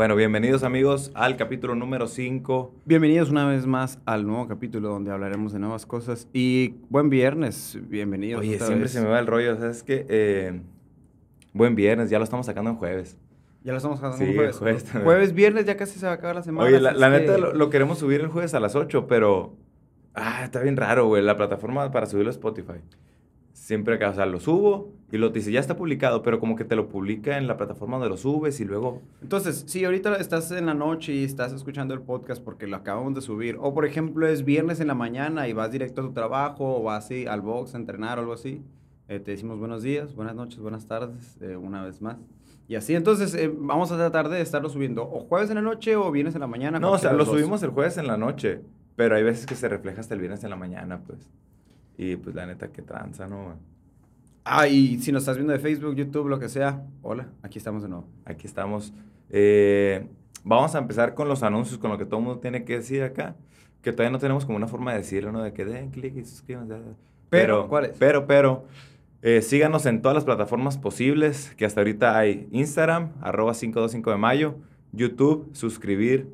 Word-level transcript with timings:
Bueno, 0.00 0.16
bienvenidos 0.16 0.62
amigos 0.62 1.12
al 1.12 1.36
capítulo 1.36 1.74
número 1.74 2.06
5. 2.06 2.74
Bienvenidos 2.86 3.28
una 3.28 3.46
vez 3.46 3.66
más 3.66 3.98
al 4.06 4.26
nuevo 4.26 4.48
capítulo 4.48 4.88
donde 4.88 5.10
hablaremos 5.12 5.52
de 5.52 5.58
nuevas 5.58 5.84
cosas. 5.84 6.26
Y 6.32 6.76
buen 6.88 7.10
viernes, 7.10 7.78
bienvenidos. 7.82 8.40
Oye, 8.40 8.56
siempre 8.56 8.84
vez. 8.84 8.92
se 8.92 9.02
me 9.02 9.08
va 9.08 9.18
el 9.18 9.26
rollo, 9.26 9.58
¿sabes 9.58 9.82
qué? 9.82 10.06
Eh, 10.08 10.62
buen 11.52 11.74
viernes, 11.74 12.08
ya 12.08 12.16
lo 12.16 12.24
estamos 12.24 12.46
sacando 12.46 12.70
en 12.70 12.76
jueves. 12.78 13.18
Ya 13.62 13.72
lo 13.72 13.76
estamos 13.76 14.02
haciendo 14.02 14.24
Sí, 14.32 14.34
jueves. 14.34 14.56
jueves 14.56 14.84
también. 14.84 15.04
Jueves, 15.04 15.34
viernes, 15.34 15.66
ya 15.66 15.76
casi 15.76 15.98
se 15.98 16.06
va 16.06 16.12
a 16.12 16.14
acabar 16.14 16.34
la 16.36 16.42
semana. 16.44 16.66
Oye, 16.66 16.80
la, 16.80 16.92
es 16.92 16.98
neta 17.20 17.34
que- 17.34 17.40
lo, 17.42 17.52
lo 17.52 17.68
queremos 17.68 17.98
subir 17.98 18.22
el 18.22 18.28
jueves 18.28 18.54
a 18.54 18.60
las 18.60 18.76
8, 18.76 19.06
pero... 19.06 19.52
Ah, 20.14 20.44
está 20.44 20.62
bien 20.62 20.78
raro, 20.78 21.08
güey, 21.08 21.22
la 21.22 21.36
plataforma 21.36 21.90
para 21.90 22.06
subirlo 22.06 22.30
a 22.30 22.32
Spotify. 22.32 22.80
Siempre 23.70 24.00
que, 24.00 24.04
o 24.04 24.12
sea, 24.12 24.26
lo 24.26 24.40
subo 24.40 24.90
y 25.12 25.16
lo 25.16 25.30
dice, 25.30 25.52
ya 25.52 25.60
está 25.60 25.76
publicado, 25.76 26.24
pero 26.24 26.40
como 26.40 26.56
que 26.56 26.64
te 26.64 26.74
lo 26.74 26.88
publica 26.88 27.38
en 27.38 27.46
la 27.46 27.56
plataforma 27.56 27.98
donde 27.98 28.08
lo 28.08 28.16
subes 28.16 28.58
y 28.58 28.64
luego... 28.64 29.00
Entonces, 29.22 29.62
si 29.68 29.84
ahorita 29.84 30.16
estás 30.16 30.50
en 30.50 30.66
la 30.66 30.74
noche 30.74 31.12
y 31.12 31.22
estás 31.22 31.52
escuchando 31.52 31.94
el 31.94 32.00
podcast 32.00 32.42
porque 32.42 32.66
lo 32.66 32.74
acabamos 32.74 33.14
de 33.14 33.20
subir, 33.20 33.56
o 33.60 33.72
por 33.72 33.86
ejemplo 33.86 34.26
es 34.26 34.44
viernes 34.44 34.80
en 34.80 34.88
la 34.88 34.96
mañana 34.96 35.46
y 35.46 35.52
vas 35.52 35.70
directo 35.70 36.00
a 36.00 36.04
tu 36.04 36.12
trabajo 36.12 36.78
o 36.78 36.82
vas 36.82 37.04
así 37.04 37.28
al 37.28 37.42
box 37.42 37.76
a 37.76 37.78
entrenar 37.78 38.18
o 38.18 38.22
algo 38.22 38.32
así, 38.32 38.60
eh, 39.06 39.20
te 39.20 39.30
decimos 39.30 39.60
buenos 39.60 39.84
días, 39.84 40.16
buenas 40.16 40.34
noches, 40.34 40.58
buenas 40.58 40.88
tardes, 40.88 41.38
eh, 41.40 41.54
una 41.54 41.84
vez 41.84 42.02
más. 42.02 42.16
Y 42.66 42.74
así, 42.74 42.96
entonces 42.96 43.36
eh, 43.36 43.54
vamos 43.56 43.92
a 43.92 43.96
tratar 43.96 44.30
de 44.30 44.40
estarlo 44.40 44.68
subiendo 44.68 45.04
o 45.04 45.20
jueves 45.20 45.48
en 45.48 45.54
la 45.54 45.62
noche 45.62 45.94
o 45.94 46.10
viernes 46.10 46.34
en 46.34 46.40
la 46.40 46.48
mañana. 46.48 46.80
No, 46.80 46.90
o 46.90 46.98
sea, 46.98 47.12
lo 47.12 47.24
dos. 47.24 47.28
subimos 47.28 47.62
el 47.62 47.70
jueves 47.70 47.98
en 47.98 48.08
la 48.08 48.16
noche, 48.16 48.62
pero 48.96 49.14
hay 49.14 49.22
veces 49.22 49.46
que 49.46 49.54
se 49.54 49.68
refleja 49.68 50.00
hasta 50.00 50.14
el 50.14 50.18
viernes 50.18 50.42
en 50.42 50.50
la 50.50 50.56
mañana, 50.56 51.04
pues. 51.06 51.30
Y 52.02 52.16
pues 52.16 52.34
la 52.34 52.46
neta, 52.46 52.68
qué 52.72 52.80
tranza, 52.80 53.26
¿no? 53.26 53.44
güey? 53.44 53.56
Ah, 54.42 54.66
y 54.66 54.98
si 55.00 55.12
nos 55.12 55.24
estás 55.24 55.36
viendo 55.36 55.52
de 55.52 55.58
Facebook, 55.58 55.94
YouTube, 55.94 56.28
lo 56.28 56.38
que 56.38 56.48
sea, 56.48 56.82
hola, 57.02 57.28
aquí 57.42 57.58
estamos 57.58 57.82
de 57.82 57.90
nuevo. 57.90 58.08
Aquí 58.24 58.46
estamos. 58.46 58.94
Eh, 59.28 60.06
vamos 60.42 60.74
a 60.74 60.78
empezar 60.78 61.12
con 61.14 61.28
los 61.28 61.42
anuncios, 61.42 61.78
con 61.78 61.90
lo 61.90 61.98
que 61.98 62.06
todo 62.06 62.20
el 62.20 62.24
mundo 62.24 62.40
tiene 62.40 62.64
que 62.64 62.78
decir 62.78 63.02
acá. 63.02 63.36
Que 63.82 63.92
todavía 63.92 64.12
no 64.12 64.18
tenemos 64.18 64.46
como 64.46 64.56
una 64.56 64.66
forma 64.66 64.92
de 64.92 64.98
decirlo, 65.00 65.30
¿no? 65.30 65.42
De 65.42 65.52
que 65.52 65.66
den 65.66 65.90
clic 65.90 66.16
y 66.16 66.24
suscríbanse. 66.24 66.74
Pero, 67.28 67.68
¿cuáles? 67.68 67.94
Pero, 67.98 68.26
pero, 68.26 68.64
eh, 69.20 69.42
síganos 69.42 69.84
en 69.84 70.00
todas 70.00 70.14
las 70.14 70.24
plataformas 70.24 70.78
posibles, 70.78 71.54
que 71.58 71.66
hasta 71.66 71.82
ahorita 71.82 72.16
hay 72.16 72.48
Instagram, 72.50 73.10
arroba 73.20 73.52
525 73.52 74.10
de 74.10 74.16
mayo, 74.16 74.54
YouTube, 74.92 75.50
suscribir, 75.52 76.28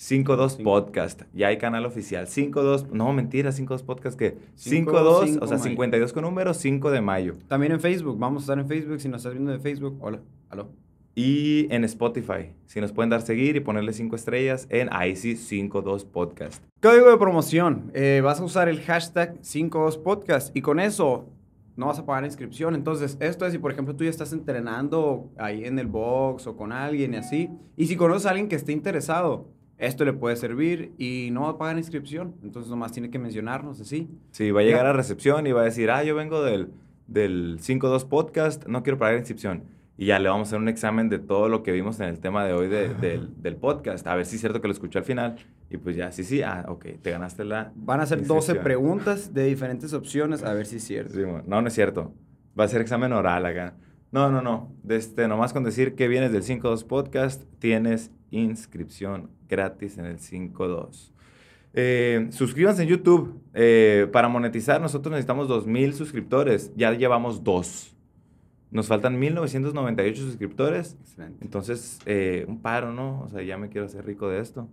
52 0.00 0.56
Cinco. 0.56 0.64
Podcast. 0.64 1.22
Ya 1.34 1.48
hay 1.48 1.58
canal 1.58 1.84
oficial. 1.84 2.26
52, 2.26 2.90
no, 2.90 3.12
mentira, 3.12 3.52
52 3.52 3.82
Podcast 3.82 4.18
que 4.18 4.38
Cinco, 4.54 4.92
52, 4.92 5.24
cinco 5.26 5.44
o 5.44 5.46
sea, 5.46 5.58
mayo. 5.58 5.68
52 5.68 6.12
con 6.14 6.22
número, 6.22 6.54
5 6.54 6.90
de 6.90 7.00
mayo. 7.02 7.34
También 7.48 7.72
en 7.72 7.80
Facebook, 7.80 8.18
vamos 8.18 8.42
a 8.42 8.44
estar 8.44 8.58
en 8.58 8.66
Facebook, 8.66 8.98
si 8.98 9.10
nos 9.10 9.18
estás 9.18 9.34
viendo 9.34 9.52
de 9.52 9.58
Facebook, 9.58 9.98
hola, 10.00 10.22
aló. 10.48 10.70
Y 11.14 11.66
en 11.70 11.84
Spotify, 11.84 12.54
si 12.64 12.80
nos 12.80 12.92
pueden 12.92 13.10
dar 13.10 13.20
seguir 13.20 13.56
y 13.56 13.60
ponerle 13.60 13.92
5 13.92 14.16
estrellas 14.16 14.66
en 14.70 14.88
IC52 14.88 16.06
Podcast. 16.06 16.64
Código 16.80 17.10
de 17.10 17.18
promoción, 17.18 17.90
eh, 17.92 18.22
vas 18.24 18.40
a 18.40 18.44
usar 18.44 18.70
el 18.70 18.80
hashtag 18.80 19.38
52podcast 19.42 20.52
y 20.54 20.62
con 20.62 20.80
eso 20.80 21.28
no 21.76 21.88
vas 21.88 21.98
a 21.98 22.06
pagar 22.06 22.24
inscripción. 22.24 22.74
Entonces, 22.74 23.18
esto 23.20 23.44
es 23.44 23.52
si, 23.52 23.58
por 23.58 23.70
ejemplo, 23.70 23.94
tú 23.94 24.04
ya 24.04 24.10
estás 24.10 24.32
entrenando 24.32 25.30
ahí 25.36 25.66
en 25.66 25.78
el 25.78 25.88
box 25.88 26.46
o 26.46 26.56
con 26.56 26.72
alguien 26.72 27.12
y 27.12 27.18
así, 27.18 27.50
y 27.76 27.86
si 27.86 27.96
conoces 27.96 28.24
a 28.24 28.30
alguien 28.30 28.48
que 28.48 28.56
esté 28.56 28.72
interesado, 28.72 29.59
esto 29.80 30.04
le 30.04 30.12
puede 30.12 30.36
servir 30.36 30.92
y 30.98 31.30
no 31.32 31.42
va 31.42 31.48
a 31.50 31.58
pagar 31.58 31.76
inscripción. 31.78 32.34
Entonces, 32.42 32.70
nomás 32.70 32.92
tiene 32.92 33.10
que 33.10 33.18
mencionarnos 33.18 33.80
así. 33.80 34.08
Sí, 34.30 34.50
va 34.50 34.60
a 34.60 34.64
llegar 34.64 34.86
a 34.86 34.92
recepción 34.92 35.46
y 35.46 35.52
va 35.52 35.62
a 35.62 35.64
decir, 35.64 35.90
ah, 35.90 36.04
yo 36.04 36.14
vengo 36.14 36.42
del, 36.42 36.68
del 37.06 37.58
52 37.60 38.04
Podcast, 38.04 38.66
no 38.66 38.82
quiero 38.82 38.98
pagar 38.98 39.16
inscripción. 39.18 39.64
Y 39.96 40.06
ya 40.06 40.18
le 40.18 40.30
vamos 40.30 40.46
a 40.46 40.50
hacer 40.50 40.60
un 40.60 40.68
examen 40.68 41.10
de 41.10 41.18
todo 41.18 41.48
lo 41.50 41.62
que 41.62 41.72
vimos 41.72 42.00
en 42.00 42.08
el 42.08 42.20
tema 42.20 42.46
de 42.46 42.54
hoy 42.54 42.68
de- 42.68 42.94
del, 42.94 43.42
del 43.42 43.56
podcast. 43.56 44.06
A 44.06 44.14
ver 44.14 44.24
si 44.24 44.36
es 44.36 44.40
cierto 44.40 44.62
que 44.62 44.68
lo 44.68 44.72
escuchó 44.72 44.98
al 44.98 45.04
final. 45.04 45.36
Y 45.68 45.76
pues 45.76 45.94
ya, 45.94 46.10
sí, 46.10 46.24
sí, 46.24 46.40
ah, 46.42 46.64
ok, 46.68 46.86
te 47.02 47.10
ganaste 47.10 47.44
la... 47.44 47.70
Van 47.76 48.00
a 48.00 48.06
ser 48.06 48.18
12 48.20 48.32
Inscripción. 48.34 48.64
preguntas 48.64 49.34
de 49.34 49.44
diferentes 49.44 49.92
opciones, 49.92 50.42
a 50.42 50.54
ver 50.54 50.64
si 50.64 50.76
es 50.76 50.84
cierto. 50.84 51.12
Sí, 51.14 51.20
no, 51.46 51.60
no 51.60 51.68
es 51.68 51.74
cierto. 51.74 52.14
Va 52.58 52.64
a 52.64 52.68
ser 52.68 52.80
examen 52.80 53.12
oral 53.12 53.44
acá. 53.44 53.74
No, 54.10 54.30
no, 54.30 54.40
no. 54.40 54.72
De 54.82 54.96
Este, 54.96 55.28
nomás 55.28 55.52
con 55.52 55.64
decir 55.64 55.94
que 55.94 56.08
vienes 56.08 56.32
del 56.32 56.42
52 56.44 56.84
Podcast, 56.84 57.44
tienes 57.58 58.10
inscripción 58.30 59.30
gratis 59.48 59.98
en 59.98 60.06
el 60.06 60.18
52. 60.18 61.12
Eh, 61.72 62.28
suscríbanse 62.30 62.82
en 62.82 62.88
YouTube. 62.88 63.40
Eh, 63.54 64.08
para 64.12 64.28
monetizar, 64.28 64.80
nosotros 64.80 65.12
necesitamos 65.12 65.48
2.000 65.48 65.92
suscriptores. 65.92 66.72
Ya 66.76 66.92
llevamos 66.92 67.44
dos. 67.44 67.96
Nos 68.70 68.86
faltan 68.86 69.20
1.998 69.20 70.16
suscriptores. 70.16 70.96
Excelente. 71.00 71.44
Entonces, 71.44 71.98
eh, 72.06 72.44
un 72.48 72.60
paro, 72.60 72.92
¿no? 72.92 73.22
O 73.22 73.28
sea, 73.28 73.42
ya 73.42 73.58
me 73.58 73.68
quiero 73.68 73.86
hacer 73.86 74.04
rico 74.04 74.28
de 74.28 74.40
esto. 74.40 74.68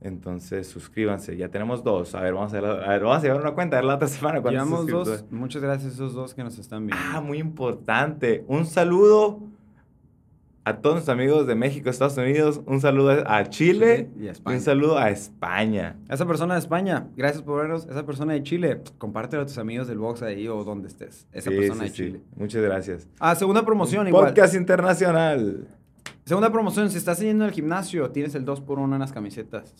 Entonces, 0.00 0.66
suscríbanse. 0.66 1.34
Ya 1.36 1.48
tenemos 1.48 1.82
dos. 1.82 2.14
A 2.14 2.20
ver, 2.20 2.34
vamos 2.34 2.52
a, 2.52 2.60
ver, 2.60 2.70
a 2.70 2.88
ver, 2.90 3.02
vamos 3.02 3.18
a 3.18 3.22
llevar 3.22 3.40
una 3.40 3.52
cuenta. 3.52 3.78
A 3.78 3.80
ver 3.80 3.86
la 3.86 3.94
otra 3.94 4.08
semana. 4.08 4.40
Llevamos 4.40 4.86
dos. 4.86 5.24
Muchas 5.30 5.62
gracias 5.62 5.92
a 5.92 5.94
esos 5.94 6.12
dos 6.12 6.34
que 6.34 6.44
nos 6.44 6.58
están 6.58 6.86
viendo. 6.86 7.02
Ah, 7.12 7.22
muy 7.22 7.38
importante. 7.38 8.44
Un 8.46 8.66
saludo 8.66 9.53
a 10.66 10.76
todos 10.78 10.94
nuestros 10.96 11.14
amigos 11.14 11.46
de 11.46 11.54
México, 11.54 11.90
Estados 11.90 12.16
Unidos. 12.16 12.60
Un 12.66 12.80
saludo 12.80 13.22
a 13.26 13.44
Chile. 13.50 14.10
y 14.18 14.22
a 14.22 14.24
Y 14.24 14.28
España. 14.28 14.56
un 14.56 14.62
saludo 14.62 14.98
a 14.98 15.10
España. 15.10 15.96
Esa 16.08 16.26
persona 16.26 16.54
de 16.54 16.60
España, 16.60 17.08
gracias 17.16 17.42
por 17.42 17.58
vernos. 17.60 17.86
Esa 17.86 18.06
persona 18.06 18.32
de 18.32 18.42
Chile, 18.42 18.80
compártelo 18.98 19.42
a 19.42 19.46
tus 19.46 19.58
amigos 19.58 19.88
del 19.88 19.98
box 19.98 20.22
ahí 20.22 20.48
o 20.48 20.64
donde 20.64 20.88
estés. 20.88 21.26
Esa 21.32 21.50
Sí, 21.50 21.56
persona 21.56 21.80
sí, 21.84 21.84
de 21.84 21.88
sí. 21.90 21.94
Chile. 21.96 22.20
Muchas 22.36 22.62
gracias. 22.62 23.08
Ah, 23.20 23.34
segunda 23.34 23.64
promoción 23.64 24.08
igual. 24.08 24.26
Podcast 24.28 24.54
internacional. 24.54 25.68
Segunda 26.24 26.50
promoción, 26.50 26.88
si 26.90 26.96
estás 26.96 27.20
yendo 27.20 27.44
al 27.44 27.50
gimnasio, 27.52 28.10
tienes 28.10 28.34
el 28.34 28.46
2 28.46 28.62
por 28.62 28.78
1 28.78 28.94
en 28.96 29.00
las 29.00 29.12
camisetas. 29.12 29.74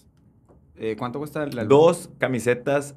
Eh, 0.77 0.97
¿Cuánto 0.99 1.19
cuesta 1.19 1.43
álbum? 1.43 1.67
Dos 1.69 2.11
camisetas 2.19 2.95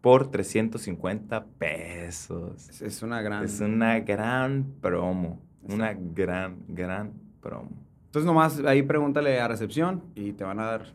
por 0.00 0.30
350 0.30 1.44
pesos. 1.58 2.68
Es, 2.70 2.80
es 2.80 3.02
una 3.02 3.20
gran... 3.20 3.44
Es 3.44 3.60
una 3.60 4.00
gran 4.00 4.64
promo. 4.80 5.42
Una 5.68 5.94
gran, 5.94 6.56
gran 6.68 7.12
promo. 7.40 7.70
Entonces 8.06 8.26
nomás 8.26 8.60
ahí 8.64 8.82
pregúntale 8.82 9.38
a 9.40 9.48
recepción 9.48 10.02
y 10.14 10.32
te 10.32 10.44
van 10.44 10.58
a 10.60 10.64
dar 10.64 10.86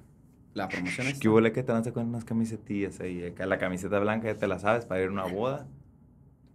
la 0.54 0.68
promoción. 0.68 1.08
¿Qué 1.20 1.30
huele 1.30 1.52
que 1.52 1.64
te 1.64 1.92
con 1.94 2.08
unas 2.08 2.26
camisetillas 2.26 3.00
ahí? 3.00 3.24
Acá 3.24 3.46
la 3.46 3.58
camiseta 3.60 4.00
blanca 4.00 4.28
ya 4.32 4.38
te 4.38 4.48
la 4.48 4.60
sabes 4.60 4.86
para 4.86 5.02
ir 5.02 5.08
a 5.10 5.12
una 5.12 5.26
boda. 5.26 5.68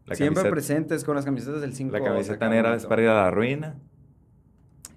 La 0.07 0.15
Siempre 0.15 0.43
camiseta- 0.43 0.51
presentes 0.51 1.05
con 1.05 1.17
las 1.17 1.25
camisetas 1.25 1.61
del 1.61 1.75
5. 1.75 1.93
La 1.97 2.03
camiseta 2.05 2.49
negra 2.49 2.75
es 2.75 2.87
para 2.87 3.03
ir 3.03 3.09
a 3.09 3.15
la 3.15 3.31
ruina. 3.31 3.77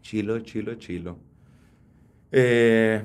Chilo, 0.01 0.39
chilo, 0.39 0.75
chilo. 0.75 1.17
Eh, 2.31 3.03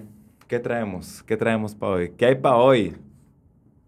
¿Qué 0.48 0.58
traemos? 0.60 1.22
¿Qué 1.24 1.36
traemos 1.36 1.74
para 1.74 1.92
hoy? 1.92 2.10
¿Qué 2.16 2.26
hay 2.26 2.34
para 2.36 2.56
hoy? 2.56 2.96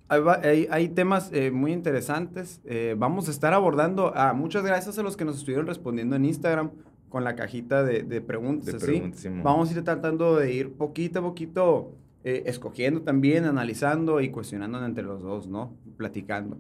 Hay, 0.09 0.21
hay- 0.43 0.69
hay 0.71 0.89
temas 0.89 1.31
eh, 1.33 1.51
muy 1.51 1.73
interesantes. 1.73 2.61
Eh, 2.65 2.95
vamos 2.99 3.29
a 3.29 3.31
estar 3.31 3.53
abordando. 3.55 4.13
Ah, 4.15 4.33
muchas 4.33 4.65
gracias 4.65 4.99
a 4.99 5.03
los 5.03 5.17
que 5.17 5.25
nos 5.25 5.37
estuvieron 5.37 5.67
respondiendo 5.67 6.17
en 6.17 6.25
Instagram 6.25 6.71
con 7.09 7.25
la 7.25 7.35
cajita 7.37 7.83
de, 7.85 8.03
de 8.03 8.21
preguntas. 8.21 8.81
De 8.81 9.13
Simón. 9.15 9.43
Vamos 9.43 9.71
a 9.71 9.75
ir 9.79 9.85
tratando 9.85 10.37
de 10.37 10.53
ir 10.53 10.73
poquito 10.73 11.19
a 11.21 11.23
poquito 11.23 11.93
eh, 12.25 12.43
escogiendo 12.47 13.03
también, 13.03 13.45
analizando 13.45 14.21
y 14.21 14.31
cuestionando 14.31 14.85
entre 14.85 15.05
los 15.05 15.23
dos, 15.23 15.47
¿no? 15.47 15.73
Platicando. 15.97 16.59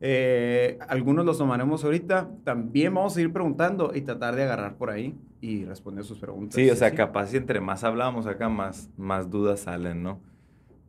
Eh, 0.00 0.78
algunos 0.88 1.24
los 1.24 1.38
tomaremos 1.38 1.84
ahorita. 1.84 2.28
También 2.44 2.94
vamos 2.94 3.16
a 3.16 3.20
ir 3.20 3.32
preguntando 3.32 3.92
y 3.94 4.02
tratar 4.02 4.36
de 4.36 4.44
agarrar 4.44 4.76
por 4.76 4.90
ahí 4.90 5.14
y 5.40 5.64
responder 5.64 6.04
sus 6.04 6.18
preguntas. 6.18 6.54
Sí, 6.54 6.68
o 6.70 6.76
sea, 6.76 6.88
así. 6.88 6.96
capaz 6.96 7.26
si 7.28 7.36
entre 7.36 7.60
más 7.60 7.84
hablamos 7.84 8.26
acá, 8.26 8.48
más, 8.48 8.90
más 8.96 9.30
dudas 9.30 9.60
salen, 9.60 10.02
¿no? 10.02 10.20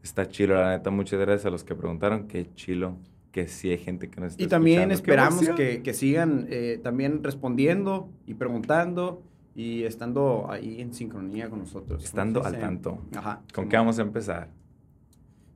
Está 0.04 0.28
chilo, 0.28 0.56
la 0.56 0.72
neta. 0.72 0.90
Muchas 0.92 1.20
gracias 1.20 1.46
a 1.46 1.50
los 1.50 1.64
que 1.64 1.76
preguntaron. 1.76 2.28
Qué 2.28 2.54
chilo. 2.56 2.98
Que 3.32 3.48
sí 3.48 3.70
hay 3.70 3.78
gente 3.78 4.10
que 4.10 4.20
nos 4.20 4.32
está 4.32 4.44
Y 4.44 4.48
también 4.48 4.92
escuchando. 4.92 4.96
¡Qué 4.96 5.44
esperamos 5.46 5.58
que, 5.58 5.84
que 5.84 5.94
sigan 5.94 6.48
eh, 6.50 6.80
también 6.82 7.24
respondiendo 7.24 8.09
y 8.26 8.34
preguntando 8.34 9.22
y 9.56 9.84
estando 9.84 10.48
ahí 10.50 10.82
en 10.82 10.94
sincronía 10.94 11.50
con 11.50 11.59
nosotros. 11.59 12.04
Estando 12.04 12.40
¿Cómo 12.40 12.50
se 12.50 12.56
al 12.56 12.62
dice? 12.62 12.66
tanto. 12.66 13.02
Ajá. 13.16 13.41
¿Con 13.53 13.66
sí, 13.66 13.70
qué 13.70 13.78
vamos 13.78 14.00
a 14.00 14.02
empezar? 14.02 14.50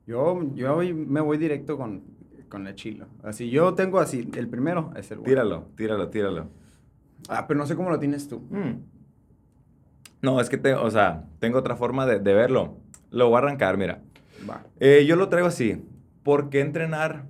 Yo, 0.06 0.42
yo 0.56 0.76
hoy 0.76 0.94
me 0.94 1.22
voy 1.22 1.38
directo 1.38 1.78
con, 1.78 2.04
con 2.50 2.68
el 2.68 2.76
chilo. 2.76 3.08
Así, 3.24 3.50
yo 3.50 3.74
tengo 3.74 4.00
así, 4.00 4.30
el 4.36 4.50
primero 4.50 4.92
es 4.96 5.10
el 5.12 5.20
bueno. 5.20 5.30
Tíralo, 5.32 5.68
tíralo, 5.78 6.10
tíralo. 6.10 6.50
Ah, 7.30 7.46
pero 7.48 7.58
no 7.58 7.66
sé 7.66 7.76
cómo 7.76 7.90
lo 7.90 7.98
tienes 8.00 8.28
tú. 8.28 8.42
Mm. 8.50 8.82
No, 10.22 10.40
es 10.42 10.50
que, 10.50 10.58
te, 10.58 10.74
o 10.74 10.92
sea, 10.92 11.26
tengo 11.40 11.58
otra 11.58 11.76
forma 11.76 12.06
de, 12.06 12.20
de 12.20 12.34
verlo. 12.34 12.78
Lo 13.10 13.30
voy 13.30 13.36
a 13.36 13.40
arrancar, 13.40 13.78
mira. 13.78 14.02
Eh, 14.80 15.06
yo 15.08 15.16
lo 15.16 15.30
traigo 15.30 15.48
así. 15.48 15.82
¿Por 16.24 16.50
qué 16.50 16.62
entrenar? 16.62 17.26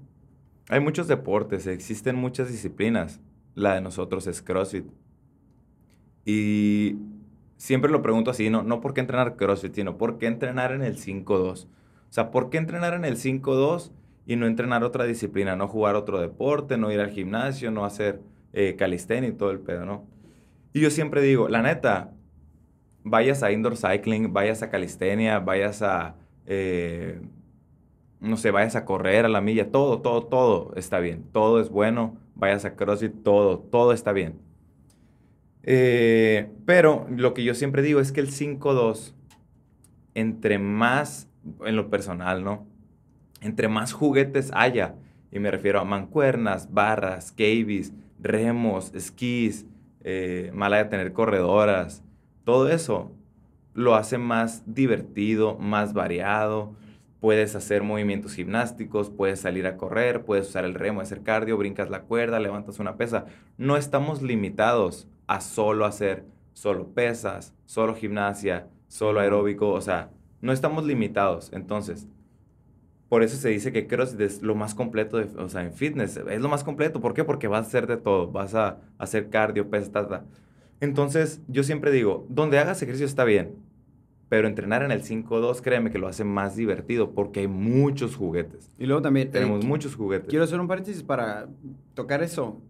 Hay 0.69 0.79
muchos 0.79 1.07
deportes, 1.07 1.67
existen 1.67 2.15
muchas 2.15 2.49
disciplinas. 2.49 3.19
La 3.55 3.75
de 3.75 3.81
nosotros 3.81 4.27
es 4.27 4.41
CrossFit. 4.41 4.85
Y 6.25 6.95
siempre 7.57 7.91
lo 7.91 8.01
pregunto 8.01 8.31
así, 8.31 8.49
no, 8.49 8.63
no 8.63 8.81
por 8.81 8.93
qué 8.93 9.01
entrenar 9.01 9.35
CrossFit, 9.35 9.75
sino 9.75 9.97
por 9.97 10.17
qué 10.17 10.27
entrenar 10.27 10.71
en 10.71 10.81
el 10.81 10.97
5-2. 10.97 11.65
O 11.65 11.67
sea, 12.09 12.31
¿por 12.31 12.49
qué 12.49 12.57
entrenar 12.57 12.93
en 12.93 13.05
el 13.05 13.17
5-2 13.17 13.91
y 14.25 14.35
no 14.35 14.47
entrenar 14.47 14.83
otra 14.83 15.05
disciplina? 15.05 15.55
No 15.55 15.67
jugar 15.67 15.95
otro 15.95 16.19
deporte, 16.19 16.77
no 16.77 16.91
ir 16.91 16.99
al 16.99 17.09
gimnasio, 17.09 17.71
no 17.71 17.85
hacer 17.85 18.21
eh, 18.53 18.75
calistenia 18.77 19.29
y 19.29 19.33
todo 19.33 19.51
el 19.51 19.59
pedo, 19.59 19.85
¿no? 19.85 20.05
Y 20.73 20.81
yo 20.81 20.89
siempre 20.89 21.21
digo, 21.21 21.49
la 21.49 21.61
neta, 21.61 22.11
vayas 23.03 23.43
a 23.43 23.51
indoor 23.51 23.75
cycling, 23.77 24.33
vayas 24.33 24.63
a 24.63 24.69
calistenia, 24.69 25.39
vayas 25.39 25.81
a, 25.81 26.15
eh, 26.45 27.21
no 28.19 28.37
sé, 28.37 28.51
vayas 28.51 28.75
a 28.75 28.85
correr 28.85 29.25
a 29.25 29.29
la 29.29 29.41
milla, 29.41 29.69
todo, 29.69 30.01
todo, 30.01 30.23
todo 30.23 30.73
está 30.75 30.99
bien. 30.99 31.25
Todo 31.31 31.59
es 31.59 31.69
bueno, 31.69 32.17
vayas 32.35 32.65
a 32.65 32.75
CrossFit, 32.75 33.23
todo, 33.23 33.59
todo 33.59 33.91
está 33.91 34.13
bien. 34.13 34.39
Eh, 35.63 36.49
pero 36.65 37.05
lo 37.09 37.33
que 37.33 37.43
yo 37.43 37.53
siempre 37.53 37.81
digo 37.81 37.99
es 37.99 38.11
que 38.11 38.21
el 38.21 38.29
5-2, 38.29 39.13
entre 40.13 40.57
más, 40.57 41.29
en 41.65 41.75
lo 41.75 41.89
personal, 41.89 42.43
¿no? 42.43 42.65
Entre 43.41 43.67
más 43.67 43.91
juguetes 43.91 44.51
haya, 44.53 44.95
y 45.31 45.39
me 45.39 45.51
refiero 45.51 45.79
a 45.79 45.83
mancuernas, 45.83 46.73
barras, 46.73 47.31
cabies, 47.31 47.91
remos, 48.19 48.93
esquís, 48.93 49.65
eh, 50.03 50.51
mala 50.53 50.77
de 50.77 50.85
tener 50.85 51.11
corredoras, 51.11 52.03
todo 52.45 52.69
eso 52.69 53.11
lo 53.73 53.95
hace 53.95 54.17
más 54.17 54.63
divertido, 54.65 55.57
más 55.57 55.93
variado. 55.93 56.75
Puedes 57.19 57.55
hacer 57.55 57.83
movimientos 57.83 58.33
gimnásticos, 58.33 59.09
puedes 59.09 59.39
salir 59.39 59.65
a 59.65 59.77
correr, 59.77 60.25
puedes 60.25 60.49
usar 60.49 60.65
el 60.65 60.73
remo, 60.73 61.01
hacer 61.01 61.23
cardio, 61.23 61.57
brincas 61.57 61.89
la 61.89 62.01
cuerda, 62.01 62.39
levantas 62.39 62.79
una 62.79 62.97
pesa. 62.97 63.25
No 63.57 63.77
estamos 63.77 64.21
limitados 64.21 65.07
a 65.27 65.39
solo 65.39 65.85
hacer 65.85 66.25
solo 66.53 66.87
pesas, 66.89 67.53
solo 67.65 67.95
gimnasia, 67.95 68.67
solo 68.87 69.19
aeróbico, 69.19 69.69
o 69.69 69.81
sea, 69.81 70.11
no 70.41 70.53
estamos 70.53 70.85
limitados. 70.85 71.51
Entonces, 71.51 72.07
por 73.09 73.23
eso 73.23 73.37
se 73.37 73.49
dice 73.49 73.71
que 73.71 73.87
CrossFit 73.87 74.21
es 74.21 74.41
lo 74.41 74.55
más 74.55 74.73
completo, 74.73 75.17
de, 75.17 75.25
o 75.39 75.49
sea, 75.49 75.61
en 75.61 75.73
fitness, 75.73 76.17
es 76.17 76.41
lo 76.41 76.49
más 76.49 76.63
completo. 76.63 77.01
¿Por 77.01 77.13
qué? 77.13 77.23
Porque 77.23 77.47
vas 77.47 77.65
a 77.65 77.67
hacer 77.67 77.87
de 77.87 77.97
todo, 77.97 78.31
vas 78.31 78.55
a 78.55 78.79
hacer 78.97 79.29
cardio, 79.29 79.69
pesas, 79.69 79.91
ta, 79.91 80.25
Entonces, 80.83 81.39
yo 81.47 81.63
siempre 81.63 81.93
digo, 81.93 82.25
donde 82.27 82.59
hagas 82.59 82.81
ejercicio 82.81 83.05
está 83.05 83.23
bien, 83.23 83.55
pero 84.27 84.49
entrenar 84.49 84.83
en 84.83 84.91
el 84.91 85.01
5-2, 85.01 85.61
créeme 85.61 85.91
que 85.91 85.97
lo 85.97 86.09
hace 86.09 86.25
más 86.25 86.57
divertido 86.57 87.11
porque 87.11 87.39
hay 87.39 87.47
muchos 87.47 88.17
juguetes. 88.17 88.69
Y 88.77 88.85
luego 88.85 89.01
también... 89.01 89.31
Tenemos 89.31 89.63
muchos 89.63 89.95
juguetes. 89.95 90.27
Quiero 90.27 90.43
hacer 90.43 90.59
un 90.59 90.67
paréntesis 90.67 91.01
para 91.01 91.47
tocar 91.93 92.21
eso 92.21 92.61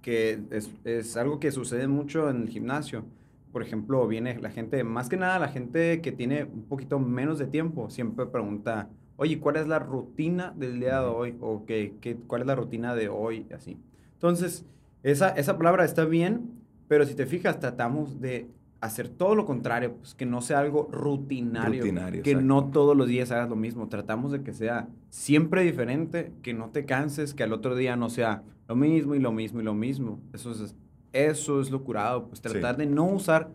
que 0.00 0.40
es, 0.50 0.70
es, 0.84 1.14
algo 1.18 1.40
que 1.40 1.52
sucede 1.52 1.88
mucho 1.88 2.30
en 2.30 2.40
el 2.40 2.48
gimnasio. 2.48 3.04
Por 3.52 3.62
ejemplo, 3.62 4.08
viene 4.08 4.40
la 4.40 4.48
gente, 4.48 4.82
más 4.82 5.10
que 5.10 5.18
nada 5.18 5.38
la 5.38 5.48
gente 5.48 6.00
que 6.00 6.10
tiene 6.10 6.44
un 6.44 6.62
poquito 6.62 6.98
menos 6.98 7.38
de 7.38 7.48
tiempo, 7.48 7.90
siempre 7.90 8.24
pregunta, 8.24 8.88
oye, 9.16 9.38
¿cuál 9.40 9.56
es 9.56 9.68
la 9.68 9.78
rutina 9.78 10.54
del 10.56 10.80
día 10.80 11.00
de 11.00 11.06
hoy? 11.06 11.36
O 11.42 11.66
¿qué, 11.66 11.96
qué, 12.00 12.16
cuál 12.16 12.40
es 12.40 12.46
la 12.46 12.54
rutina 12.54 12.94
de 12.94 13.10
hoy? 13.10 13.46
Así. 13.54 13.76
Entonces, 14.14 14.64
esa, 15.02 15.28
esa 15.28 15.58
palabra 15.58 15.84
está 15.84 16.06
bien, 16.06 16.61
pero 16.92 17.06
si 17.06 17.14
te 17.14 17.24
fijas, 17.24 17.58
tratamos 17.58 18.20
de 18.20 18.50
hacer 18.82 19.08
todo 19.08 19.34
lo 19.34 19.46
contrario, 19.46 19.94
pues 19.96 20.14
que 20.14 20.26
no 20.26 20.42
sea 20.42 20.58
algo 20.58 20.90
rutinario, 20.92 21.82
que 22.22 22.34
no 22.34 22.66
todos 22.66 22.94
los 22.94 23.08
días 23.08 23.30
hagas 23.30 23.48
lo 23.48 23.56
mismo. 23.56 23.88
Tratamos 23.88 24.30
de 24.30 24.42
que 24.42 24.52
sea 24.52 24.90
siempre 25.08 25.62
diferente, 25.62 26.34
que 26.42 26.52
no 26.52 26.68
te 26.68 26.84
canses, 26.84 27.32
que 27.32 27.44
al 27.44 27.54
otro 27.54 27.76
día 27.76 27.96
no 27.96 28.10
sea 28.10 28.42
lo 28.68 28.76
mismo 28.76 29.14
y 29.14 29.20
lo 29.20 29.32
mismo 29.32 29.62
y 29.62 29.64
lo 29.64 29.72
mismo. 29.72 30.20
Eso 30.34 30.50
es, 30.50 30.76
eso 31.14 31.62
es 31.62 31.70
lo 31.70 31.82
curado, 31.82 32.28
pues 32.28 32.42
tratar 32.42 32.76
de 32.76 32.84
no 32.84 33.06
usar, 33.06 33.48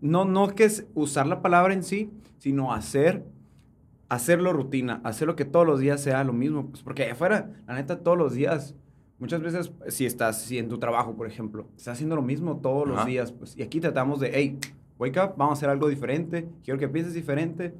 no, 0.00 0.24
no 0.24 0.54
que 0.54 0.62
es 0.62 0.86
usar 0.94 1.26
la 1.26 1.42
palabra 1.42 1.74
en 1.74 1.82
sí, 1.82 2.12
sino 2.38 2.72
hacer, 2.72 3.24
hacerlo 4.08 4.52
rutina, 4.52 5.00
hacerlo 5.02 5.34
que 5.34 5.44
todos 5.44 5.66
los 5.66 5.80
días 5.80 6.00
sea 6.00 6.22
lo 6.22 6.32
mismo, 6.32 6.68
pues 6.68 6.84
porque 6.84 7.10
afuera, 7.10 7.50
la 7.66 7.74
neta, 7.74 7.98
todos 8.04 8.16
los 8.16 8.34
días 8.34 8.76
Muchas 9.18 9.40
veces, 9.40 9.72
si 9.88 10.04
estás 10.04 10.42
si 10.42 10.58
en 10.58 10.68
tu 10.68 10.78
trabajo, 10.78 11.16
por 11.16 11.26
ejemplo, 11.26 11.66
estás 11.76 11.94
haciendo 11.94 12.16
lo 12.16 12.22
mismo 12.22 12.58
todos 12.58 12.86
los 12.86 13.06
días, 13.06 13.32
pues, 13.32 13.56
y 13.56 13.62
aquí 13.62 13.80
tratamos 13.80 14.20
de, 14.20 14.30
hey, 14.34 14.58
wake 14.98 15.18
up, 15.18 15.34
vamos 15.36 15.52
a 15.52 15.52
hacer 15.54 15.70
algo 15.70 15.88
diferente, 15.88 16.48
quiero 16.62 16.78
que 16.78 16.88
pienses 16.88 17.14
diferente 17.14 17.74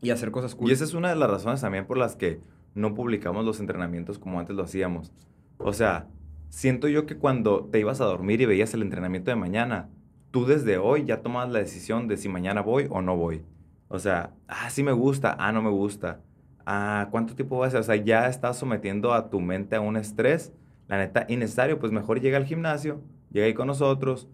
y 0.00 0.10
hacer 0.10 0.30
cosas 0.30 0.54
cool. 0.54 0.70
Y 0.70 0.72
esa 0.72 0.84
es 0.84 0.94
una 0.94 1.10
de 1.10 1.16
las 1.16 1.30
razones 1.30 1.60
también 1.60 1.86
por 1.86 1.98
las 1.98 2.16
que 2.16 2.40
no 2.74 2.94
publicamos 2.94 3.44
los 3.44 3.60
entrenamientos 3.60 4.18
como 4.18 4.40
antes 4.40 4.56
lo 4.56 4.62
hacíamos. 4.62 5.12
O 5.58 5.74
sea, 5.74 6.08
siento 6.48 6.88
yo 6.88 7.04
que 7.04 7.16
cuando 7.16 7.66
te 7.66 7.80
ibas 7.80 8.00
a 8.00 8.06
dormir 8.06 8.40
y 8.40 8.46
veías 8.46 8.72
el 8.72 8.82
entrenamiento 8.82 9.30
de 9.30 9.36
mañana, 9.36 9.90
tú 10.30 10.46
desde 10.46 10.78
hoy 10.78 11.04
ya 11.04 11.20
tomas 11.20 11.50
la 11.50 11.58
decisión 11.58 12.08
de 12.08 12.16
si 12.16 12.30
mañana 12.30 12.62
voy 12.62 12.86
o 12.88 13.02
no 13.02 13.16
voy. 13.16 13.44
O 13.88 13.98
sea, 13.98 14.32
ah, 14.48 14.70
sí 14.70 14.82
me 14.82 14.92
gusta, 14.92 15.36
ah, 15.38 15.52
no 15.52 15.60
me 15.60 15.70
gusta 15.70 16.20
ah, 16.66 17.08
¿cuánto 17.10 17.34
tiempo 17.34 17.58
va 17.58 17.66
a 17.66 17.70
ser? 17.70 17.80
O 17.80 17.84
sea, 17.84 17.96
ya 17.96 18.28
estás 18.28 18.58
sometiendo 18.58 19.12
a 19.12 19.30
tu 19.30 19.40
mente 19.40 19.76
a 19.76 19.80
un 19.80 19.96
estrés, 19.96 20.52
la 20.88 20.98
neta, 20.98 21.26
innecesario, 21.28 21.78
pues 21.78 21.92
mejor 21.92 22.20
llega 22.20 22.36
al 22.36 22.44
gimnasio, 22.44 23.00
llega 23.30 23.46
ahí 23.46 23.54
con 23.54 23.66
nosotros 23.66 24.28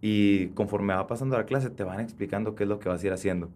y 0.00 0.48
conforme 0.48 0.94
va 0.94 1.06
pasando 1.06 1.36
la 1.36 1.46
clase 1.46 1.70
te 1.70 1.84
van 1.84 2.00
explicando 2.00 2.54
qué 2.54 2.64
es 2.64 2.68
lo 2.68 2.78
que 2.78 2.88
vas 2.88 3.02
a 3.02 3.06
ir 3.06 3.12
haciendo. 3.12 3.50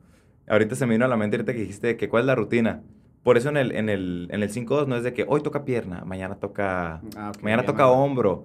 Ahorita 0.49 0.75
se 0.75 0.87
me 0.87 0.95
vino 0.95 1.05
a 1.05 1.09
la 1.09 1.17
mente 1.17 1.37
ahorita 1.37 1.53
que 1.53 1.61
dijiste 1.61 1.97
que 1.97 2.09
cuál 2.09 2.23
es 2.23 2.27
la 2.27 2.35
rutina. 2.35 2.83
Por 3.23 3.37
eso 3.37 3.49
en 3.49 3.57
el, 3.57 3.73
en 3.73 3.89
el, 3.89 4.29
en 4.31 4.43
el 4.43 4.51
5-2 4.51 4.87
no 4.87 4.97
es 4.97 5.05
de 5.05 5.13
que 5.13 5.25
hoy 5.29 5.43
toca 5.43 5.65
pierna, 5.65 6.03
mañana 6.05 6.35
toca, 6.37 7.01
ah, 7.17 7.33
mañana 7.41 7.65
toca 7.65 7.89
hombro. 7.89 8.45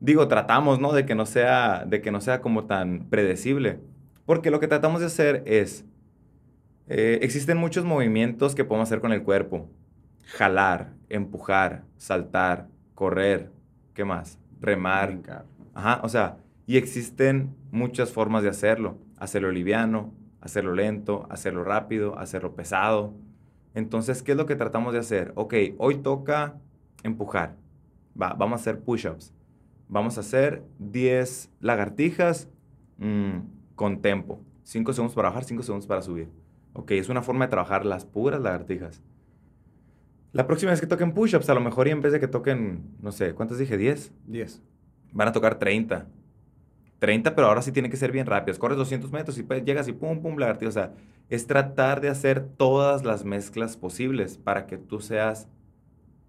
Digo, 0.00 0.26
tratamos, 0.26 0.80
¿no? 0.80 0.92
De 0.92 1.06
que 1.06 1.14
no, 1.14 1.26
sea, 1.26 1.84
de 1.86 2.00
que 2.00 2.10
no 2.10 2.20
sea 2.20 2.40
como 2.40 2.64
tan 2.64 3.06
predecible. 3.10 3.78
Porque 4.26 4.50
lo 4.50 4.60
que 4.60 4.68
tratamos 4.68 5.00
de 5.00 5.06
hacer 5.06 5.42
es 5.46 5.84
eh, 6.88 7.18
existen 7.22 7.58
muchos 7.58 7.84
movimientos 7.84 8.54
que 8.54 8.64
podemos 8.64 8.88
hacer 8.88 9.00
con 9.00 9.12
el 9.12 9.22
cuerpo. 9.22 9.68
Jalar, 10.24 10.94
empujar, 11.10 11.84
saltar, 11.98 12.68
correr, 12.94 13.52
¿qué 13.94 14.04
más? 14.04 14.38
Remar. 14.60 15.44
Ajá, 15.74 16.00
o 16.02 16.08
sea, 16.08 16.38
y 16.66 16.78
existen 16.78 17.54
muchas 17.70 18.10
formas 18.10 18.42
de 18.42 18.48
hacerlo. 18.48 18.98
Hacerlo 19.18 19.52
liviano, 19.52 20.14
hacerlo 20.40 20.74
lento, 20.74 21.26
hacerlo 21.30 21.62
rápido, 21.62 22.18
hacerlo 22.18 22.54
pesado. 22.54 23.14
Entonces, 23.74 24.22
¿qué 24.22 24.32
es 24.32 24.38
lo 24.38 24.46
que 24.46 24.56
tratamos 24.56 24.92
de 24.94 25.00
hacer? 25.00 25.32
Ok, 25.34 25.54
hoy 25.76 25.98
toca 25.98 26.56
empujar. 27.02 27.56
Va, 28.20 28.32
vamos 28.32 28.60
a 28.60 28.62
hacer 28.62 28.80
push-ups. 28.80 29.34
Vamos 29.88 30.16
a 30.16 30.20
hacer 30.20 30.62
10 30.78 31.50
lagartijas 31.60 32.48
mm, 32.98 33.38
con 33.74 34.00
tempo. 34.00 34.40
5 34.64 34.92
segundos 34.92 35.14
para 35.14 35.28
bajar, 35.28 35.44
5 35.44 35.62
segundos 35.62 35.86
para 35.86 36.02
subir. 36.02 36.28
Ok, 36.72 36.92
es 36.92 37.08
una 37.08 37.22
forma 37.22 37.46
de 37.46 37.50
trabajar 37.50 37.84
las 37.84 38.04
puras 38.04 38.40
lagartijas. 38.40 39.02
La 40.32 40.46
próxima 40.46 40.70
vez 40.70 40.80
que 40.80 40.86
toquen 40.86 41.12
push-ups, 41.12 41.48
a 41.48 41.54
lo 41.54 41.60
mejor 41.60 41.88
y 41.88 41.90
en 41.90 42.02
vez 42.02 42.12
de 42.12 42.20
que 42.20 42.28
toquen, 42.28 42.96
no 43.00 43.12
sé, 43.12 43.34
¿cuántos 43.34 43.58
dije? 43.58 43.78
¿10? 43.78 44.12
10. 44.26 44.62
Van 45.12 45.28
a 45.28 45.32
tocar 45.32 45.58
30. 45.58 46.06
30, 46.98 47.34
pero 47.34 47.46
ahora 47.46 47.62
sí 47.62 47.72
tiene 47.72 47.90
que 47.90 47.96
ser 47.96 48.12
bien 48.12 48.26
rápidos. 48.26 48.58
Corres 48.58 48.76
200 48.76 49.10
metros 49.12 49.38
y 49.38 49.42
pues 49.42 49.64
llegas 49.64 49.88
y 49.88 49.92
pum, 49.92 50.20
pum, 50.20 50.36
lagartija. 50.36 50.68
O 50.68 50.72
sea, 50.72 50.94
es 51.28 51.46
tratar 51.46 52.00
de 52.00 52.08
hacer 52.08 52.46
todas 52.46 53.04
las 53.04 53.24
mezclas 53.24 53.76
posibles 53.76 54.36
para 54.36 54.66
que 54.66 54.78
tú 54.78 55.00
seas 55.00 55.48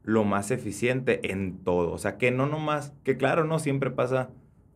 lo 0.03 0.23
más 0.23 0.51
eficiente 0.51 1.31
en 1.31 1.63
todo. 1.63 1.91
O 1.91 1.97
sea, 1.97 2.17
que 2.17 2.31
no 2.31 2.45
nomás, 2.45 2.93
que 3.03 3.17
claro, 3.17 3.43
no 3.43 3.59
siempre 3.59 3.91
pasa 3.91 4.29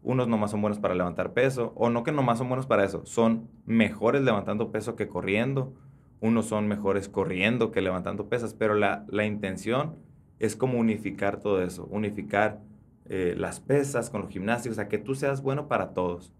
unos 0.03 0.27
nomás 0.27 0.51
son 0.51 0.61
buenos 0.61 0.79
para 0.79 0.95
levantar 0.95 1.33
peso, 1.33 1.71
o 1.75 1.89
no 1.89 2.03
que 2.03 2.11
nomás 2.11 2.37
son 2.37 2.49
buenos 2.49 2.67
para 2.67 2.83
eso, 2.83 3.05
son 3.05 3.47
mejores 3.65 4.21
levantando 4.21 4.71
peso 4.71 4.95
que 4.95 5.07
corriendo, 5.07 5.73
unos 6.19 6.45
son 6.45 6.67
mejores 6.67 7.09
corriendo 7.09 7.71
que 7.71 7.81
levantando 7.81 8.27
pesas, 8.27 8.53
pero 8.53 8.75
la, 8.75 9.25
intención 9.25 9.95
es 10.39 10.55
como 10.55 10.77
unificar 10.77 11.39
todo 11.39 11.61
eso, 11.61 11.85
unificar 11.89 12.61
eh, 13.05 13.35
las 13.37 13.59
pesas 13.59 14.09
con 14.09 14.21
los 14.21 14.29
gimnasios, 14.29 14.73
o 14.73 14.75
sea, 14.75 14.87
que 14.87 14.97
tú 14.97 15.15
seas 15.15 15.41
bueno 15.41 15.67
para 15.67 15.89
todos. 15.89 16.31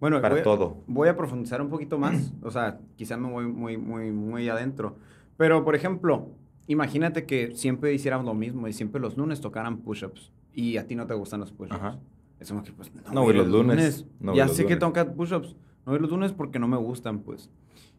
Bueno, 0.00 0.20
para 0.20 0.42
todo. 0.42 0.76
Voy 0.86 1.08
a 1.08 1.16
profundizar 1.16 1.60
un 1.60 1.70
poquito 1.70 1.98
más, 1.98 2.32
o 2.42 2.50
sea, 2.50 2.78
quizá 2.96 3.16
me 3.16 3.30
voy 3.30 3.46
muy, 3.46 3.76
muy, 3.76 4.12
muy 4.12 4.48
adentro, 4.48 4.96
pero 5.36 5.64
por 5.64 5.74
ejemplo, 5.74 6.28
imagínate 6.66 7.26
que 7.26 7.54
siempre 7.54 7.92
hiciéramos 7.92 8.26
lo 8.26 8.34
mismo 8.34 8.68
y 8.68 8.72
siempre 8.72 9.00
los 9.00 9.16
lunes 9.16 9.40
tocaran 9.40 9.78
push-ups 9.78 10.32
y 10.52 10.76
a 10.76 10.86
ti 10.86 10.94
no 10.94 11.06
te 11.06 11.14
gustan 11.14 11.40
los 11.40 11.52
push-ups. 11.52 11.98
Es 12.40 12.52
que, 12.52 12.72
pues, 12.72 12.92
no, 13.12 13.22
voy 13.22 13.34
los 13.34 13.48
lunes. 13.48 14.06
ya 14.34 14.48
sé 14.48 14.66
que 14.66 14.76
tengo 14.76 14.92
que 14.92 15.04
push-ups. 15.04 15.56
No 15.84 15.92
voy 15.92 16.00
los 16.00 16.10
lunes 16.10 16.32
porque 16.32 16.58
no 16.58 16.68
me 16.68 16.76
gustan, 16.76 17.20
pues. 17.20 17.50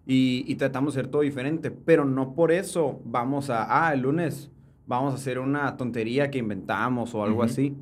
Y, 0.06 0.46
y, 0.48 0.56
tratamos 0.56 0.96
de 0.96 1.02
ser 1.02 1.12
todo 1.12 1.22
diferente. 1.22 1.72
Pero 1.72 2.06
no 2.06 2.34
por 2.34 2.52
eso 2.52 3.02
vamos 3.06 3.50
a, 3.50 3.88
ah, 3.88 3.94
el 3.94 4.02
lunes 4.02 4.50
vamos 4.90 5.14
a 5.14 5.18
hacer 5.18 5.38
una 5.38 5.78
tontería 5.78 6.32
que 6.32 6.40
inventamos 6.40 7.14
o 7.14 7.24
algo 7.24 7.44
así. 7.44 7.78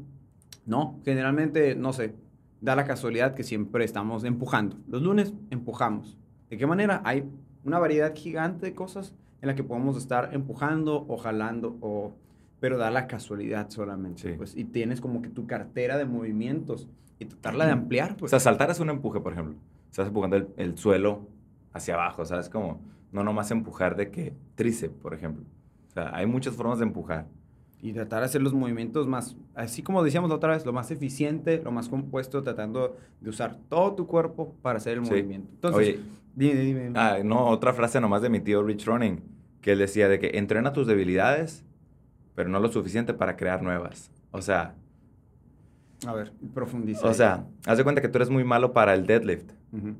No, 0.66 1.00
generalmente, 1.06 1.74
no 1.74 1.94
sé, 1.94 2.14
da 2.60 2.76
la 2.76 2.86
casualidad 2.86 3.34
que 3.34 3.44
siempre 3.44 3.86
estamos 3.86 4.26
empujando. 4.26 4.76
Los 4.90 5.02
lunes 5.02 5.34
empujamos. 5.50 6.18
¿De 6.50 6.58
qué 6.58 6.68
manera? 6.68 7.02
Hay 7.06 7.24
una 7.64 7.80
variedad 7.80 8.14
gigante 8.14 8.66
de 8.66 8.76
cosas 8.76 9.14
en 9.42 9.48
la 9.48 9.56
que 9.56 9.64
podemos 9.64 9.96
estar 9.98 10.32
empujando 10.34 11.06
o 11.08 11.16
jalando 11.16 11.78
o 11.80 12.14
pero 12.60 12.78
da 12.78 12.90
la 12.92 13.08
casualidad 13.08 13.70
solamente. 13.70 14.34
Pues, 14.34 14.56
y 14.56 14.64
tienes 14.66 15.02
como 15.02 15.22
que 15.22 15.30
tu 15.30 15.46
cartera 15.48 15.98
de 15.98 16.06
movimientos 16.06 16.88
y 17.20 17.26
tratarla 17.26 17.66
de 17.66 17.72
ampliar. 17.72 18.18
Pues. 18.18 18.30
O 18.30 18.32
sea, 18.32 18.40
saltar 18.40 18.70
es 18.70 18.80
un 18.80 18.90
empuje, 18.90 19.20
por 19.20 19.34
ejemplo. 19.34 19.56
Estás 19.90 20.08
empujando 20.08 20.48
el, 20.58 20.78
suelo 20.78 21.28
hacia 21.74 21.94
abajo, 21.96 22.26
¿sabes? 22.26 22.50
Como 22.50 22.82
no 23.12 23.24
nomás 23.24 23.52
empujar 23.52 23.96
de 23.96 24.12
que 24.12 24.34
tríceps, 24.56 24.96
por 24.98 25.14
ejemplo. 25.14 25.44
O 25.90 25.94
sea, 25.94 26.16
hay 26.16 26.26
muchas 26.26 26.56
formas 26.56 26.80
de 26.80 26.86
empujar. 26.86 27.28
Y 27.80 27.94
tratar 27.94 28.20
de 28.22 28.26
hacer 28.26 28.42
los 28.42 28.54
movimientos 28.54 29.08
más, 29.08 29.38
así 29.54 29.84
como 29.84 30.04
decíamos 30.04 30.30
la 30.32 30.36
otra 30.38 30.54
vez, 30.54 30.66
lo 30.66 30.74
más 30.74 30.90
eficiente, 30.90 31.62
lo 31.64 31.72
más 31.72 31.90
compuesto, 31.90 32.42
tratando 32.42 32.98
de 33.22 33.30
usar 33.30 33.56
todo 33.70 33.94
tu 33.94 34.08
cuerpo 34.08 34.56
para 34.64 34.78
hacer 34.78 34.98
el 34.98 35.06
Sí. 35.06 35.12
movimiento. 35.12 35.50
Entonces, 35.54 35.80
Oye, 35.96 36.00
dime, 36.36 36.60
dime. 36.62 36.84
dime. 36.86 37.00
ah, 37.00 37.20
no, 37.24 37.46
otra 37.48 37.74
frase 37.74 38.02
nomás 38.02 38.24
de 38.24 38.30
mi 38.30 38.40
tío 38.40 38.64
Rich 38.64 38.86
Running, 38.86 39.22
que 39.62 39.74
él 39.74 39.80
decía 39.80 40.10
de 40.10 40.20
que 40.20 40.40
entrena 40.40 40.74
tus 40.74 40.88
debilidades, 40.88 41.64
pero 42.38 42.50
no 42.50 42.60
lo 42.60 42.72
suficiente 42.72 43.16
para 43.16 43.36
crear 43.36 43.64
nuevas. 43.64 44.12
O 44.30 44.44
sea, 44.44 44.76
A 46.06 46.14
ver, 46.14 46.32
profundiza. 46.54 47.04
o 47.04 47.10
ahí. 47.10 47.16
sea, 47.16 47.48
haz 47.66 47.80
de 47.80 47.84
cuenta 47.84 48.00
que 48.00 48.10
tú 48.10 48.20
eres 48.20 48.30
muy 48.30 48.44
malo 48.44 48.74
para 48.74 48.94
el 48.94 49.08
deadlift 49.08 49.50
Ujú. 49.74 49.96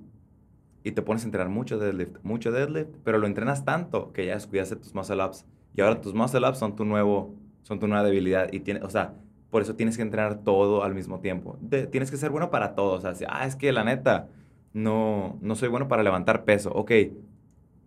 y 0.84 0.92
te 0.92 1.02
pones 1.02 1.24
a 1.24 1.26
entrenar 1.26 1.50
mucho 1.50 1.80
deadlift, 1.80 2.18
mucho 2.22 2.52
deadlift, 2.52 2.92
pero 3.04 3.18
lo 3.18 3.26
entrenas 3.26 3.66
tanto 3.66 4.14
que 4.14 4.28
ya 4.28 4.36
descuidaste 4.36 4.76
tus 4.76 4.94
muscle 4.94 5.26
ups 5.26 5.48
y 5.74 5.82
ahora 5.82 6.00
tus 6.00 6.14
muscle 6.14 6.48
ups 6.48 6.60
son 6.60 6.76
tu 6.76 6.86
nuevo, 6.86 7.34
son 7.64 7.80
tu 7.80 7.88
nueva 7.88 8.04
debilidad 8.04 8.54
y 8.54 8.60
tiene, 8.60 8.82
o 8.84 8.90
sea, 8.92 9.16
por 9.50 9.64
eso 9.64 9.74
tienes 9.76 9.96
que 9.98 10.04
entrenar 10.04 10.44
todo 10.44 10.84
al 10.84 10.94
mismo 10.94 11.20
tiempo. 11.22 11.58
De- 11.60 11.88
tienes 11.88 12.12
que 12.12 12.18
ser 12.18 12.30
bueno 12.30 12.52
para 12.52 12.76
todo, 12.76 12.94
o 12.94 13.02
sea, 13.02 13.16
si, 13.16 13.26
ah, 13.28 13.48
es 13.48 13.56
que 13.56 13.72
la 13.72 13.84
neta 13.84 14.28
no 14.74 15.40
no 15.42 15.56
soy 15.56 15.70
bueno 15.70 15.88
para 15.88 16.04
levantar 16.04 16.44
peso. 16.44 16.72
Ok, 16.72 16.92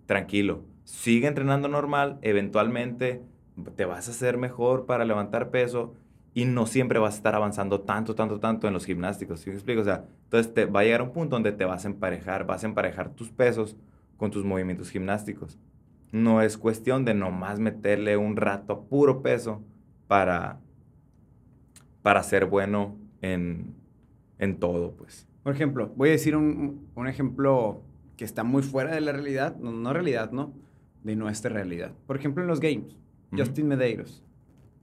tranquilo. 0.06 0.64
Sigue 0.82 1.28
entrenando 1.28 1.68
normal, 1.68 2.18
eventualmente 2.22 3.22
te 3.64 3.84
vas 3.84 4.08
a 4.08 4.10
hacer 4.10 4.38
mejor 4.38 4.86
para 4.86 5.04
levantar 5.04 5.50
peso 5.50 5.94
y 6.32 6.44
no 6.44 6.66
siempre 6.66 6.98
vas 6.98 7.14
a 7.14 7.16
estar 7.16 7.34
avanzando 7.34 7.80
tanto, 7.80 8.14
tanto, 8.14 8.38
tanto 8.38 8.68
en 8.68 8.74
los 8.74 8.86
gimnásticos. 8.86 9.40
¿Sí 9.40 9.50
me 9.50 9.56
explico? 9.56 9.80
O 9.80 9.84
sea, 9.84 10.04
entonces 10.24 10.54
te 10.54 10.64
va 10.64 10.80
a 10.80 10.84
llegar 10.84 11.02
un 11.02 11.12
punto 11.12 11.36
donde 11.36 11.52
te 11.52 11.64
vas 11.64 11.84
a 11.84 11.88
emparejar, 11.88 12.46
vas 12.46 12.62
a 12.62 12.66
emparejar 12.66 13.10
tus 13.10 13.30
pesos 13.30 13.76
con 14.16 14.30
tus 14.30 14.44
movimientos 14.44 14.90
gimnásticos. 14.90 15.58
No 16.12 16.42
es 16.42 16.56
cuestión 16.56 17.04
de 17.04 17.14
nomás 17.14 17.58
meterle 17.58 18.16
un 18.16 18.36
rato 18.36 18.72
a 18.72 18.80
puro 18.82 19.22
peso 19.22 19.62
para, 20.06 20.60
para 22.02 22.22
ser 22.22 22.46
bueno 22.46 22.96
en, 23.22 23.74
en 24.38 24.58
todo, 24.58 24.92
pues. 24.92 25.26
Por 25.42 25.54
ejemplo, 25.54 25.92
voy 25.96 26.10
a 26.10 26.12
decir 26.12 26.36
un, 26.36 26.88
un 26.94 27.08
ejemplo 27.08 27.82
que 28.16 28.24
está 28.24 28.44
muy 28.44 28.62
fuera 28.62 28.94
de 28.94 29.00
la 29.00 29.12
realidad, 29.12 29.56
no, 29.56 29.72
no 29.72 29.92
realidad, 29.92 30.30
¿no? 30.32 30.52
De 31.02 31.16
nuestra 31.16 31.50
realidad. 31.50 31.92
Por 32.06 32.16
ejemplo, 32.16 32.42
en 32.42 32.48
los 32.48 32.60
games, 32.60 32.98
Justin 33.36 33.68
Medeiros, 33.68 34.22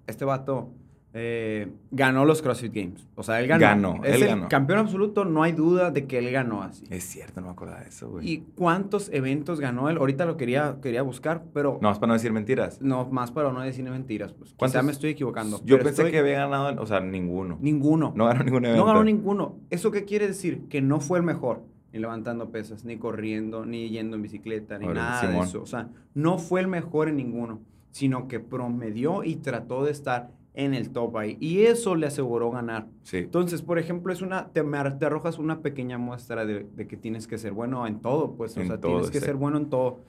este 0.08 0.26
vato 0.26 0.70
eh, 1.14 1.72
ganó 1.90 2.26
los 2.26 2.42
CrossFit 2.44 2.74
Games. 2.74 3.08
O 3.16 3.24
sea, 3.24 3.40
él 3.42 3.48
ganó. 3.48 3.62
Ganó, 3.62 4.04
Es 4.04 4.16
él 4.16 4.24
el 4.24 4.28
ganó. 4.28 4.50
campeón 4.50 4.80
absoluto, 4.80 5.26
no 5.26 5.42
hay 5.42 5.52
duda 5.54 5.90
de 5.90 6.06
que 6.06 6.20
él 6.20 6.30
ganó 6.32 6.62
así. 6.62 6.84
Es 6.92 7.06
cierto, 7.06 7.42
no 7.42 7.48
me 7.48 7.54
acordaba 7.54 7.80
de 7.82 7.88
eso, 7.90 8.10
güey. 8.10 8.30
¿Y 8.30 8.38
cuántos 8.56 9.10
eventos 9.12 9.60
ganó 9.60 9.90
él? 9.90 9.98
Ahorita 9.98 10.26
lo 10.26 10.38
quería, 10.38 10.78
quería 10.82 11.02
buscar, 11.02 11.44
pero 11.54 11.80
No, 11.82 11.92
es 11.92 11.98
para 11.98 12.08
no 12.10 12.14
decir 12.14 12.32
mentiras. 12.34 12.80
no, 12.82 13.06
más 13.10 13.32
para 13.32 13.52
no 13.52 13.62
decir 13.62 13.84
mentiras. 13.90 14.34
Pues. 14.34 14.54
Quizá 14.54 14.84
me 14.84 14.92
estoy 14.92 15.12
equivocando. 15.12 15.60
Yo 15.66 15.78
pensé 15.78 15.90
estoy- 16.04 16.12
que 16.12 16.20
había 16.20 16.40
ganado, 16.46 16.80
o 16.82 16.86
sea, 16.86 17.00
ninguno. 17.00 17.58
Ninguno. 17.62 18.14
No 18.16 18.26
ganó 18.26 18.44
ningún 18.44 18.66
evento. 18.66 18.82
No 18.82 18.88
ganó 18.88 19.04
ninguno. 19.04 19.56
¿Eso 19.72 19.90
qué 19.92 20.06
quiere 20.06 20.28
decir? 20.28 20.68
Que 20.70 20.82
no 20.82 21.00
fue 21.00 21.18
el 21.18 21.24
mejor. 21.26 21.64
Ni 21.94 22.00
levantando 22.00 22.52
pesas, 22.52 22.84
ni 22.86 22.98
corriendo, 22.98 23.66
ni 23.66 23.90
yendo 23.90 24.18
en 24.18 24.22
bicicleta, 24.22 24.78
ni 24.78 24.86
nada 24.88 25.26
de 25.26 25.40
eso. 25.40 25.64
O 25.64 25.66
sea, 25.66 25.90
no 26.14 26.38
fue 26.38 26.60
el 26.60 26.68
mejor 26.68 27.08
en 27.08 27.16
ninguno, 27.16 27.62
sino 27.98 28.28
que 28.28 28.40
promedió 28.40 29.24
y 29.24 29.38
trató 29.38 29.84
de 29.84 29.92
estar 29.92 30.30
en 30.54 30.74
el 30.76 30.92
top 30.92 31.18
ahí. 31.18 31.36
Y 31.40 31.62
eso 31.64 31.96
le 31.96 32.06
aseguró 32.08 32.52
ganar. 32.52 32.88
Sí. 33.04 33.18
Entonces, 33.18 33.62
por 33.64 33.80
ejemplo, 33.80 34.14
es 34.14 34.22
una, 34.22 34.50
te, 34.50 34.64
te 34.64 35.06
arrojas 35.06 35.40
una 35.40 35.62
pequeña 35.62 35.98
muestra 35.98 36.46
de, 36.46 36.68
de 36.76 36.88
que 36.88 36.96
tienes 36.98 37.26
que 37.28 37.38
ser 37.38 37.54
bueno 37.54 37.88
en 37.88 38.00
todo, 38.00 38.36
pues. 38.36 38.56
O 38.58 38.62
En 38.62 38.68
sea, 38.68 38.80
todo, 38.80 38.92
tienes 38.94 39.12
que 39.12 39.20
sí. 39.20 39.26
ser 39.26 39.36
bueno 39.36 39.58
en 39.58 39.70
todo. 39.70 40.00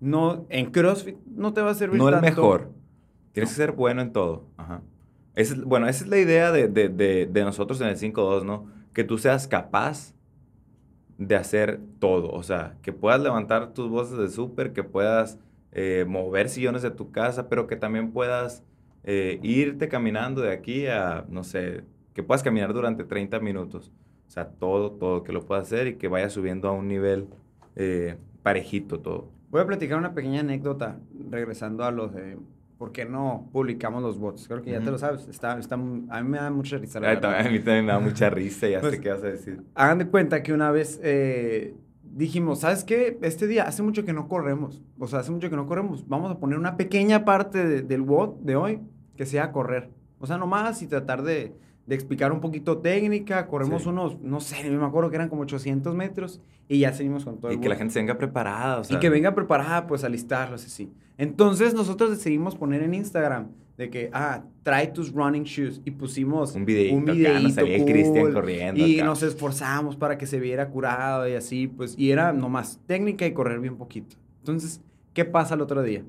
No, 0.00 0.44
en 0.48 0.70
CrossFit 0.72 1.16
no 1.26 1.52
te 1.52 1.60
va 1.60 1.70
a 1.70 1.74
servir 1.74 1.98
No 1.98 2.08
el 2.08 2.14
tanto. 2.14 2.26
mejor. 2.26 2.70
Tienes 3.32 3.50
que 3.50 3.56
ser 3.56 3.72
bueno 3.72 4.00
en 4.02 4.12
todo. 4.12 4.44
Ajá. 4.56 4.80
Es- 5.36 5.62
bueno, 5.64 5.86
esa 5.86 6.04
es 6.04 6.10
la 6.10 6.18
idea 6.18 6.50
de, 6.50 6.66
de- 6.68 6.88
de- 6.88 7.26
de 7.26 7.44
nosotros 7.44 7.80
en 7.80 7.88
el 7.88 7.96
5-2, 7.96 8.44
¿no? 8.44 8.66
Que 8.92 9.04
tú 9.04 9.18
seas 9.18 9.46
capaz 9.46 10.14
de 11.18 11.36
hacer 11.36 11.80
todo. 11.98 12.30
O 12.30 12.42
sea, 12.42 12.76
que 12.82 12.92
puedas 12.92 13.20
levantar 13.20 13.72
tus 13.72 13.88
voces 13.90 14.18
de 14.18 14.28
súper, 14.28 14.72
que 14.72 14.82
puedas 14.82 15.38
eh, 15.72 16.04
mover 16.08 16.48
sillones 16.48 16.82
de 16.82 16.90
tu 16.90 17.10
casa, 17.12 17.48
pero 17.48 17.66
que 17.66 17.76
también 17.76 18.12
puedas 18.12 18.64
eh, 19.04 19.38
irte 19.42 19.88
caminando 19.88 20.40
de 20.42 20.52
aquí 20.52 20.86
a, 20.86 21.24
no 21.28 21.42
sé, 21.44 21.84
que 22.12 22.22
puedas 22.22 22.42
caminar 22.42 22.72
durante 22.72 23.04
30 23.04 23.40
minutos. 23.40 23.92
O 24.26 24.30
sea, 24.30 24.48
todo, 24.48 24.92
todo, 24.92 25.22
que 25.22 25.32
lo 25.32 25.44
puedas 25.44 25.66
hacer 25.66 25.86
y 25.88 25.94
que 25.96 26.08
vayas 26.08 26.32
subiendo 26.32 26.68
a 26.68 26.72
un 26.72 26.86
nivel 26.88 27.28
eh, 27.76 28.16
parejito 28.42 29.00
todo. 29.00 29.30
Voy 29.50 29.60
a 29.62 29.66
platicar 29.66 29.98
una 29.98 30.14
pequeña 30.14 30.40
anécdota 30.40 31.00
regresando 31.30 31.84
a 31.84 31.90
los 31.90 32.14
de 32.14 32.36
por 32.78 32.92
qué 32.92 33.04
no 33.04 33.48
publicamos 33.52 34.02
los 34.02 34.18
bots. 34.18 34.46
Creo 34.48 34.62
que 34.62 34.70
ya 34.70 34.78
te 34.78 34.84
Ujú. 34.84 34.92
lo 34.92 34.98
sabes. 34.98 35.26
Está, 35.28 35.58
está, 35.58 35.74
a 35.74 35.78
mí 35.78 36.28
me 36.28 36.38
da 36.38 36.50
mucha 36.50 36.78
risa. 36.78 37.00
la 37.00 37.10
Ay, 37.10 37.16
a 37.46 37.50
mí 37.50 37.58
también 37.58 37.86
me 37.86 37.92
da 37.92 37.98
mucha 37.98 38.30
risa, 38.30 38.68
ya 38.70 38.80
Pues- 38.80 38.94
sé 38.94 39.00
qué 39.00 39.10
vas 39.10 39.22
a 39.22 39.26
decir. 39.26 39.62
Hagan 39.74 39.98
de 39.98 40.06
cuenta 40.06 40.42
que 40.42 40.52
una 40.52 40.70
vez 40.70 41.00
eh, 41.02 41.74
dijimos, 42.10 42.60
¿sabes 42.60 42.84
qué? 42.84 43.18
Este 43.22 43.46
día 43.46 43.64
hace 43.64 43.82
mucho 43.82 44.04
que 44.04 44.12
no 44.12 44.28
corremos. 44.28 44.82
O 44.98 45.06
sea, 45.06 45.20
hace 45.20 45.30
mucho 45.30 45.48
que 45.50 45.56
no 45.56 45.66
corremos. 45.66 46.06
Vamos 46.08 46.30
a 46.30 46.38
poner 46.38 46.58
una 46.58 46.76
pequeña 46.76 47.24
parte 47.24 47.64
de- 47.66 47.82
del 47.82 48.02
bot 48.02 48.40
de 48.40 48.56
hoy 48.56 48.80
que 49.16 49.26
sea 49.26 49.52
correr. 49.52 49.90
O 50.18 50.26
sea, 50.26 50.36
nomás 50.38 50.82
y 50.82 50.86
tratar 50.86 51.22
de, 51.22 51.54
de 51.86 51.94
explicar 51.94 52.32
un 52.32 52.40
poquito 52.40 52.78
técnica. 52.78 53.46
Corremos 53.46 53.82
Sí. 53.84 53.88
unos, 53.88 54.20
no 54.20 54.40
sé, 54.40 54.68
me 54.70 54.84
acuerdo 54.84 55.10
que 55.10 55.16
eran 55.16 55.28
como 55.28 55.42
800 55.42 55.94
metros 55.94 56.40
y 56.68 56.80
ya 56.80 56.92
seguimos 56.92 57.24
con 57.24 57.38
todo 57.38 57.50
Y 57.50 57.54
el 57.54 57.60
que 57.60 57.68
la 57.68 57.76
gente 57.76 57.92
se 57.94 58.00
venga 58.00 58.16
preparada, 58.18 58.78
o 58.80 58.84
sea. 58.84 58.96
y 58.96 59.00
que 59.00 59.08
venga 59.10 59.34
preparada, 59.34 59.86
pues, 59.86 60.04
a 60.04 60.08
listarlos 60.08 60.64
así. 60.64 60.92
Entonces, 61.18 61.74
nosotros 61.74 62.10
decidimos 62.10 62.54
poner 62.56 62.82
en 62.82 62.94
Instagram 62.94 63.48
de 63.80 63.88
que, 63.88 64.10
ah, 64.12 64.44
trae 64.62 64.88
tus 64.88 65.10
running 65.12 65.44
shoes. 65.44 65.80
Y 65.86 65.90
pusimos 65.92 66.54
Un 66.54 66.66
videíto 66.66 66.96
un 66.96 67.02
acá, 67.04 67.12
nos 67.14 67.16
videíto 67.16 67.50
salía 67.54 67.76
el 67.76 67.84
Cristian 67.86 68.24
cool, 68.26 68.34
corriendo 68.34 68.86
Y 68.86 68.96
acá. 68.96 69.04
nos 69.06 69.22
esforzamos 69.22 69.96
para 69.96 70.18
que 70.18 70.26
se 70.26 70.38
viera 70.38 70.68
curado 70.68 71.26
y 71.26 71.32
así, 71.32 71.66
pues. 71.66 71.94
Y 71.98 72.10
era 72.10 72.32
nomás 72.34 72.78
técnica 72.86 73.26
y 73.26 73.32
correr 73.32 73.58
bien 73.58 73.76
poquito. 73.76 74.16
Entonces, 74.40 74.82
¿qué 75.14 75.24
pasa 75.24 75.54
el 75.54 75.62
otro 75.62 75.82
día? 75.82 76.04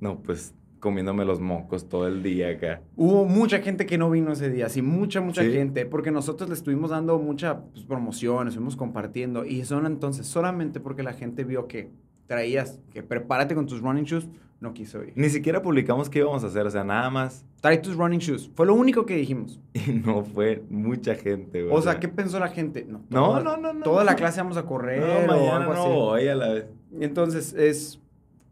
No, 0.00 0.20
pues 0.20 0.54
comiéndome 0.78 1.24
los 1.24 1.40
mocos 1.40 1.88
todo 1.88 2.06
el 2.06 2.22
día 2.22 2.50
acá. 2.50 2.80
Hubo 2.94 3.24
mucha 3.24 3.58
gente 3.60 3.86
que 3.86 3.96
no 3.98 4.10
vino 4.10 4.32
ese 4.32 4.50
día, 4.50 4.68
sí, 4.68 4.82
mucha, 4.82 5.20
mucha 5.22 5.42
Sí. 5.42 5.50
gente, 5.50 5.86
porque 5.86 6.10
nosotros 6.10 6.48
le 6.50 6.54
estuvimos 6.54 6.90
dando 6.90 7.18
mucha 7.18 7.58
pues, 7.72 7.84
promoción, 7.86 8.48
estuvimos 8.48 8.76
compartiendo, 8.76 9.46
y 9.46 9.64
son 9.64 9.86
entonces 9.86 10.26
solamente 10.26 10.80
porque 10.80 11.02
la 11.02 11.14
gente 11.14 11.42
vio 11.44 11.66
que 11.68 11.88
traías, 12.26 12.80
que 12.92 13.02
prepárate 13.02 13.54
con 13.54 13.66
tus 13.66 13.80
running 13.80 14.04
shoes, 14.04 14.28
no 14.64 14.74
quiso 14.74 15.00
ir. 15.04 15.12
Ni 15.14 15.28
siquiera 15.30 15.62
publicamos 15.62 16.10
qué 16.10 16.18
íbamos 16.18 16.42
a 16.42 16.48
hacer, 16.48 16.66
o 16.66 16.70
sea, 16.70 16.82
nada 16.82 17.08
más. 17.10 17.44
Trae 17.60 17.78
tus 17.78 17.94
running 17.96 18.18
shoes, 18.18 18.50
fue 18.56 18.66
lo 18.66 18.74
único 18.74 19.06
que 19.06 19.14
dijimos. 19.16 19.60
Y 19.74 19.92
no 19.92 20.24
fue 20.24 20.64
mucha 20.68 21.14
gente, 21.14 21.62
güey. 21.62 21.72
O 21.76 21.80
sea, 21.80 22.00
¿qué 22.00 22.08
pensó 22.08 22.40
la 22.40 22.48
gente? 22.48 22.84
No, 22.88 23.00
No, 23.10 23.26
toda- 23.28 23.40
no, 23.42 23.56
no, 23.56 23.72
no. 23.72 23.84
Toda 23.84 24.00
no. 24.00 24.10
la 24.10 24.16
clase 24.16 24.40
vamos 24.40 24.56
a 24.56 24.64
correr 24.64 25.00
No, 25.00 25.06
o 25.34 25.36
mañana 25.38 25.56
algo 25.58 25.74
no 25.74 25.80
así. 25.82 25.90
voy 25.92 26.28
a 26.28 26.34
la 26.34 26.48
vez. 26.48 26.66
Y 26.98 27.04
Entonces 27.04 27.52
es 27.54 28.00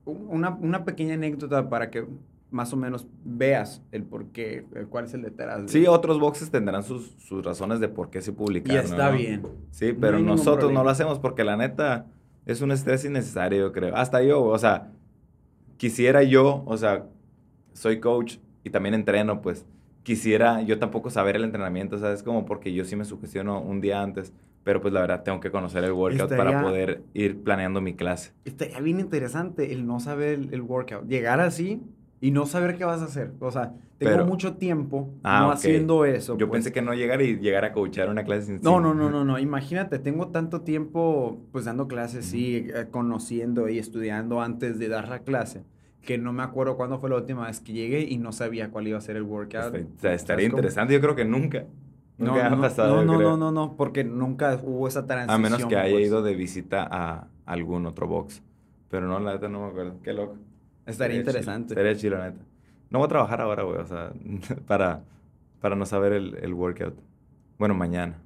una, 0.04 0.50
una 0.50 0.84
pequeña 0.84 1.14
anécdota 1.14 1.68
para 1.68 1.90
que 1.90 2.06
más 2.50 2.70
o 2.72 2.76
menos 2.76 3.06
veas 3.24 3.80
el 3.92 4.02
por 4.02 4.26
qué, 4.26 4.66
el 4.74 4.86
cuál 4.86 5.06
es 5.06 5.14
el 5.14 5.22
detrás. 5.22 5.62
de- 5.62 5.68
Sí, 5.68 5.86
otros 5.86 6.20
boxes 6.20 6.50
tendrán 6.50 6.82
sus, 6.82 7.14
sus 7.18 7.42
razones 7.44 7.80
de 7.80 7.88
por 7.88 8.10
qué 8.10 8.20
se 8.20 8.32
publicar. 8.32 8.74
y 8.76 8.78
está 8.78 9.10
¿no? 9.10 9.16
bien. 9.16 9.42
Sí, 9.70 9.92
No 9.94 9.98
pero 10.00 10.18
nosotros 10.18 10.70
no 10.72 10.84
lo 10.84 10.90
hacemos 10.90 11.18
porque 11.18 11.44
la 11.44 11.56
neta 11.56 12.06
es 12.44 12.60
un 12.60 12.70
estrés 12.72 13.04
innecesario, 13.06 13.60
yo 13.60 13.72
creo. 13.72 13.96
Hasta 13.96 14.22
yo, 14.22 14.42
o 14.44 14.58
sea, 14.58 14.90
quisiera 15.82 16.22
yo, 16.22 16.62
o 16.64 16.76
sea, 16.76 17.06
soy 17.72 17.98
coach 17.98 18.36
y 18.62 18.70
también 18.70 18.94
entreno, 18.94 19.42
pues 19.42 19.66
quisiera 20.04 20.62
yo 20.62 20.78
tampoco 20.78 21.10
saber 21.10 21.34
el 21.34 21.42
entrenamiento, 21.42 21.98
¿sabes? 21.98 22.22
Como 22.22 22.46
porque 22.46 22.72
yo 22.72 22.84
sí 22.84 22.94
me 22.94 23.04
sugestiono 23.04 23.60
un 23.60 23.80
día 23.80 24.00
antes, 24.00 24.32
pero 24.62 24.80
pues 24.80 24.94
la 24.94 25.00
verdad 25.00 25.24
tengo 25.24 25.40
que 25.40 25.50
conocer 25.50 25.82
el 25.82 25.90
workout 25.90 26.36
para 26.36 26.62
poder 26.62 27.02
ir 27.14 27.42
planeando 27.42 27.80
mi 27.80 27.94
clase. 27.94 28.30
Estaría 28.44 28.78
bien 28.78 29.00
interesante 29.00 29.72
el 29.72 29.84
no 29.84 29.98
saber 29.98 30.34
el, 30.38 30.54
el 30.54 30.62
workout. 30.62 31.08
Llegar 31.08 31.40
así 31.40 31.80
y 32.20 32.30
no 32.30 32.46
saber 32.46 32.78
qué 32.78 32.84
vas 32.84 33.02
a 33.02 33.06
hacer. 33.06 33.32
O 33.40 33.50
sea, 33.50 33.72
tengo 33.98 34.12
Pero- 34.12 34.24
mucho 34.26 34.54
tiempo 34.54 35.08
Ah, 35.24 35.40
no 35.46 35.50
haciendo 35.50 36.04
eso. 36.04 36.38
Yo 36.38 36.46
pues. 36.46 36.58
pensé 36.58 36.72
que 36.72 36.80
no 36.80 36.94
llegar 36.94 37.20
y 37.22 37.38
llegar 37.40 37.64
a 37.64 37.72
coachar 37.72 38.08
una 38.08 38.22
clase 38.22 38.46
sin 38.46 38.60
No, 38.62 38.78
no, 38.80 38.94
no, 38.94 39.10
no, 39.10 39.24
no. 39.24 39.40
Imagínate, 39.40 39.98
tengo 39.98 40.28
tanto 40.28 40.60
tiempo 40.60 41.40
pues 41.50 41.64
dando 41.64 41.88
clases, 41.88 42.24
sí, 42.26 42.68
eh, 42.72 42.86
conociendo 42.88 43.68
y 43.68 43.78
estudiando 43.78 44.40
antes 44.40 44.78
de 44.78 44.86
dar 44.88 45.08
la 45.08 45.20
clase, 45.24 45.64
que 46.02 46.18
no 46.18 46.32
me 46.32 46.42
acuerdo 46.42 46.76
cuándo 46.76 46.98
fue 46.98 47.10
la 47.10 47.16
última 47.16 47.46
vez 47.46 47.60
que 47.60 47.72
llegué 47.72 48.02
y 48.02 48.18
no 48.18 48.32
sabía 48.32 48.70
cuál 48.70 48.88
iba 48.88 48.98
a 48.98 49.00
ser 49.00 49.16
el 49.16 49.22
workout. 49.22 49.74
Está- 49.74 49.78
o 49.96 50.00
sea, 50.00 50.14
estaría 50.14 50.46
interesante, 50.46 50.94
yo 50.94 51.00
creo 51.00 51.14
que 51.14 51.24
nunca. 51.24 51.64
No, 52.18 52.32
Nunca 52.32 52.50
no, 52.50 52.56
ha 52.56 52.60
pasado, 52.60 53.04
no, 53.04 53.18
no, 53.18 53.20
no, 53.20 53.36
no, 53.36 53.50
no, 53.50 53.76
porque 53.76 54.04
nunca 54.04 54.60
hubo 54.62 54.86
esa 54.86 55.06
transición. 55.06 55.34
A 55.34 55.38
menos 55.50 55.66
que 55.66 55.76
haya 55.76 55.92
pues. 55.94 56.06
ido 56.06 56.22
de 56.22 56.34
visita 56.34 56.86
a 56.88 57.26
algún 57.46 57.86
otro 57.86 58.06
box. 58.06 58.42
Pero 58.90 59.08
no, 59.08 59.18
la 59.18 59.32
neta 59.32 59.48
no 59.48 59.62
me 59.62 59.66
acuerdo. 59.68 59.96
Qué 60.04 60.12
loco. 60.12 60.36
Estaría 60.86 61.16
interesante. 61.16 61.72
Estaría 61.72 61.96
chido, 61.96 62.18
la 62.18 62.30
neta. 62.30 62.44
No 62.90 62.98
voy 62.98 63.06
a 63.06 63.08
trabajar 63.08 63.40
ahora, 63.40 63.62
güey. 63.62 63.78
O 63.78 63.86
sea, 63.86 64.12
para, 64.66 65.02
para 65.60 65.74
no 65.74 65.86
saber 65.86 66.12
el, 66.12 66.36
el 66.42 66.52
workout. 66.54 66.94
Bueno, 67.58 67.74
mañana. 67.74 68.18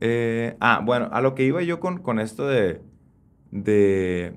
Eh, 0.00 0.56
ah, 0.60 0.82
bueno, 0.84 1.08
a 1.12 1.20
lo 1.20 1.34
que 1.34 1.44
iba 1.44 1.62
yo 1.62 1.80
con, 1.80 1.98
con 2.02 2.18
esto 2.18 2.46
de, 2.46 2.82
de... 3.50 4.36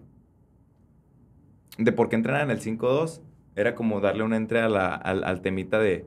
De 1.80 1.92
por 1.92 2.10
qué 2.10 2.16
entrenar 2.16 2.44
en 2.44 2.52
el 2.52 2.62
5-2. 2.62 3.24
era 3.56 3.74
como 3.76 4.00
darle 4.02 4.24
una 4.24 4.38
entrada 4.38 4.68
a 4.68 4.70
la- 4.70 4.96
al, 4.96 5.24
al 5.24 5.42
temita 5.42 5.80
de, 5.80 6.06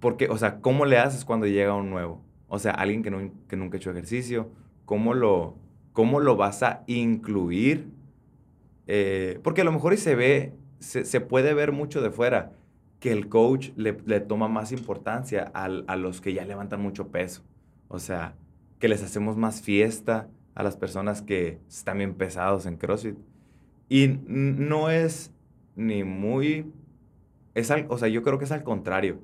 porque, 0.00 0.28
o 0.28 0.36
sea, 0.38 0.60
¿cómo 0.60 0.84
le 0.84 0.98
haces 0.98 1.24
cuando 1.24 1.46
llega 1.46 1.74
un 1.74 1.90
nuevo? 1.90 2.22
O 2.48 2.58
sea, 2.58 2.72
alguien 2.72 3.02
que, 3.02 3.10
nun- 3.10 3.32
que 3.48 3.56
nunca 3.56 3.76
ha 3.76 3.78
hecho 3.80 3.90
ejercicio, 3.90 4.50
¿cómo 4.84 5.14
lo, 5.14 5.56
cómo 5.92 6.20
lo 6.20 6.36
vas 6.36 6.62
a 6.62 6.82
incluir? 6.86 7.88
Eh, 8.86 9.40
porque 9.42 9.62
a 9.62 9.64
lo 9.64 9.72
mejor 9.72 9.92
y 9.94 9.96
se 9.96 10.14
ve, 10.14 10.52
se, 10.78 11.04
se 11.04 11.20
puede 11.20 11.54
ver 11.54 11.72
mucho 11.72 12.02
de 12.02 12.10
fuera 12.10 12.52
que 13.00 13.12
el 13.12 13.28
coach 13.28 13.70
le, 13.76 13.96
le 14.06 14.20
toma 14.20 14.48
más 14.48 14.72
importancia 14.72 15.50
al- 15.54 15.84
a 15.88 15.96
los 15.96 16.20
que 16.20 16.34
ya 16.34 16.44
levantan 16.44 16.80
mucho 16.82 17.08
peso. 17.08 17.42
O 17.88 17.98
sea, 17.98 18.36
que 18.78 18.88
les 18.88 19.02
hacemos 19.02 19.36
más 19.36 19.62
fiesta 19.62 20.28
a 20.54 20.62
las 20.62 20.76
personas 20.76 21.22
que 21.22 21.60
están 21.68 21.98
bien 21.98 22.14
pesados 22.14 22.66
en 22.66 22.76
CrossFit. 22.76 23.16
Y 23.88 24.18
no 24.26 24.90
es 24.90 25.32
ni 25.74 26.04
muy... 26.04 26.72
Es 27.54 27.70
al- 27.70 27.86
o 27.88 27.98
sea, 27.98 28.08
yo 28.08 28.22
creo 28.22 28.38
que 28.38 28.44
es 28.44 28.52
al 28.52 28.62
contrario. 28.64 29.18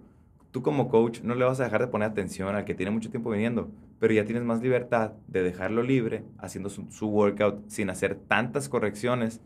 Tú 0.50 0.62
como 0.62 0.88
coach 0.88 1.22
no 1.22 1.34
le 1.34 1.44
vas 1.44 1.60
a 1.60 1.64
dejar 1.64 1.80
de 1.80 1.88
poner 1.88 2.08
atención 2.10 2.54
al 2.54 2.64
que 2.64 2.74
tiene 2.74 2.90
mucho 2.90 3.10
tiempo 3.10 3.30
viniendo, 3.30 3.70
pero 3.98 4.12
ya 4.14 4.24
tienes 4.24 4.44
más 4.44 4.60
libertad 4.62 5.12
de 5.28 5.42
dejarlo 5.42 5.82
libre, 5.82 6.24
haciendo 6.38 6.68
su, 6.68 6.86
su 6.90 7.08
workout 7.08 7.68
sin 7.68 7.88
hacer 7.90 8.16
tantas 8.16 8.68
correcciones 8.68 9.40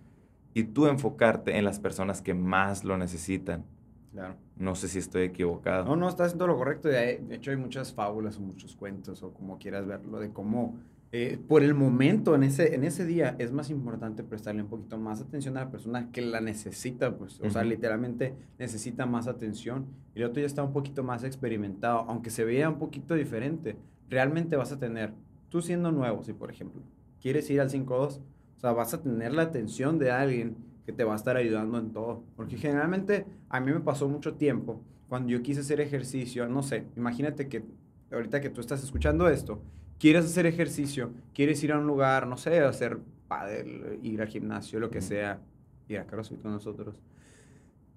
y 0.52 0.64
tú 0.64 0.86
enfocarte 0.86 1.56
en 1.58 1.64
las 1.64 1.78
personas 1.78 2.22
que 2.22 2.34
más 2.34 2.82
lo 2.84 2.96
necesitan. 2.98 3.64
Claro. 4.12 4.34
No 4.56 4.74
sé 4.74 4.88
si 4.88 4.98
estoy 4.98 5.24
equivocado. 5.24 5.84
No, 5.84 5.96
no, 5.96 6.08
estás 6.08 6.28
haciendo 6.28 6.46
lo 6.46 6.56
correcto. 6.56 6.88
De 6.88 7.20
hecho, 7.30 7.50
hay 7.50 7.56
muchas 7.58 7.92
fábulas 7.92 8.38
o 8.38 8.40
muchos 8.40 8.74
cuentos 8.74 9.22
o 9.22 9.32
como 9.32 9.58
quieras 9.58 9.86
verlo, 9.86 10.18
de 10.18 10.30
cómo 10.32 10.76
eh, 11.18 11.38
por 11.48 11.62
el 11.62 11.72
momento, 11.72 12.34
en 12.34 12.42
ese, 12.42 12.74
en 12.74 12.84
ese 12.84 13.06
día, 13.06 13.36
es 13.38 13.50
más 13.50 13.70
importante 13.70 14.22
prestarle 14.22 14.60
un 14.60 14.68
poquito 14.68 14.98
más 14.98 15.22
atención 15.22 15.56
a 15.56 15.60
la 15.60 15.70
persona 15.70 16.12
que 16.12 16.20
la 16.20 16.42
necesita, 16.42 17.16
pues, 17.16 17.40
o 17.40 17.48
sea, 17.48 17.64
literalmente 17.64 18.34
necesita 18.58 19.06
más 19.06 19.26
atención. 19.26 19.86
Y 20.14 20.18
el 20.18 20.26
otro 20.26 20.42
ya 20.42 20.46
está 20.46 20.62
un 20.62 20.74
poquito 20.74 21.02
más 21.02 21.24
experimentado, 21.24 22.00
aunque 22.00 22.28
se 22.28 22.44
vea 22.44 22.68
un 22.68 22.78
poquito 22.78 23.14
diferente. 23.14 23.78
Realmente 24.10 24.56
vas 24.56 24.72
a 24.72 24.78
tener, 24.78 25.14
tú 25.48 25.62
siendo 25.62 25.90
nuevo, 25.90 26.22
si 26.22 26.34
por 26.34 26.50
ejemplo, 26.50 26.82
quieres 27.22 27.48
ir 27.48 27.62
al 27.62 27.70
5-2, 27.70 27.88
o 27.88 28.60
sea, 28.60 28.72
vas 28.72 28.92
a 28.92 29.02
tener 29.02 29.32
la 29.32 29.40
atención 29.40 29.98
de 29.98 30.10
alguien 30.10 30.58
que 30.84 30.92
te 30.92 31.04
va 31.04 31.14
a 31.14 31.16
estar 31.16 31.38
ayudando 31.38 31.78
en 31.78 31.92
todo. 31.92 32.24
Porque 32.36 32.58
generalmente 32.58 33.24
a 33.48 33.58
mí 33.60 33.72
me 33.72 33.80
pasó 33.80 34.06
mucho 34.06 34.34
tiempo 34.34 34.82
cuando 35.08 35.30
yo 35.30 35.40
quise 35.40 35.60
hacer 35.60 35.80
ejercicio, 35.80 36.46
no 36.46 36.62
sé, 36.62 36.84
imagínate 36.94 37.48
que 37.48 37.64
ahorita 38.12 38.42
que 38.42 38.50
tú 38.50 38.60
estás 38.60 38.84
escuchando 38.84 39.30
esto, 39.30 39.62
quieres 39.98 40.24
hacer 40.24 40.46
ejercicio, 40.46 41.10
quieres 41.34 41.62
ir 41.64 41.72
a 41.72 41.78
un 41.78 41.86
lugar, 41.86 42.26
no 42.26 42.36
sé, 42.36 42.60
hacer 42.60 42.98
pádel, 43.28 43.98
ir 44.02 44.20
al 44.22 44.28
gimnasio, 44.28 44.78
lo 44.80 44.90
que 44.90 45.00
sea, 45.00 45.40
ir 45.88 45.98
a 45.98 46.06
CrossFit 46.06 46.40
con 46.42 46.52
nosotros. 46.52 47.00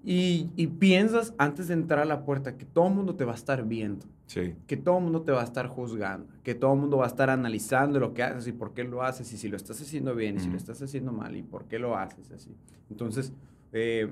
Y, 0.04 0.50
y 0.56 0.68
piensas 0.68 1.34
antes 1.38 1.68
de 1.68 1.74
entrar 1.74 2.00
a 2.00 2.06
la 2.06 2.24
puerta 2.24 2.56
que 2.58 2.66
todo 2.66 2.88
el 2.88 2.94
mundo 2.94 3.16
te 3.16 3.26
va 3.26 3.34
a 3.34 3.36
estar 3.36 3.66
viendo 3.66 4.06
Sí. 4.28 4.54
que 4.68 4.78
todo 4.78 5.00
el 5.00 5.04
mundo 5.06 5.24
te 5.24 5.32
va 5.32 5.42
a 5.42 5.44
estar 5.44 5.66
juzgando, 5.68 6.32
que 6.44 6.54
todo 6.54 6.74
el 6.76 6.80
mundo 6.80 6.98
va 6.98 7.06
a 7.06 7.08
estar 7.08 7.32
analizando 7.32 8.00
lo 8.00 8.14
que 8.14 8.22
haces 8.22 8.46
y 8.48 8.52
por 8.52 8.74
qué 8.76 8.84
lo 8.84 9.02
haces 9.02 9.34
y 9.34 9.38
si 9.38 9.48
lo 9.50 9.58
estás 9.58 9.82
haciendo 9.82 10.14
bien 10.16 10.36
y 10.38 10.40
si 10.40 10.50
lo 10.50 10.56
estás 10.56 10.80
haciendo 10.84 11.12
mal 11.12 11.36
y 11.36 11.42
por 11.42 11.66
qué 11.66 11.80
lo 11.80 11.98
haces 11.98 12.32
así. 12.32 12.56
Entonces, 12.92 13.34
eh, 13.74 14.08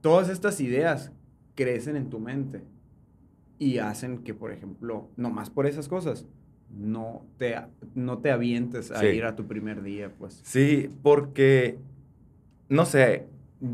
todas 0.00 0.30
estas 0.30 0.58
ideas 0.60 1.12
crecen 1.54 1.96
en 1.96 2.08
tu 2.08 2.18
mente 2.18 2.64
y 3.58 3.76
hacen 3.76 4.24
que, 4.24 4.32
por 4.32 4.52
ejemplo, 4.52 5.10
nomás 5.18 5.50
por 5.50 5.66
esas 5.66 5.86
cosas, 5.86 6.24
no 6.76 7.24
te, 7.38 7.56
no 7.94 8.18
te 8.18 8.30
avientes 8.30 8.90
a 8.90 9.00
Sí. 9.00 9.06
ir 9.06 9.24
a 9.24 9.36
tu 9.36 9.46
primer 9.46 9.82
día, 9.82 10.10
pues. 10.18 10.40
Sí, 10.44 10.90
porque, 11.02 11.78
no 12.68 12.84
sé, 12.86 13.26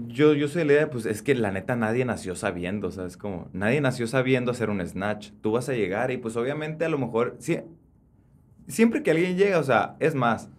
yo, 0.08 0.34
yo 0.34 0.48
soy 0.48 0.60
de 0.60 0.64
la 0.66 0.72
idea, 0.74 0.90
pues 0.90 1.06
es 1.06 1.22
que 1.22 1.34
la 1.34 1.50
neta 1.52 1.76
nadie 1.76 2.04
nació 2.04 2.34
sabiendo, 2.34 2.90
¿sabes? 2.90 3.16
Como, 3.16 3.48
nadie 3.52 3.80
nació 3.80 4.06
sabiendo 4.06 4.50
hacer 4.50 4.68
un 4.70 4.84
snatch. 4.86 5.30
Tú 5.40 5.52
vas 5.52 5.68
a 5.68 5.72
llegar 5.74 6.10
y 6.10 6.18
pues 6.18 6.36
obviamente 6.36 6.84
a 6.84 6.88
lo 6.88 6.98
mejor, 6.98 7.36
sí, 7.38 7.58
siempre 8.66 9.02
que 9.02 9.10
alguien 9.12 9.36
llega, 9.36 9.58
o 9.58 9.64
sea, 9.64 9.96
es 10.00 10.14
más, 10.14 10.50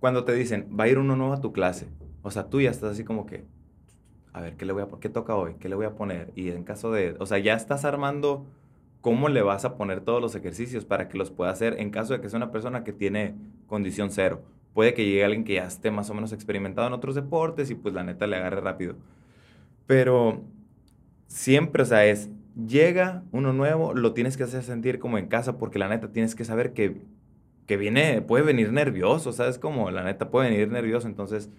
cuando 0.00 0.24
te 0.24 0.32
dicen, 0.34 0.66
va 0.78 0.84
a 0.84 0.88
ir 0.88 0.98
uno 0.98 1.16
nuevo 1.16 1.32
a 1.32 1.40
tu 1.40 1.52
clase, 1.52 1.86
o 2.22 2.30
sea, 2.30 2.44
tú 2.48 2.60
ya 2.60 2.70
estás 2.70 2.92
así 2.92 3.04
como 3.04 3.26
que, 3.26 3.44
a 4.32 4.40
ver, 4.40 4.56
¿qué 4.56 4.64
le 4.64 4.72
voy 4.72 4.82
a, 4.82 4.88
qué 5.00 5.08
toca 5.08 5.34
hoy? 5.36 5.54
¿Qué 5.58 5.68
le 5.68 5.74
voy 5.74 5.86
a 5.86 5.94
poner? 5.94 6.32
Y 6.34 6.48
en 6.50 6.64
caso 6.64 6.90
de, 6.92 7.16
o 7.18 7.26
sea, 7.26 7.38
ya 7.38 7.54
estás 7.54 7.84
armando 7.84 8.46
cómo 9.00 9.28
le 9.28 9.42
vas 9.42 9.64
a 9.64 9.76
poner 9.76 10.00
todos 10.00 10.20
los 10.20 10.34
ejercicios 10.34 10.84
para 10.84 11.08
que 11.08 11.18
los 11.18 11.30
pueda 11.30 11.50
hacer 11.50 11.76
en 11.78 11.90
caso 11.90 12.12
de 12.12 12.20
que 12.20 12.28
sea 12.28 12.38
una 12.38 12.50
persona 12.50 12.84
que 12.84 12.92
tiene 12.92 13.34
condición 13.66 14.10
cero. 14.10 14.42
Puede 14.74 14.94
que 14.94 15.04
llegue 15.04 15.24
alguien 15.24 15.44
que 15.44 15.54
ya 15.54 15.66
esté 15.66 15.90
más 15.90 16.10
o 16.10 16.14
menos 16.14 16.32
experimentado 16.32 16.86
en 16.86 16.92
otros 16.92 17.14
deportes 17.14 17.70
y 17.70 17.74
pues 17.74 17.94
la 17.94 18.04
neta 18.04 18.26
le 18.26 18.36
agarre 18.36 18.60
rápido. 18.60 18.96
Pero 19.86 20.42
siempre, 21.26 21.82
o 21.82 21.86
sea, 21.86 22.04
es, 22.06 22.30
llega 22.66 23.22
uno 23.32 23.52
nuevo, 23.52 23.94
lo 23.94 24.12
tienes 24.12 24.36
que 24.36 24.42
hacer 24.44 24.62
sentir 24.62 24.98
como 24.98 25.18
en 25.18 25.28
casa 25.28 25.58
porque 25.58 25.78
la 25.78 25.88
neta 25.88 26.12
tienes 26.12 26.34
que 26.34 26.44
saber 26.44 26.72
que, 26.72 27.00
que 27.66 27.76
viene, 27.76 28.20
puede 28.22 28.44
venir 28.44 28.72
nervioso, 28.72 29.32
¿sabes? 29.32 29.58
Como 29.58 29.90
la 29.90 30.04
neta 30.04 30.30
puede 30.30 30.50
venir 30.50 30.70
nervioso, 30.70 31.06
entonces 31.06 31.50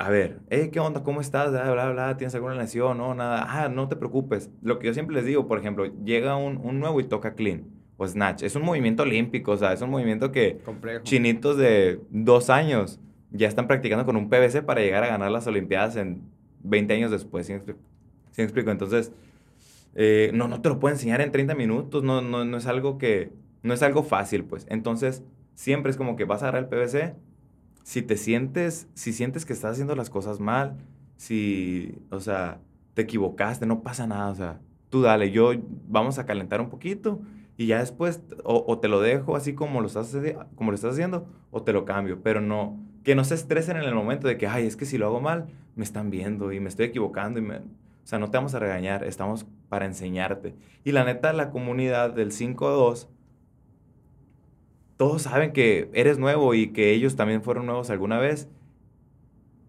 a 0.00 0.08
ver, 0.08 0.40
hey, 0.48 0.70
¿qué 0.72 0.80
onda? 0.80 1.02
¿Cómo 1.02 1.20
estás? 1.20 1.50
Bla, 1.50 1.70
bla, 1.70 1.90
bla, 1.90 2.16
¿Tienes 2.16 2.34
alguna 2.34 2.54
lesión? 2.54 2.96
No, 2.96 3.14
nada. 3.14 3.44
Ah, 3.46 3.68
no 3.68 3.86
te 3.86 3.96
preocupes. 3.96 4.48
Lo 4.62 4.78
que 4.78 4.86
yo 4.86 4.94
siempre 4.94 5.14
les 5.14 5.26
digo, 5.26 5.46
por 5.46 5.58
ejemplo, 5.58 5.84
llega 6.04 6.36
un, 6.36 6.56
un 6.56 6.80
nuevo 6.80 7.00
y 7.00 7.04
toca 7.04 7.34
clean 7.34 7.66
o 7.98 8.08
snatch. 8.08 8.42
Es 8.42 8.56
un 8.56 8.62
movimiento 8.62 9.02
olímpico, 9.02 9.52
o 9.52 9.56
sea, 9.58 9.74
es 9.74 9.82
un 9.82 9.90
movimiento 9.90 10.32
que 10.32 10.56
Complejo. 10.64 11.04
chinitos 11.04 11.58
de 11.58 12.00
dos 12.08 12.48
años 12.48 12.98
ya 13.30 13.46
están 13.46 13.66
practicando 13.66 14.06
con 14.06 14.16
un 14.16 14.30
PVC 14.30 14.62
para 14.62 14.80
llegar 14.80 15.04
a 15.04 15.08
ganar 15.08 15.30
las 15.30 15.46
Olimpiadas 15.46 15.96
en 15.96 16.22
20 16.62 16.94
años 16.94 17.10
después. 17.10 17.46
¿Sí 17.46 17.52
me 17.52 17.58
explico? 17.58 17.80
¿Sí 18.30 18.40
me 18.40 18.44
explico? 18.44 18.70
Entonces, 18.70 19.12
eh, 19.94 20.30
no, 20.32 20.48
no 20.48 20.62
te 20.62 20.70
lo 20.70 20.80
puedo 20.80 20.94
enseñar 20.94 21.20
en 21.20 21.30
30 21.30 21.54
minutos. 21.54 22.02
No, 22.02 22.22
no, 22.22 22.46
no 22.46 22.56
es 22.56 22.66
algo 22.66 22.96
que, 22.96 23.32
no 23.62 23.74
es 23.74 23.82
algo 23.82 24.02
fácil, 24.02 24.44
pues. 24.44 24.66
Entonces, 24.70 25.22
siempre 25.54 25.90
es 25.90 25.98
como 25.98 26.16
que 26.16 26.24
vas 26.24 26.42
a 26.42 26.48
agarrar 26.48 26.62
el 26.62 26.68
PVC 26.70 27.16
si 27.82 28.02
te 28.02 28.16
sientes, 28.16 28.88
si 28.94 29.12
sientes 29.12 29.44
que 29.44 29.52
estás 29.52 29.72
haciendo 29.72 29.96
las 29.96 30.10
cosas 30.10 30.40
mal, 30.40 30.76
si, 31.16 31.98
o 32.10 32.20
sea, 32.20 32.60
te 32.94 33.02
equivocaste, 33.02 33.66
no 33.66 33.82
pasa 33.82 34.06
nada, 34.06 34.30
o 34.30 34.34
sea, 34.34 34.60
tú 34.88 35.02
dale, 35.02 35.30
yo, 35.30 35.52
vamos 35.88 36.18
a 36.18 36.26
calentar 36.26 36.60
un 36.60 36.70
poquito 36.70 37.20
y 37.56 37.66
ya 37.66 37.80
después, 37.80 38.22
o, 38.42 38.78
te 38.78 38.88
lo 38.88 39.00
dejo 39.00 39.36
así 39.36 39.54
como 39.54 39.80
lo, 39.80 39.86
estás, 39.86 40.16
como 40.54 40.70
lo 40.70 40.74
estás 40.74 40.92
haciendo, 40.92 41.26
o 41.50 41.62
te 41.62 41.72
lo 41.72 41.84
cambio, 41.84 42.22
pero 42.22 42.40
no, 42.40 42.80
que 43.04 43.14
no 43.14 43.24
se 43.24 43.34
estresen 43.34 43.76
en 43.76 43.84
el 43.84 43.94
momento 43.94 44.28
de 44.28 44.38
que, 44.38 44.46
ay, 44.46 44.66
es 44.66 44.76
que 44.76 44.86
si 44.86 44.98
lo 44.98 45.06
hago 45.06 45.20
mal, 45.20 45.48
me 45.74 45.84
están 45.84 46.10
viendo 46.10 46.52
y 46.52 46.60
me 46.60 46.68
estoy 46.68 46.86
equivocando 46.86 47.38
y 47.38 47.42
me... 47.42 47.58
O 47.58 48.06
sea, 48.10 48.18
no 48.18 48.30
te 48.30 48.38
vamos 48.38 48.54
a 48.54 48.58
regañar, 48.58 49.04
estamos 49.04 49.46
para 49.68 49.84
enseñarte. 49.84 50.56
Y 50.84 50.92
la 50.92 51.04
neta, 51.04 51.32
la 51.32 51.50
comunidad 51.50 52.12
del 52.12 52.32
5-2 52.32 53.08
todos 55.00 55.22
saben 55.22 55.54
que 55.54 55.88
eres 55.94 56.18
nuevo 56.18 56.52
y 56.52 56.72
que 56.72 56.92
ellos 56.92 57.16
también 57.16 57.42
fueron 57.42 57.64
nuevos 57.64 57.88
alguna 57.88 58.18
vez. 58.18 58.50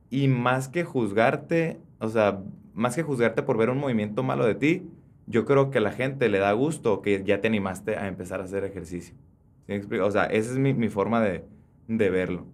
Y 0.10 0.28
más 0.28 0.68
que 0.68 0.84
juzgarte, 0.84 1.80
o 2.00 2.10
sea, 2.10 2.42
más 2.74 2.98
que 2.98 3.04
juzgarte 3.04 3.42
por 3.42 3.58
ver 3.58 3.70
un 3.70 3.78
movimiento 3.78 4.24
malo 4.24 4.46
de 4.46 4.56
ti, 4.56 4.84
yo 5.28 5.46
creo 5.46 5.72
que 5.72 5.78
a 5.78 5.82
la 5.82 5.94
gente 5.94 6.28
le 6.28 6.40
da 6.40 6.52
gusto 6.52 7.02
que 7.02 7.24
ya 7.24 7.40
te 7.40 7.48
animaste 7.48 7.96
a 7.96 8.10
empezar 8.10 8.42
a 8.42 8.44
hacer 8.44 8.66
ejercicio. 8.66 9.16
¿Sí? 9.68 9.80
O 10.02 10.12
sea, 10.12 10.26
esa 10.26 10.52
es 10.52 10.58
mi, 10.58 10.74
mi 10.74 10.90
forma 10.90 11.22
de, 11.22 11.46
de 11.88 12.10
verlo. 12.10 12.46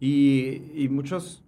Y, 0.00 0.62
y 0.74 0.88
muchos, 0.88 1.43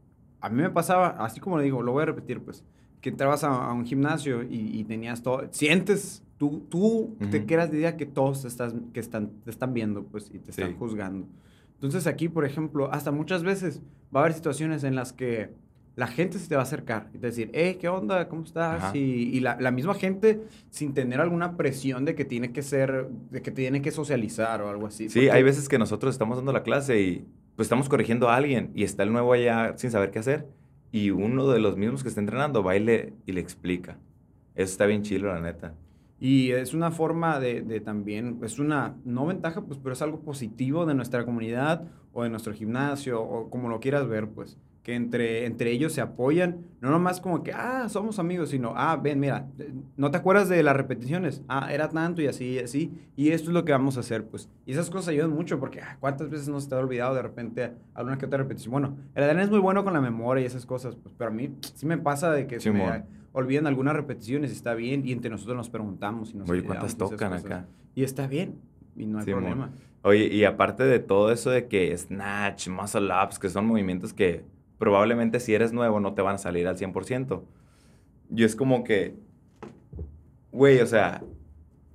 a 0.46 0.48
mí 0.50 0.62
me 0.62 0.70
pasaba, 0.70 1.08
así 1.24 1.40
como 1.40 1.58
le 1.58 1.64
digo, 1.64 1.82
lo 1.82 1.92
voy 1.92 2.02
a 2.02 2.06
repetir, 2.06 2.40
pues, 2.40 2.64
que 3.00 3.10
entrabas 3.10 3.44
a, 3.44 3.48
a 3.68 3.72
un 3.72 3.84
gimnasio 3.84 4.42
y, 4.42 4.78
y 4.78 4.84
tenías 4.84 5.22
todo, 5.22 5.42
sientes, 5.50 6.22
tú, 6.38 6.66
tú 6.68 7.16
te 7.30 7.38
Ujú. 7.38 7.46
quedas 7.46 7.70
de 7.70 7.78
idea 7.78 7.96
que 7.96 8.06
todos 8.06 8.42
te, 8.42 8.48
estás, 8.48 8.74
que 8.92 9.00
están, 9.00 9.30
te 9.44 9.50
están 9.50 9.74
viendo, 9.74 10.04
pues, 10.04 10.30
y 10.32 10.38
te 10.38 10.50
están 10.50 10.70
Sí. 10.70 10.76
juzgando. 10.78 11.26
Entonces 11.74 12.06
aquí, 12.06 12.28
por 12.28 12.44
ejemplo, 12.44 12.90
hasta 12.92 13.10
muchas 13.12 13.42
veces 13.42 13.82
va 14.14 14.20
a 14.20 14.22
haber 14.24 14.34
situaciones 14.34 14.82
en 14.84 14.94
las 14.94 15.12
que 15.12 15.50
la 15.94 16.06
gente 16.06 16.38
se 16.38 16.48
te 16.48 16.54
va 16.54 16.60
a 16.62 16.64
acercar 16.64 17.08
y 17.14 17.18
te 17.18 17.26
decir, 17.28 17.50
hey, 17.54 17.78
¿qué 17.80 17.88
onda? 17.88 18.28
¿Cómo 18.28 18.44
estás? 18.44 18.94
Y, 18.94 18.98
y 18.98 19.40
la, 19.40 19.56
la 19.60 19.70
misma 19.70 19.94
gente 19.94 20.42
sin 20.70 20.92
tener 20.94 21.20
alguna 21.22 21.56
presión 21.56 22.04
de 22.04 22.14
que 22.14 22.24
tiene 22.26 22.52
que 22.52 22.62
ser, 22.62 23.08
de 23.30 23.40
que 23.40 23.50
tiene 23.50 23.80
que 23.80 23.90
socializar 23.90 24.60
o 24.62 24.68
algo 24.68 24.86
así. 24.86 25.08
Sí, 25.08 25.20
porque- 25.20 25.30
hay 25.32 25.42
veces 25.42 25.68
que 25.68 25.78
nosotros 25.78 26.14
estamos 26.14 26.36
dando 26.36 26.52
la 26.52 26.62
clase 26.62 27.00
y 27.00 27.26
pues 27.56 27.66
estamos 27.66 27.88
corrigiendo 27.88 28.28
a 28.28 28.36
alguien 28.36 28.70
y 28.74 28.84
está 28.84 29.02
el 29.02 29.12
nuevo 29.12 29.32
allá 29.32 29.74
sin 29.76 29.90
saber 29.90 30.10
qué 30.10 30.18
hacer 30.18 30.46
y 30.92 31.10
uno 31.10 31.48
de 31.48 31.58
los 31.58 31.76
mismos 31.76 32.02
que 32.02 32.08
está 32.08 32.20
entrenando 32.20 32.62
va 32.62 32.76
y 32.76 32.80
le, 32.80 33.14
explica. 33.26 33.98
Eso 34.54 34.72
está 34.72 34.86
bien 34.86 35.02
chilo, 35.02 35.32
la 35.32 35.40
neta. 35.40 35.74
Y 36.20 36.52
es 36.52 36.72
una 36.72 36.90
forma 36.90 37.40
de, 37.40 37.62
de 37.62 37.80
también, 37.80 38.38
es 38.42 38.58
una, 38.58 38.96
no 39.04 39.26
ventaja, 39.26 39.62
pues, 39.62 39.78
pero 39.82 39.92
es 39.92 40.00
algo 40.00 40.20
positivo 40.20 40.86
de 40.86 40.94
nuestra 40.94 41.24
comunidad 41.24 41.84
o 42.12 42.22
de 42.22 42.30
nuestro 42.30 42.54
gimnasio 42.54 43.22
o 43.22 43.50
como 43.50 43.68
lo 43.68 43.80
quieras 43.80 44.08
ver, 44.08 44.28
pues, 44.28 44.56
que 44.86 44.94
entre, 44.94 45.46
entre 45.46 45.72
ellos 45.72 45.92
se 45.92 46.00
apoyan, 46.00 46.58
no 46.80 46.92
nomás 46.92 47.20
como 47.20 47.42
que, 47.42 47.50
ah, 47.52 47.88
somos 47.88 48.20
amigos, 48.20 48.50
sino, 48.50 48.72
ah, 48.76 48.94
ven, 48.94 49.18
mira, 49.18 49.48
¿no 49.96 50.12
te 50.12 50.18
acuerdas 50.18 50.48
de 50.48 50.62
las 50.62 50.76
repeticiones? 50.76 51.42
Ah, 51.48 51.74
era 51.74 51.88
tanto 51.88 52.22
y 52.22 52.28
así 52.28 52.50
y 52.50 52.58
así, 52.60 52.92
y 53.16 53.30
esto 53.30 53.50
es 53.50 53.54
lo 53.54 53.64
que 53.64 53.72
vamos 53.72 53.96
a 53.96 54.00
hacer, 54.00 54.26
pues. 54.26 54.48
Y 54.64 54.70
esas 54.70 54.88
cosas 54.88 55.08
ayudan 55.08 55.32
mucho 55.32 55.58
porque, 55.58 55.80
ah, 55.80 55.96
¿cuántas 55.98 56.30
veces 56.30 56.48
no 56.48 56.60
se 56.60 56.68
te 56.68 56.76
ha 56.76 56.78
olvidado 56.78 57.16
de 57.16 57.22
repente 57.22 57.72
alguna 57.94 58.16
que 58.16 58.26
otra 58.26 58.38
repetición? 58.38 58.70
Bueno, 58.70 58.96
el 59.16 59.24
Adrián 59.24 59.40
es 59.40 59.50
muy 59.50 59.58
bueno 59.58 59.82
con 59.82 59.92
la 59.92 60.00
memoria 60.00 60.44
y 60.44 60.46
esas 60.46 60.66
cosas, 60.66 60.94
pues, 60.94 61.12
pero 61.18 61.32
a 61.32 61.34
mí 61.34 61.50
sí 61.74 61.84
me 61.84 61.98
pasa 61.98 62.30
de 62.30 62.46
que 62.46 62.60
se 62.60 62.70
me 62.70 63.02
olvidan 63.32 63.66
algunas 63.66 63.96
repeticiones 63.96 64.52
está 64.52 64.74
bien, 64.74 65.04
y 65.04 65.10
entre 65.10 65.32
nosotros 65.32 65.56
nos 65.56 65.68
preguntamos 65.68 66.30
y 66.32 66.36
nos 66.36 66.48
Oye, 66.48 66.62
¿cuántas 66.62 66.96
tocan 66.96 67.32
acá? 67.32 67.66
Y 67.96 68.04
está 68.04 68.28
bien, 68.28 68.60
y 68.94 69.06
no 69.06 69.18
hay 69.18 69.24
problema. 69.24 69.72
Oye, 70.02 70.32
y 70.32 70.44
aparte 70.44 70.84
de 70.84 71.00
todo 71.00 71.32
eso 71.32 71.50
de 71.50 71.66
que 71.66 71.98
snatch, 71.98 72.68
muscle 72.68 73.10
ups, 73.24 73.40
que 73.40 73.48
son 73.48 73.66
movimientos 73.66 74.12
que 74.12 74.44
probablemente 74.78 75.40
si 75.40 75.54
eres 75.54 75.72
nuevo 75.72 76.00
no 76.00 76.14
te 76.14 76.22
van 76.22 76.36
a 76.36 76.38
salir 76.38 76.66
al 76.66 76.76
100%. 76.76 77.42
Y 78.34 78.44
es 78.44 78.56
como 78.56 78.84
que, 78.84 79.14
güey, 80.52 80.80
o 80.80 80.86
sea, 80.86 81.22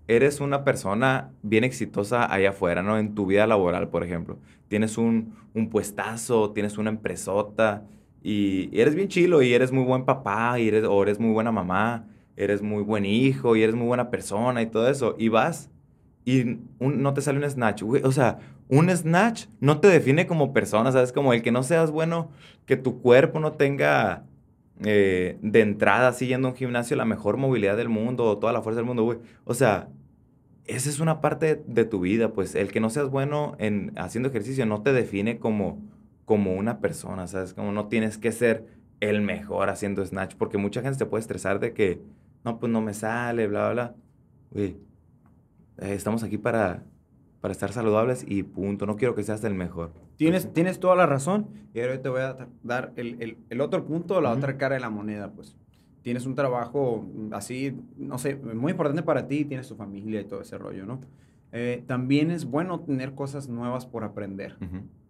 eres 0.08 0.40
una 0.40 0.64
persona 0.64 1.32
bien 1.42 1.64
exitosa 1.64 2.32
allá 2.32 2.50
afuera, 2.50 2.84
¿no? 2.84 2.98
En 2.98 3.16
tu 3.16 3.26
vida 3.26 3.48
laboral, 3.48 3.90
por 3.90 4.04
ejemplo. 4.04 4.40
Tienes 4.68 4.98
un, 4.98 5.36
un 5.54 5.70
puestazo, 5.70 6.52
tienes 6.52 6.78
una 6.78 6.90
empresota 6.90 7.86
y, 8.24 8.70
eres 8.80 8.96
bien 8.96 9.08
chilo 9.08 9.42
y 9.42 9.54
eres 9.54 9.72
muy 9.72 9.84
buen 9.84 10.06
papá 10.06 10.60
y 10.60 10.68
eres, 10.68 10.86
o 10.86 11.02
eres 11.04 11.20
muy 11.20 11.32
buena 11.32 11.52
mamá, 11.52 12.08
eres 12.36 12.62
muy 12.62 12.84
buen 12.84 13.06
hijo 13.06 13.56
y 13.56 13.64
eres 13.64 13.76
muy 13.76 13.88
buena 13.88 14.10
persona 14.10 14.62
y 14.62 14.68
todo 14.68 14.90
eso. 14.90 15.16
Y 15.18 15.30
vas 15.30 15.70
y 16.26 16.60
no 16.80 17.14
te 17.14 17.22
sale 17.22 17.40
un 17.40 17.50
snatch, 17.50 17.84
güey. 17.84 18.04
O 18.04 18.12
sea, 18.12 18.40
un 18.72 18.90
snatch 18.90 19.48
no 19.60 19.82
te 19.82 19.90
define 19.90 20.26
como 20.26 20.54
persona, 20.54 20.94
¿sabes? 20.94 21.12
Como 21.12 21.34
el 21.34 21.42
que 21.44 21.52
no 21.52 21.62
seas 21.62 21.92
bueno, 21.92 22.32
que 22.66 22.78
tu 22.78 23.02
cuerpo 23.02 23.42
no 23.42 23.52
tenga 23.52 24.24
eh, 24.86 25.38
de 25.42 25.60
entrada, 25.60 26.14
siguiendo 26.14 26.48
un 26.48 26.56
gimnasio, 26.56 26.96
la 26.96 27.04
mejor 27.04 27.36
movilidad 27.36 27.76
del 27.76 27.90
mundo 27.90 28.24
o 28.24 28.38
toda 28.38 28.54
la 28.54 28.62
fuerza 28.62 28.78
del 28.78 28.86
mundo, 28.86 29.04
güey. 29.04 29.20
O 29.44 29.54
sea, 29.54 29.90
esa 30.66 30.90
es 30.90 31.02
una 31.02 31.20
parte 31.20 31.62
de, 31.68 31.84
tu 31.84 32.00
vida, 32.00 32.32
pues 32.32 32.56
el 32.56 32.72
que 32.72 32.80
no 32.80 32.90
seas 32.90 33.10
bueno 33.10 33.56
en 33.60 33.92
haciendo 33.98 34.30
ejercicio 34.30 34.66
no 34.66 34.82
te 34.84 34.94
define 34.94 35.38
como, 35.38 35.82
como 36.24 36.54
una 36.54 36.80
persona, 36.80 37.28
¿sabes? 37.28 37.54
Como 37.54 37.74
no 37.74 37.90
tienes 37.90 38.18
que 38.18 38.32
ser 38.32 38.68
el 39.02 39.22
mejor 39.22 39.70
haciendo 39.70 40.06
snatch, 40.06 40.36
porque 40.36 40.58
mucha 40.58 40.82
gente 40.82 40.98
se 40.98 41.06
puede 41.06 41.22
estresar 41.22 41.60
de 41.60 41.74
que, 41.74 42.02
no, 42.46 42.58
pues 42.58 42.72
no 42.72 42.80
me 42.80 42.94
sale, 42.94 43.48
bla, 43.48 43.72
bla, 43.72 43.74
bla. 43.74 43.96
Güey, 44.52 44.78
eh, 45.80 45.94
estamos 45.94 46.24
aquí 46.24 46.38
para, 46.38 46.84
para 47.42 47.52
estar 47.52 47.74
saludables 47.74 48.24
y 48.28 48.44
punto. 48.44 48.86
No 48.86 48.96
quiero 48.96 49.16
que 49.16 49.24
seas 49.24 49.44
el 49.44 49.56
mejor. 49.56 49.92
Tienes, 50.16 50.54
tienes 50.54 50.80
toda 50.80 50.96
la 50.96 51.08
razón. 51.08 51.48
Y 51.74 51.82
ahora 51.82 52.02
te 52.02 52.10
voy 52.10 52.22
a 52.22 52.48
dar 52.64 52.94
el, 52.96 53.38
el, 53.50 53.62
otro 53.62 53.86
punto, 53.86 54.22
la 54.22 54.32
otra 54.32 54.58
cara 54.58 54.76
de 54.76 54.82
la 54.82 54.90
moneda, 54.90 55.32
pues. 55.32 55.58
Tienes 56.04 56.26
un 56.26 56.34
trabajo 56.34 57.06
así, 57.32 57.78
no 57.96 58.18
sé, 58.18 58.36
muy 58.36 58.72
importante 58.72 59.04
para 59.04 59.28
ti, 59.28 59.46
tienes 59.46 59.68
tu 59.68 59.76
familia 59.76 60.22
y 60.22 60.24
todo 60.24 60.42
ese 60.42 60.58
rollo, 60.58 60.86
¿no? 60.86 61.00
Eh, 61.52 61.84
también 61.86 62.32
es 62.32 62.46
bueno 62.46 62.80
tener 62.80 63.14
cosas 63.14 63.50
nuevas 63.50 63.86
por 63.86 64.04
aprender. 64.04 64.58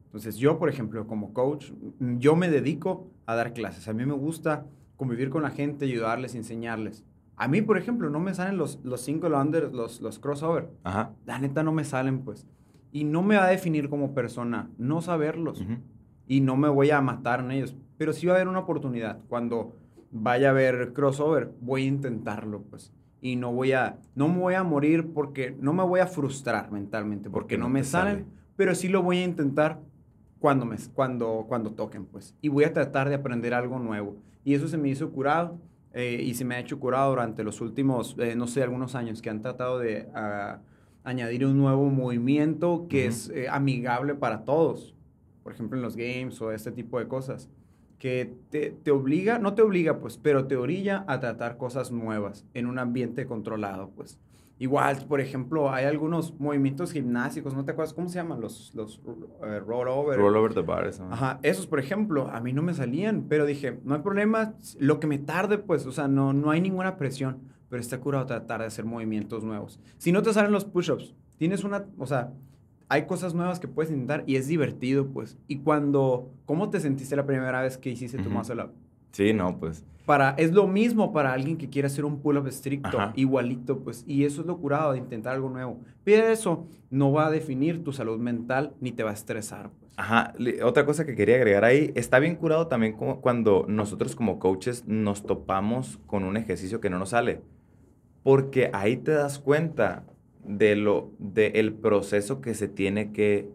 Entonces, 0.05 0.35
yo, 0.35 0.59
por 0.59 0.67
ejemplo, 0.67 1.07
como 1.07 1.33
coach, 1.33 1.71
yo 1.99 2.35
me 2.35 2.49
dedico 2.49 3.07
a 3.25 3.35
dar 3.35 3.53
clases. 3.53 3.87
A 3.87 3.93
mí 3.93 4.05
me 4.05 4.13
gusta 4.13 4.65
convivir 4.97 5.29
con 5.29 5.43
la 5.43 5.51
gente, 5.51 5.85
ayudarles, 5.85 6.35
enseñarles. 6.35 7.05
A 7.35 7.47
mí, 7.47 7.61
por 7.61 7.77
ejemplo, 7.77 8.09
no 8.09 8.19
me 8.19 8.33
salen 8.33 8.57
los, 8.57 8.79
los 8.83 9.01
single 9.01 9.35
under, 9.35 9.73
los, 9.73 10.01
los 10.01 10.19
crossover. 10.19 10.69
Ajá. 10.83 11.13
La 11.25 11.39
neta 11.39 11.63
no 11.63 11.71
me 11.71 11.83
salen, 11.83 12.19
pues. 12.19 12.45
Y 12.91 13.03
no 13.03 13.23
me 13.23 13.37
va 13.37 13.45
a 13.45 13.49
definir 13.49 13.89
como 13.89 14.13
persona 14.13 14.69
no 14.77 15.01
saberlos. 15.01 15.65
Y 16.27 16.41
no 16.41 16.55
me 16.55 16.69
voy 16.69 16.91
a 16.91 17.01
matar 17.01 17.39
en 17.39 17.51
ellos. 17.51 17.75
Pero 17.97 18.13
sí 18.13 18.27
va 18.27 18.33
a 18.33 18.35
haber 18.35 18.47
una 18.47 18.59
oportunidad. 18.59 19.19
Cuando 19.27 19.75
vaya 20.11 20.49
a 20.49 20.51
haber 20.51 20.93
crossover, 20.93 21.51
voy 21.61 21.85
a 21.85 21.87
intentarlo, 21.87 22.61
pues. 22.63 22.93
Y 23.21 23.35
no 23.35 23.53
voy 23.53 23.71
a, 23.71 23.97
no 24.15 24.27
me 24.27 24.39
voy 24.39 24.53
a 24.55 24.63
morir 24.63 25.11
porque, 25.13 25.55
no 25.59 25.73
me 25.73 25.83
voy 25.83 25.99
a 25.99 26.07
frustrar 26.07 26.71
mentalmente 26.71 27.29
porque, 27.29 27.57
no, 27.57 27.69
me 27.69 27.83
salen. 27.83 28.25
Pero 28.55 28.75
sí 28.75 28.87
lo 28.87 29.03
voy 29.03 29.19
a 29.19 29.23
intentar 29.23 29.79
cuando, 30.39 30.65
me, 30.65 30.75
cuando, 30.93 31.45
cuando 31.47 31.71
toquen, 31.71 32.05
pues. 32.05 32.35
Y 32.41 32.49
voy 32.49 32.65
a 32.65 32.73
tratar 32.73 33.09
de 33.09 33.15
aprender 33.15 33.53
algo 33.53 33.79
nuevo. 33.79 34.17
Y 34.43 34.53
eso 34.53 34.67
se 34.67 34.77
me 34.77 34.89
hizo 34.89 35.09
curado 35.11 35.59
eh, 35.93 36.21
y 36.23 36.33
se 36.35 36.45
me 36.45 36.55
ha 36.55 36.59
hecho 36.59 36.79
curado 36.79 37.09
durante 37.09 37.43
los 37.43 37.59
últimos, 37.59 38.15
eh, 38.17 38.35
no 38.35 38.47
sé, 38.47 38.63
algunos 38.63 38.95
años 38.95 39.21
que 39.21 39.29
han 39.29 39.41
tratado 39.41 39.79
de 39.79 40.07
ah, 40.15 40.59
añadir 41.03 41.45
un 41.45 41.57
nuevo 41.57 41.89
movimiento 41.89 42.87
que 42.89 43.07
es 43.07 43.29
eh, 43.29 43.47
amigable 43.49 44.15
para 44.15 44.45
todos. 44.45 44.95
Por 45.43 45.53
ejemplo, 45.53 45.77
en 45.77 45.83
los 45.83 45.95
games 45.95 46.41
o 46.41 46.51
este 46.51 46.71
tipo 46.71 46.99
de 46.99 47.07
cosas. 47.07 47.49
Que 47.99 48.33
te, 48.49 48.71
te, 48.71 48.89
obliga, 48.89 49.37
no 49.37 49.53
te 49.53 49.61
obliga, 49.61 49.99
pues, 49.99 50.17
pero 50.17 50.47
te 50.47 50.55
orilla 50.55 51.05
a 51.07 51.19
tratar 51.19 51.57
cosas 51.57 51.91
nuevas 51.91 52.47
en 52.55 52.65
un 52.65 52.79
ambiente 52.79 53.27
controlado, 53.27 53.91
pues. 53.95 54.19
Igual, 54.61 55.07
por 55.07 55.19
ejemplo, 55.19 55.71
hay 55.71 55.85
algunos 55.85 56.39
movimientos 56.39 56.91
gimnásticos, 56.91 57.55
¿no 57.55 57.65
te 57.65 57.71
acuerdas 57.71 57.95
cómo 57.95 58.09
se 58.09 58.19
llaman? 58.19 58.39
Los, 58.39 58.71
los 58.75 58.99
uh, 58.99 59.59
roll 59.65 59.87
over. 59.87 60.19
Roll 60.19 60.37
over 60.37 60.53
the 60.53 60.61
bars. 60.61 61.01
Ajá, 61.09 61.39
esos, 61.41 61.65
por 61.65 61.79
ejemplo, 61.79 62.27
a 62.27 62.39
mí 62.41 62.53
no 62.53 62.61
me 62.61 62.75
salían, 62.75 63.25
pero 63.27 63.47
dije, 63.47 63.79
no 63.83 63.95
hay 63.95 64.01
problema, 64.01 64.53
lo 64.77 64.99
que 64.99 65.07
me 65.07 65.17
tarde, 65.17 65.57
pues, 65.57 65.87
o 65.87 65.91
sea, 65.91 66.07
no, 66.07 66.31
no 66.31 66.51
hay 66.51 66.61
ninguna 66.61 66.95
presión, 66.97 67.39
pero 67.69 67.81
está 67.81 67.99
curado 67.99 68.27
tratar 68.27 68.61
de 68.61 68.67
hacer 68.67 68.85
movimientos 68.85 69.43
nuevos. 69.43 69.79
Si 69.97 70.11
no 70.11 70.21
te 70.21 70.31
salen 70.31 70.51
los 70.51 70.65
push-ups, 70.65 71.15
tienes 71.37 71.63
una, 71.63 71.87
o 71.97 72.05
sea, 72.05 72.31
hay 72.87 73.07
cosas 73.07 73.33
nuevas 73.33 73.59
que 73.59 73.67
puedes 73.67 73.91
intentar 73.91 74.25
y 74.27 74.35
es 74.35 74.45
divertido, 74.45 75.07
pues. 75.07 75.39
Y 75.47 75.61
cuando, 75.61 76.29
¿cómo 76.45 76.69
te 76.69 76.79
sentiste 76.79 77.15
la 77.15 77.25
primera 77.25 77.63
vez 77.63 77.79
que 77.79 77.89
hiciste 77.89 78.19
tu 78.19 78.29
muscle 78.29 78.61
up? 78.61 78.73
Sí, 79.11 79.33
no, 79.33 79.57
pues 79.57 79.83
para, 80.05 80.31
es 80.31 80.51
lo 80.51 80.67
mismo 80.67 81.13
para 81.13 81.33
alguien 81.33 81.57
que 81.57 81.69
quiere 81.69 81.85
hacer 81.85 82.05
un 82.05 82.19
pull-up 82.19 82.47
estricto, 82.47 82.97
igualito, 83.15 83.79
pues, 83.79 84.03
y 84.07 84.25
eso 84.25 84.41
es 84.41 84.47
lo 84.47 84.57
curado 84.57 84.91
de 84.91 84.97
intentar 84.97 85.35
algo 85.35 85.49
nuevo. 85.49 85.79
Pero 86.03 86.27
eso 86.27 86.67
no 86.89 87.11
va 87.11 87.27
a 87.27 87.31
definir 87.31 87.83
tu 87.83 87.93
salud 87.93 88.19
mental 88.19 88.73
ni 88.81 88.91
te 88.91 89.03
va 89.03 89.11
a 89.11 89.13
estresar. 89.13 89.69
Pues. 89.79 89.93
Ajá, 89.95 90.33
otra 90.63 90.85
cosa 90.85 91.05
que 91.05 91.15
quería 91.15 91.35
agregar 91.35 91.63
ahí, 91.63 91.91
está 91.95 92.19
bien 92.19 92.35
curado 92.35 92.67
también 92.67 92.93
como 92.93 93.21
cuando 93.21 93.65
nosotros 93.67 94.15
como 94.15 94.39
coaches 94.39 94.85
nos 94.87 95.23
topamos 95.25 95.99
con 96.07 96.23
un 96.23 96.35
ejercicio 96.35 96.81
que 96.81 96.89
no 96.89 96.99
nos 96.99 97.09
sale, 97.09 97.41
porque 98.23 98.69
ahí 98.73 98.97
te 98.97 99.11
das 99.11 99.39
cuenta 99.39 100.03
de 100.43 100.75
lo, 100.75 101.11
del 101.19 101.73
proceso 101.73 102.41
que 102.41 102.53
se 102.55 102.67
tiene 102.67 103.13
que, 103.13 103.49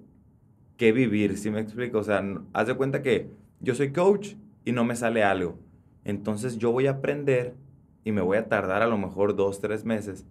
que 0.77 0.93
vivir, 0.93 1.37
¿sí 1.37 1.51
me 1.51 1.61
explico? 1.61 1.99
O 1.99 2.05
sea, 2.05 2.25
haz 2.53 2.67
de 2.67 2.75
cuenta 2.75 3.03
que 3.03 3.29
yo 3.61 3.75
soy 3.75 3.93
coach 3.93 4.37
y 4.67 4.73
no 4.73 4.85
me 4.85 4.97
sale 4.97 5.25
algo 5.25 5.59
entonces 6.07 6.57
yo 6.59 6.71
voy 6.71 6.87
a 6.87 6.93
aprender 6.93 7.57
y 8.05 8.13
me 8.13 8.21
voy 8.21 8.37
a 8.37 8.49
tardar 8.49 8.81
a 8.81 8.87
lo 8.87 8.97
mejor 8.97 9.35
dos, 9.35 9.61
tres 9.61 9.85
meses, 9.85 10.25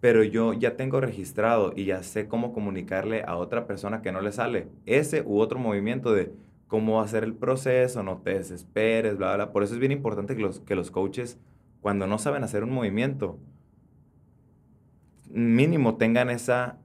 pero 0.00 0.24
yo 0.24 0.54
ya 0.54 0.74
tengo 0.74 1.02
registrado 1.02 1.74
y 1.76 1.84
ya 1.84 2.02
sé 2.02 2.28
cómo 2.28 2.54
comunicarle 2.54 3.22
a 3.26 3.36
otra 3.36 3.66
persona 3.66 4.00
que 4.00 4.10
no 4.10 4.22
le 4.22 4.32
sale 4.32 4.68
ese 4.86 5.20
u 5.20 5.38
otro 5.40 5.58
movimiento 5.58 6.14
de 6.14 6.32
cómo 6.66 7.02
hacer 7.02 7.24
el 7.24 7.34
proceso, 7.34 8.02
no 8.02 8.22
te 8.22 8.38
desesperes, 8.38 9.18
bla, 9.18 9.34
bla. 9.34 9.52
Por 9.52 9.62
eso 9.62 9.74
es 9.74 9.80
bien 9.80 9.92
importante 9.92 10.34
que 10.34 10.40
los, 10.40 10.60
que 10.60 10.74
los 10.74 10.90
coaches, 10.90 11.38
cuando 11.82 12.06
no 12.06 12.16
saben 12.16 12.42
hacer 12.42 12.64
un 12.64 12.70
movimiento, 12.70 13.38
mínimo 15.28 15.98
tengan 15.98 16.30
esa 16.30 16.78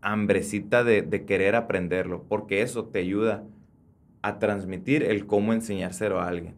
hambrecita 0.00 0.82
de 0.82 1.24
querer 1.26 1.56
aprenderlo, 1.56 2.24
porque 2.26 2.62
eso 2.62 2.86
te 2.86 3.00
ayuda 3.00 3.44
a 4.22 4.38
transmitir 4.38 5.02
el 5.02 5.26
cómo 5.26 5.52
enseñárselo 5.52 6.20
a 6.20 6.28
alguien. 6.28 6.54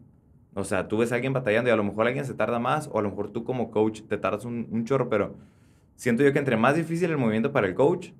O 0.53 0.63
sea, 0.63 0.87
tú 0.87 0.97
ves 0.97 1.11
a 1.11 1.15
alguien 1.15 1.33
batallando 1.33 1.69
y 1.69 1.73
a 1.73 1.75
lo 1.75 1.83
mejor 1.83 2.07
alguien 2.07 2.25
se 2.25 2.33
tarda 2.33 2.59
más 2.59 2.89
o 2.91 2.97
a 2.97 3.01
lo 3.01 3.09
mejor 3.09 3.29
tú 3.29 3.43
como 3.43 3.71
coach 3.71 4.03
te 4.07 4.17
tardas 4.17 4.45
un, 4.45 4.85
chorro, 4.85 5.09
pero 5.09 5.35
siento 5.97 6.23
yo 6.23 6.31
que 6.31 6.39
entre 6.39 6.55
más 6.55 6.75
difícil 6.77 7.11
el 7.11 7.17
movimiento 7.17 7.51
para 7.51 7.67
el 7.67 7.75
coach, 7.75 8.11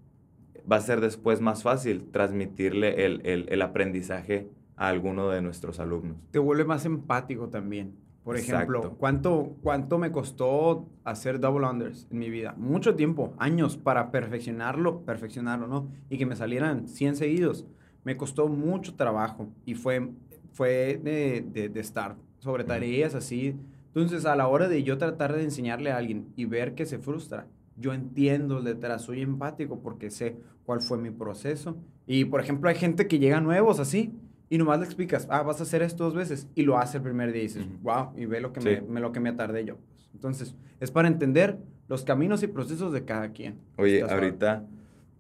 va 0.70 0.76
a 0.78 0.82
ser 0.82 1.00
después 1.00 1.40
más 1.40 1.64
fácil 1.64 2.10
transmitirle 2.12 3.06
el, 3.06 3.62
aprendizaje 3.62 4.50
a 4.76 4.90
alguno 4.90 5.30
de 5.30 5.42
nuestros 5.42 5.80
alumnos. 5.80 6.18
Te 6.32 6.40
vuelve 6.40 6.66
más 6.66 6.86
empático 6.86 7.48
también. 7.48 7.96
Por 8.26 8.38
ejemplo, 8.38 8.96
¿cuánto, 8.98 9.56
¿cuánto 9.62 10.00
me 10.00 10.12
costó 10.12 10.90
hacer 11.04 11.40
double 11.40 11.68
unders 11.68 12.08
en 12.10 12.18
mi 12.18 12.32
vida? 12.32 12.56
Mucho 12.58 12.96
tiempo, 12.96 13.36
años 13.38 13.78
para 13.78 14.10
perfeccionarlo, 14.10 15.06
perfeccionarlo, 15.06 15.68
¿no? 15.68 15.88
Y 16.10 16.18
que 16.18 16.26
me 16.26 16.36
salieran 16.36 16.88
100 16.88 17.18
seguidos. 17.18 17.68
Me 18.06 18.16
costó 18.16 18.48
mucho 18.48 18.96
trabajo 18.96 19.50
y 19.66 19.76
fue, 19.76 20.10
fue 20.54 21.00
de, 21.04 21.46
de, 21.52 21.68
de 21.68 21.80
estar 21.82 22.16
sobre 22.40 22.64
tareas 22.64 23.16
así. 23.16 23.56
Entonces, 23.88 24.26
a 24.26 24.36
la 24.36 24.48
hora 24.48 24.70
de 24.70 24.84
yo 24.84 24.98
tratar 24.98 25.36
de 25.36 25.44
enseñarle 25.44 25.92
a 25.92 25.98
alguien 25.98 26.28
y 26.38 26.46
ver 26.46 26.76
que 26.76 26.86
se 26.86 27.00
frustra, 27.00 27.48
yo 27.78 27.94
entiendo 27.94 28.62
detrás, 28.62 29.02
soy 29.02 29.22
empático 29.22 29.80
porque 29.80 30.10
sé 30.10 30.38
cuál 30.66 30.82
fue 30.82 30.98
mi 30.98 31.12
proceso. 31.12 31.78
Y, 32.08 32.26
por 32.26 32.40
ejemplo, 32.42 32.70
hay 32.70 32.76
gente 32.76 33.08
que 33.08 33.20
llega 33.20 33.42
nuevos 33.42 33.80
así 33.80 34.14
y 34.50 34.58
nomás 34.58 34.80
le 34.80 34.86
explicas, 34.86 35.28
ah, 35.30 35.42
vas 35.42 35.60
a 35.60 35.64
hacer 35.64 35.82
esto 35.82 36.04
dos 36.04 36.14
veces 36.14 36.48
y 36.56 36.64
lo 36.64 36.78
hace 36.78 36.98
el 36.98 37.04
primer 37.04 37.32
día 37.32 37.42
y 37.42 37.48
dices, 37.48 37.66
wow, 37.82 38.12
y 38.16 38.26
ve 38.26 38.40
lo 38.40 38.54
que, 38.54 38.84
me, 38.88 39.00
lo 39.00 39.12
que 39.12 39.20
me 39.20 39.34
tardé 39.34 39.66
yo. 39.66 39.78
Entonces, 40.14 40.56
es 40.80 40.92
para 40.92 41.08
entender 41.08 41.58
los 41.88 42.04
caminos 42.04 42.44
y 42.44 42.48
procesos 42.48 42.94
de 42.94 43.04
cada 43.04 43.30
quien. 43.30 43.60
Oye, 43.78 44.02
ahorita 44.02 44.66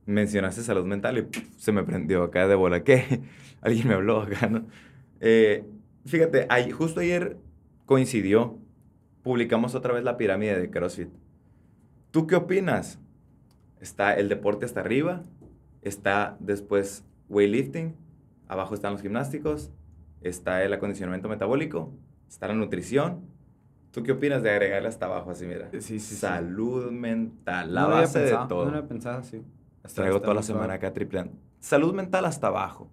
mencionaste 0.05 0.61
salud 0.61 0.85
mental 0.85 1.17
y 1.17 1.27
se 1.57 1.71
me 1.71 1.83
prendió 1.83 2.23
acá 2.23 2.47
de 2.47 2.55
bola. 2.55 2.83
¿Qué? 2.83 3.21
Alguien 3.61 3.87
me 3.87 3.93
habló 3.95 4.21
acá, 4.21 4.47
¿no? 4.47 4.65
Eh, 5.19 5.65
fíjate, 6.05 6.45
ahí, 6.49 6.71
justo 6.71 6.99
ayer 6.99 7.37
coincidió, 7.85 8.59
publicamos 9.23 9.75
otra 9.75 9.93
vez 9.93 10.03
la 10.03 10.17
pirámide 10.17 10.59
de 10.59 10.69
CrossFit. 10.69 11.09
¿Tú 12.11 12.27
qué 12.27 12.35
opinas? 12.35 12.99
Está 13.79 14.13
el 14.13 14.29
deporte 14.29 14.65
hasta 14.65 14.79
arriba, 14.79 15.23
está 15.81 16.37
después 16.39 17.03
weightlifting, 17.29 17.95
abajo 18.47 18.73
están 18.73 18.93
los 18.93 19.01
gimnásticos, 19.01 19.71
está 20.21 20.63
el 20.63 20.73
acondicionamiento 20.73 21.27
metabólico, 21.29 21.93
está 22.27 22.47
la 22.47 22.53
nutrición. 22.53 23.21
¿Tú 23.91 24.03
qué 24.03 24.11
opinas 24.11 24.43
de 24.43 24.49
agregarle 24.49 24.89
hasta 24.89 25.05
abajo 25.05 25.31
así, 25.31 25.45
mira? 25.45 25.69
Sí, 25.71 25.99
sí, 25.99 26.15
Salud 26.15 26.91
mental, 26.91 27.73
la 27.73 27.81
No 27.81 27.89
base 27.89 28.19
de 28.19 28.31
todo. 28.31 28.65
No 28.65 28.71
lo 28.71 28.77
había 28.77 28.89
pensado 28.89 29.19
así. 29.19 29.41
Traigo 29.93 30.19
toda 30.21 30.33
la 30.33 30.41
muy 30.41 30.47
semana 30.47 30.73
acá 30.73 30.93
tripleando. 30.93 31.33
Salud 31.59 31.93
mental 31.93 32.25
hasta 32.25 32.47
abajo. 32.47 32.89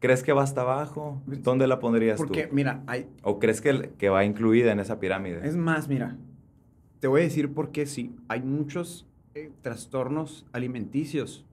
¿Crees 0.00 0.22
que 0.22 0.32
va 0.32 0.42
hasta 0.44 0.60
abajo? 0.60 1.20
¿Dónde 1.26 1.66
la 1.66 1.80
pondrías 1.80 2.18
Porque, 2.18 2.46
tú? 2.46 2.54
mira, 2.54 2.82
hay, 2.86 3.08
¿O 3.22 3.38
crees 3.40 3.60
que, 3.60 3.92
que 3.98 4.08
va 4.08 4.24
incluida 4.24 4.70
en 4.70 4.78
esa 4.78 5.00
pirámide? 5.00 5.46
Es 5.46 5.56
más, 5.56 5.88
mira, 5.88 6.16
te 7.00 7.08
voy 7.08 7.22
a 7.22 7.24
decir 7.24 7.52
por 7.52 7.72
qué 7.72 7.84
sí. 7.86 8.14
Hay 8.28 8.40
muchos 8.42 9.06
eh, 9.34 9.50
trastornos 9.60 10.46
alimenticios 10.52 11.44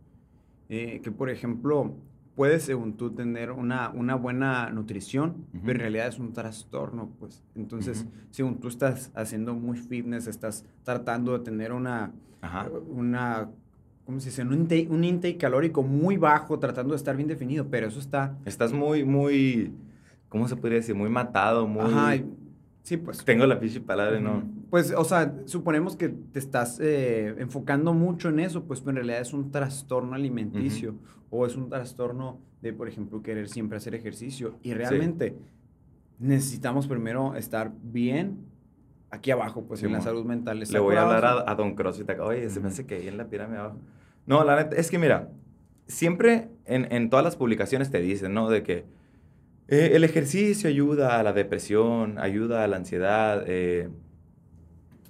eh, 0.69 1.01
que, 1.03 1.11
por 1.11 1.31
ejemplo, 1.31 1.95
puedes, 2.35 2.63
según 2.63 2.97
tú, 2.97 3.11
tener 3.11 3.51
una, 3.51 3.89
una 3.89 4.13
buena 4.15 4.69
nutrición, 4.69 5.47
Ujú. 5.53 5.61
pero 5.65 5.71
en 5.77 5.79
realidad 5.79 6.07
es 6.07 6.19
un 6.19 6.31
trastorno, 6.33 7.09
pues. 7.19 7.43
Entonces, 7.55 8.01
Ujú. 8.01 8.11
según 8.29 8.59
tú 8.59 8.67
estás 8.67 9.11
haciendo 9.15 9.55
muy 9.55 9.77
fitness, 9.77 10.27
estás 10.27 10.65
tratando 10.83 11.35
de 11.35 11.43
tener 11.43 11.71
una, 11.73 12.11
Ajá. 12.41 12.69
una 12.89 13.49
¿cómo 14.05 14.19
se 14.19 14.29
dice? 14.29 14.43
Un 14.43 14.53
intake, 14.53 14.87
un 14.89 15.03
intake 15.03 15.37
calórico 15.37 15.83
muy 15.83 16.17
bajo, 16.17 16.59
tratando 16.59 16.93
de 16.93 16.97
estar 16.97 17.15
bien 17.15 17.27
definido, 17.27 17.67
pero 17.69 17.87
eso 17.87 17.99
está... 17.99 18.37
Estás 18.45 18.71
muy, 18.71 19.03
muy, 19.03 19.71
¿cómo 20.29 20.47
se 20.47 20.55
podría 20.55 20.77
decir? 20.77 20.95
Muy 20.95 21.09
matado, 21.09 21.67
muy... 21.67 21.83
Ajá, 21.83 22.15
y- 22.17 22.25
sí, 22.83 22.97
pues... 22.97 23.23
Tengo 23.25 23.45
la 23.45 23.59
pinche 23.59 23.81
palabra, 23.81 24.19
¿no? 24.19 24.43
Pues, 24.69 24.93
o 24.95 25.03
sea, 25.03 25.33
suponemos 25.45 25.95
que 25.95 26.09
te 26.09 26.39
estás 26.39 26.79
eh, 26.81 27.35
enfocando 27.39 27.93
mucho 27.93 28.29
en 28.29 28.39
eso, 28.39 28.63
pues 28.63 28.81
pero 28.81 28.91
en 28.91 28.95
realidad 28.97 29.21
es 29.21 29.33
un 29.33 29.51
trastorno 29.51 30.15
alimenticio 30.15 30.95
o 31.29 31.45
es 31.45 31.55
un 31.55 31.69
trastorno 31.69 32.39
de, 32.61 32.73
por 32.73 32.87
ejemplo, 32.87 33.21
querer 33.21 33.47
siempre 33.47 33.77
hacer 33.77 33.95
ejercicio. 33.95 34.55
Y 34.63 34.73
realmente 34.73 35.35
necesitamos 36.19 36.87
primero 36.87 37.35
estar 37.35 37.71
bien 37.83 38.37
aquí 39.11 39.31
abajo, 39.31 39.63
pues 39.65 39.81
en 39.83 39.91
la 39.93 40.01
salud 40.01 40.25
mental. 40.25 40.59
Le 40.59 40.79
voy 40.79 40.95
a 40.95 41.03
hablar 41.03 41.25
a, 41.25 41.49
a 41.51 41.55
Don 41.55 41.75
CrossFit 41.75 42.09
acá. 42.09 42.23
Oye, 42.25 42.49
se 42.49 42.59
me 42.59 42.67
hace 42.67 42.85
que 42.85 42.95
ahí 42.95 43.07
en 43.07 43.17
la 43.17 43.27
pirámide 43.27 43.59
abajo. 43.59 43.77
No, 44.25 44.43
la 44.43 44.55
neta, 44.55 44.75
es 44.75 44.89
que 44.89 44.97
mira, 44.97 45.29
siempre 45.87 46.49
en, 46.65 46.91
en 46.91 47.09
todas 47.09 47.23
las 47.23 47.35
publicaciones 47.35 47.91
te 47.91 47.99
dicen, 47.99 48.33
¿no? 48.33 48.49
De 48.49 48.63
que 48.63 48.85
eh, 49.67 49.91
el 49.93 50.03
ejercicio 50.03 50.69
ayuda 50.69 51.19
a 51.19 51.23
la 51.23 51.33
depresión, 51.33 52.19
ayuda 52.19 52.63
a 52.63 52.67
la 52.67 52.77
ansiedad, 52.77 53.43
eh, 53.47 53.89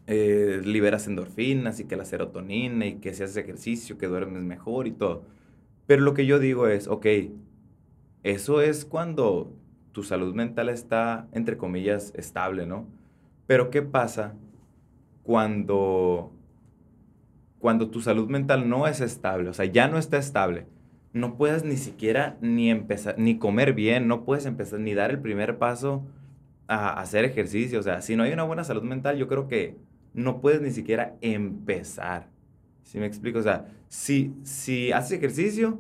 eh, 0.08 0.62
liberas 0.64 1.08
endorfinas 1.08 1.80
y 1.80 1.86
que 1.86 1.98
la 1.98 2.06
serotonina 2.06 2.86
y 2.86 2.96
que 2.96 3.14
si 3.14 3.24
haces 3.24 3.38
ejercicio, 3.38 3.98
que 3.98 4.08
duermes 4.08 4.44
mejor 4.44 4.88
y 4.88 4.92
todo. 4.92 5.24
Pero 5.88 6.04
lo 6.04 6.14
que 6.14 6.26
yo 6.26 6.40
digo 6.40 6.68
es, 6.68 6.88
ok, 6.88 7.06
eso 8.24 8.62
es 8.62 8.86
cuando 8.86 9.54
tu 9.92 10.04
salud 10.04 10.34
mental 10.34 10.70
está, 10.70 11.28
entre 11.32 11.58
comillas, 11.58 12.14
estable, 12.16 12.66
¿no? 12.66 12.88
Pero 13.48 13.70
¿qué 13.72 13.82
pasa 13.82 14.36
cuando, 15.24 16.32
cuando 17.66 17.90
tu 17.90 18.00
salud 18.00 18.30
mental 18.30 18.70
no 18.70 18.86
es 18.86 19.02
estable? 19.02 19.50
O 19.50 19.54
sea, 19.56 19.66
ya 19.66 19.88
no 19.88 19.98
está 19.98 20.20
estable. 20.20 20.68
No 21.14 21.36
puedes 21.36 21.64
ni 21.64 21.78
siquiera 21.78 22.38
ni 22.40 22.70
empezar, 22.70 23.16
ni 23.18 23.40
comer 23.40 23.74
bien, 23.74 24.08
no 24.08 24.24
puedes 24.24 24.46
empezar, 24.46 24.80
ni 24.80 24.94
dar 24.94 25.10
el 25.10 25.18
primer 25.18 25.58
paso 25.58 26.06
a 26.68 27.02
hacer 27.02 27.26
ejercicio. 27.26 27.80
O 27.80 27.82
sea, 27.82 28.04
si 28.04 28.16
no 28.16 28.22
hay 28.22 28.34
una 28.34 28.44
buena 28.44 28.64
salud 28.64 28.84
mental, 28.84 29.18
yo 29.18 29.28
creo 29.28 29.48
que 29.48 29.78
no 30.14 30.42
puedes 30.42 30.62
ni 30.62 30.70
siquiera 30.70 31.16
empezar. 31.22 32.28
¿Sí 32.84 33.00
me 33.00 33.08
explico? 33.08 33.40
O 33.40 33.42
sea, 33.42 33.66
si, 33.88 34.36
si 34.44 34.92
haces 34.92 35.14
ejercicio, 35.14 35.80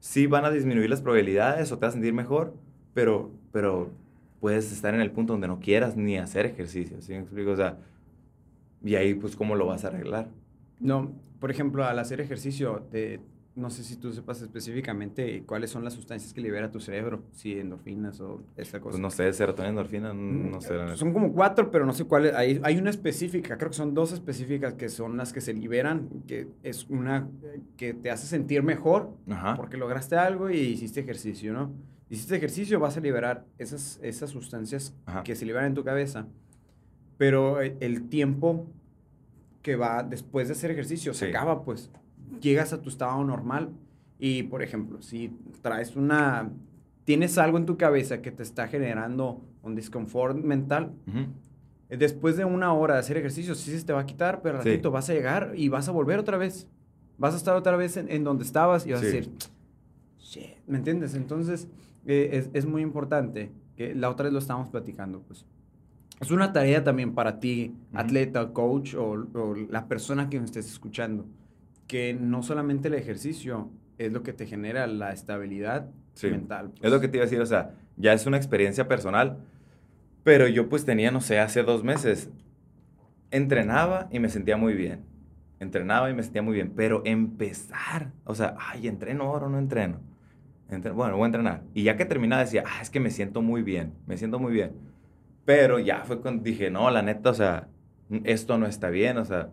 sí 0.00 0.26
van 0.26 0.46
a 0.46 0.50
disminuir 0.50 0.88
las 0.88 1.02
probabilidades 1.02 1.70
o 1.70 1.76
te 1.78 1.84
vas 1.84 1.90
a 1.90 1.98
sentir 1.98 2.14
mejor, 2.14 2.54
pero, 2.94 3.30
pero 3.52 3.90
puedes 4.40 4.72
estar 4.72 4.94
en 4.94 5.02
el 5.02 5.10
punto 5.10 5.34
donde 5.34 5.48
no 5.48 5.60
quieras 5.60 5.98
ni 5.98 6.16
hacer 6.16 6.46
ejercicio. 6.46 7.02
¿Sí 7.02 7.12
me 7.12 7.18
explico? 7.18 7.50
O 7.50 7.56
sea, 7.56 7.76
y 8.82 8.94
ahí, 8.94 9.12
pues, 9.12 9.36
¿cómo 9.36 9.54
lo 9.54 9.66
vas 9.66 9.84
a 9.84 9.88
arreglar? 9.88 10.30
No, 10.80 11.12
por 11.40 11.50
ejemplo, 11.50 11.84
al 11.84 11.98
hacer 11.98 12.20
ejercicio, 12.20 12.86
te- 12.90 13.20
no 13.54 13.70
sé 13.70 13.82
si 13.84 13.96
tú 13.96 14.12
sepas 14.12 14.42
específicamente 14.42 15.42
cuáles 15.46 15.70
son 15.70 15.82
las 15.82 15.94
sustancias 15.94 16.34
que 16.34 16.42
libera 16.42 16.70
tu 16.70 16.78
cerebro, 16.78 17.22
si 17.32 17.58
endorfinas 17.58 18.20
o 18.20 18.42
esa 18.54 18.80
cosa. 18.80 18.92
Pues 18.92 19.00
no 19.00 19.10
sé, 19.10 19.32
serotonina, 19.32 19.70
endorfina, 19.70 20.12
Mm, 20.12 20.50
no 20.50 20.60
sé. 20.60 20.74
Son 20.96 21.14
como 21.14 21.32
cuatro, 21.32 21.70
pero 21.70 21.86
no 21.86 21.94
sé 21.94 22.04
cuáles. 22.04 22.34
Hay, 22.34 22.60
hay 22.62 22.76
una 22.76 22.90
específica, 22.90 23.56
creo 23.56 23.70
que 23.70 23.76
son 23.76 23.94
dos 23.94 24.12
específicas 24.12 24.74
que 24.74 24.90
son 24.90 25.16
las 25.16 25.32
que 25.32 25.40
se 25.40 25.54
liberan, 25.54 26.08
que 26.26 26.48
es 26.62 26.84
una 26.90 27.30
eh, 27.44 27.60
que 27.78 27.94
te 27.94 28.10
hace 28.10 28.26
sentir 28.26 28.62
mejor 28.62 29.16
Ajá. 29.30 29.56
porque 29.56 29.78
lograste 29.78 30.16
algo 30.16 30.50
y 30.50 30.58
hiciste 30.58 31.00
ejercicio, 31.00 31.54
¿no? 31.54 31.72
Hiciste 32.10 32.36
ejercicio, 32.36 32.78
vas 32.78 32.98
a 32.98 33.00
liberar 33.00 33.46
esas, 33.56 33.98
esas 34.02 34.28
sustancias 34.28 34.94
Ajá. 35.06 35.22
que 35.24 35.34
se 35.34 35.46
liberan 35.46 35.68
en 35.68 35.74
tu 35.74 35.82
cabeza, 35.82 36.26
pero 37.16 37.62
el, 37.62 37.76
el 37.80 38.08
tiempo 38.10 38.66
que 39.66 39.74
va 39.74 40.04
después 40.04 40.46
de 40.46 40.52
hacer 40.52 40.70
ejercicio 40.70 41.12
se 41.12 41.28
acaba, 41.30 41.64
pues 41.64 41.90
llegas 42.40 42.72
a 42.72 42.80
tu 42.80 42.88
estado 42.88 43.24
normal 43.24 43.70
y, 44.16 44.44
por 44.44 44.62
ejemplo, 44.62 45.02
si 45.02 45.36
traes 45.60 45.96
una, 45.96 46.50
tienes 47.02 47.36
algo 47.36 47.58
en 47.58 47.66
tu 47.66 47.76
cabeza 47.76 48.22
que 48.22 48.30
te 48.30 48.44
está 48.44 48.68
generando 48.68 49.40
un 49.64 49.74
disconfort 49.74 50.36
mental, 50.36 50.92
después 51.88 52.36
de 52.36 52.44
una 52.44 52.72
hora 52.74 52.94
de 52.94 53.00
hacer 53.00 53.16
ejercicio, 53.16 53.56
sí 53.56 53.76
se 53.76 53.84
te 53.84 53.92
va 53.92 54.02
a 54.02 54.06
quitar, 54.06 54.40
pero 54.40 54.58
al 54.58 54.62
Sí. 54.62 54.70
ratito 54.70 54.92
vas 54.92 55.10
a 55.10 55.14
llegar 55.14 55.52
y 55.56 55.68
vas 55.68 55.88
a 55.88 55.90
volver 55.92 56.20
otra 56.20 56.38
vez. 56.38 56.68
Vas 57.18 57.34
a 57.34 57.36
estar 57.36 57.56
otra 57.56 57.76
vez 57.76 57.96
en, 57.96 58.08
en 58.08 58.22
donde 58.22 58.44
estabas 58.44 58.86
y 58.86 58.92
vas 58.92 59.02
a 59.02 59.04
decir, 59.04 59.30
shit, 60.20 60.58
¿me 60.68 60.78
entiendes? 60.78 61.14
Entonces, 61.16 61.66
eh, 62.06 62.30
es, 62.34 62.50
es 62.52 62.66
muy 62.66 62.82
importante, 62.82 63.50
que 63.74 63.96
la 63.96 64.10
otra 64.10 64.24
vez 64.24 64.32
lo 64.32 64.38
estábamos 64.38 64.68
platicando, 64.68 65.22
pues. 65.22 65.44
Es 66.20 66.30
una 66.30 66.52
tarea 66.52 66.82
también 66.82 67.14
para 67.14 67.40
ti, 67.40 67.74
Ujú. 67.90 67.98
atleta, 67.98 68.52
coach 68.52 68.94
o, 68.94 69.10
o 69.34 69.54
la 69.70 69.86
persona 69.86 70.28
que 70.30 70.38
me 70.38 70.46
estés 70.46 70.66
escuchando, 70.70 71.26
que 71.86 72.14
no 72.18 72.42
solamente 72.42 72.88
el 72.88 72.94
ejercicio 72.94 73.70
es 73.98 74.12
lo 74.12 74.22
que 74.22 74.32
te 74.32 74.46
genera 74.46 74.86
la 74.86 75.12
estabilidad 75.12 75.88
Sí. 76.14 76.28
mental. 76.30 76.72
Es 76.80 76.90
lo 76.90 77.00
que 77.00 77.08
te 77.08 77.18
iba 77.18 77.24
a 77.24 77.26
decir, 77.26 77.40
o 77.40 77.46
sea, 77.46 77.74
ya 77.98 78.12
es 78.14 78.24
una 78.26 78.38
experiencia 78.38 78.88
personal, 78.88 79.38
pero 80.24 80.48
yo 80.48 80.68
pues 80.68 80.84
tenía, 80.86 81.10
no 81.10 81.20
sé, 81.20 81.38
hace 81.38 81.62
dos 81.62 81.84
meses, 81.84 82.30
entrenaba 83.30 84.08
y 84.10 84.18
me 84.18 84.28
sentía 84.28 84.56
muy 84.56 84.74
bien. 84.74 85.04
Entrenaba 85.60 86.10
y 86.10 86.14
me 86.14 86.22
sentía 86.22 86.42
muy 86.42 86.54
bien, 86.54 86.72
pero 86.76 87.02
empezar, 87.04 88.12
o 88.24 88.34
sea, 88.34 88.56
ay, 88.58 88.88
¿entreno 88.88 89.24
ahora 89.24 89.46
o 89.46 89.48
no 89.48 89.58
entreno? 89.58 90.00
Entre- 90.68 90.90
bueno, 90.92 91.16
voy 91.16 91.24
a 91.24 91.26
entrenar. 91.26 91.62
Y 91.74 91.82
ya 91.84 91.96
que 91.96 92.04
terminaba 92.04 92.42
decía, 92.42 92.64
ah, 92.66 92.80
es 92.82 92.90
que 92.90 93.00
me 93.00 93.10
siento 93.10 93.40
muy 93.42 93.62
bien, 93.62 93.92
me 94.06 94.16
siento 94.18 94.38
muy 94.38 94.52
bien. 94.52 94.72
Pero 95.46 95.78
ya 95.80 96.04
fue 96.04 96.20
cuando 96.20 96.42
dije, 96.44 96.70
no, 96.70 96.90
la 96.90 97.02
neta, 97.02 97.30
o 97.30 97.34
sea, 97.34 97.68
esto 98.24 98.58
no 98.58 98.66
está 98.66 98.90
bien, 98.90 99.18
o 99.18 99.24
sea, 99.24 99.52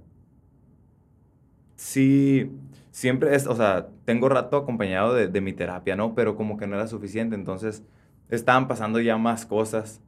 sí, 1.76 2.52
siempre 2.92 3.36
es, 3.36 3.48
o 3.48 3.56
sea, 3.56 3.90
tengo 4.06 4.30
rato 4.30 4.58
acompañado 4.58 5.14
de, 5.14 5.28
de 5.28 5.42
mi 5.42 5.54
terapia, 5.54 5.96
¿no? 5.96 6.16
Pero 6.16 6.36
como 6.36 6.58
que 6.58 6.68
no 6.68 6.76
era 6.76 6.88
suficiente, 6.88 7.36
entonces 7.36 7.84
estaban 8.30 8.68
pasando 8.68 9.00
ya 9.00 9.18
más 9.18 9.46
cosas 9.46 10.02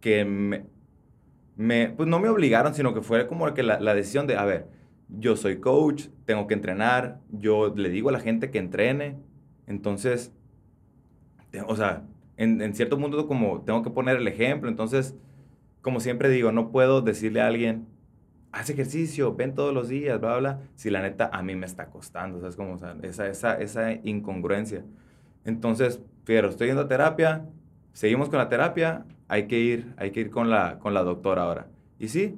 que 0.00 0.24
me, 0.24 0.66
me- 1.56 1.90
pues 1.90 2.08
no 2.08 2.20
me 2.20 2.28
obligaron, 2.28 2.74
sino 2.74 2.94
que 2.94 3.02
fue 3.02 3.26
como 3.28 3.52
que 3.54 3.62
la, 3.62 3.80
la 3.80 3.94
decisión 3.94 4.26
de, 4.26 4.36
a 4.36 4.46
ver, 4.46 4.68
yo 5.08 5.36
soy 5.36 5.60
coach, 5.60 6.08
tengo 6.26 6.46
que 6.46 6.54
entrenar, 6.54 7.20
yo 7.30 7.74
le 7.76 7.90
digo 7.90 8.08
a 8.10 8.12
la 8.12 8.20
gente 8.20 8.50
que 8.50 8.58
entrene, 8.58 9.18
entonces, 9.66 10.32
o 11.66 11.76
sea, 11.76 12.02
en, 12.40 12.62
en 12.62 12.74
cierto 12.74 12.98
punto 12.98 13.26
como 13.26 13.60
tengo 13.60 13.82
que 13.82 13.90
poner 13.90 14.16
el 14.16 14.26
ejemplo, 14.26 14.70
entonces, 14.70 15.14
como 15.82 16.00
siempre 16.00 16.30
digo, 16.30 16.52
no 16.52 16.70
puedo 16.70 17.02
decirle 17.02 17.42
a 17.42 17.46
alguien, 17.46 17.86
haz 18.50 18.70
ejercicio, 18.70 19.34
ven 19.36 19.54
todos 19.54 19.74
los 19.74 19.88
días, 19.88 20.18
bla, 20.18 20.38
bla, 20.38 20.60
si 20.74 20.88
la 20.88 21.02
neta 21.02 21.28
a 21.30 21.42
mí 21.42 21.54
me 21.54 21.66
está 21.66 21.90
costando, 21.90 22.40
¿sabes? 22.40 22.56
Como, 22.56 22.72
o 22.74 22.78
sea, 22.78 22.96
esa, 23.02 23.28
esa, 23.28 23.60
esa 23.60 23.92
incongruencia. 23.92 24.84
Entonces, 25.44 26.00
Fierro, 26.24 26.48
estoy 26.48 26.68
yendo 26.68 26.82
a 26.82 26.88
terapia, 26.88 27.46
seguimos 27.92 28.30
con 28.30 28.38
la 28.38 28.48
terapia, 28.48 29.04
hay 29.28 29.46
que 29.46 29.58
ir, 29.58 29.92
hay 29.98 30.10
que 30.10 30.20
ir 30.20 30.30
con 30.30 30.48
la, 30.48 30.78
con 30.78 30.94
la 30.94 31.02
doctora 31.02 31.42
ahora. 31.42 31.68
Y 31.98 32.08
sí, 32.08 32.36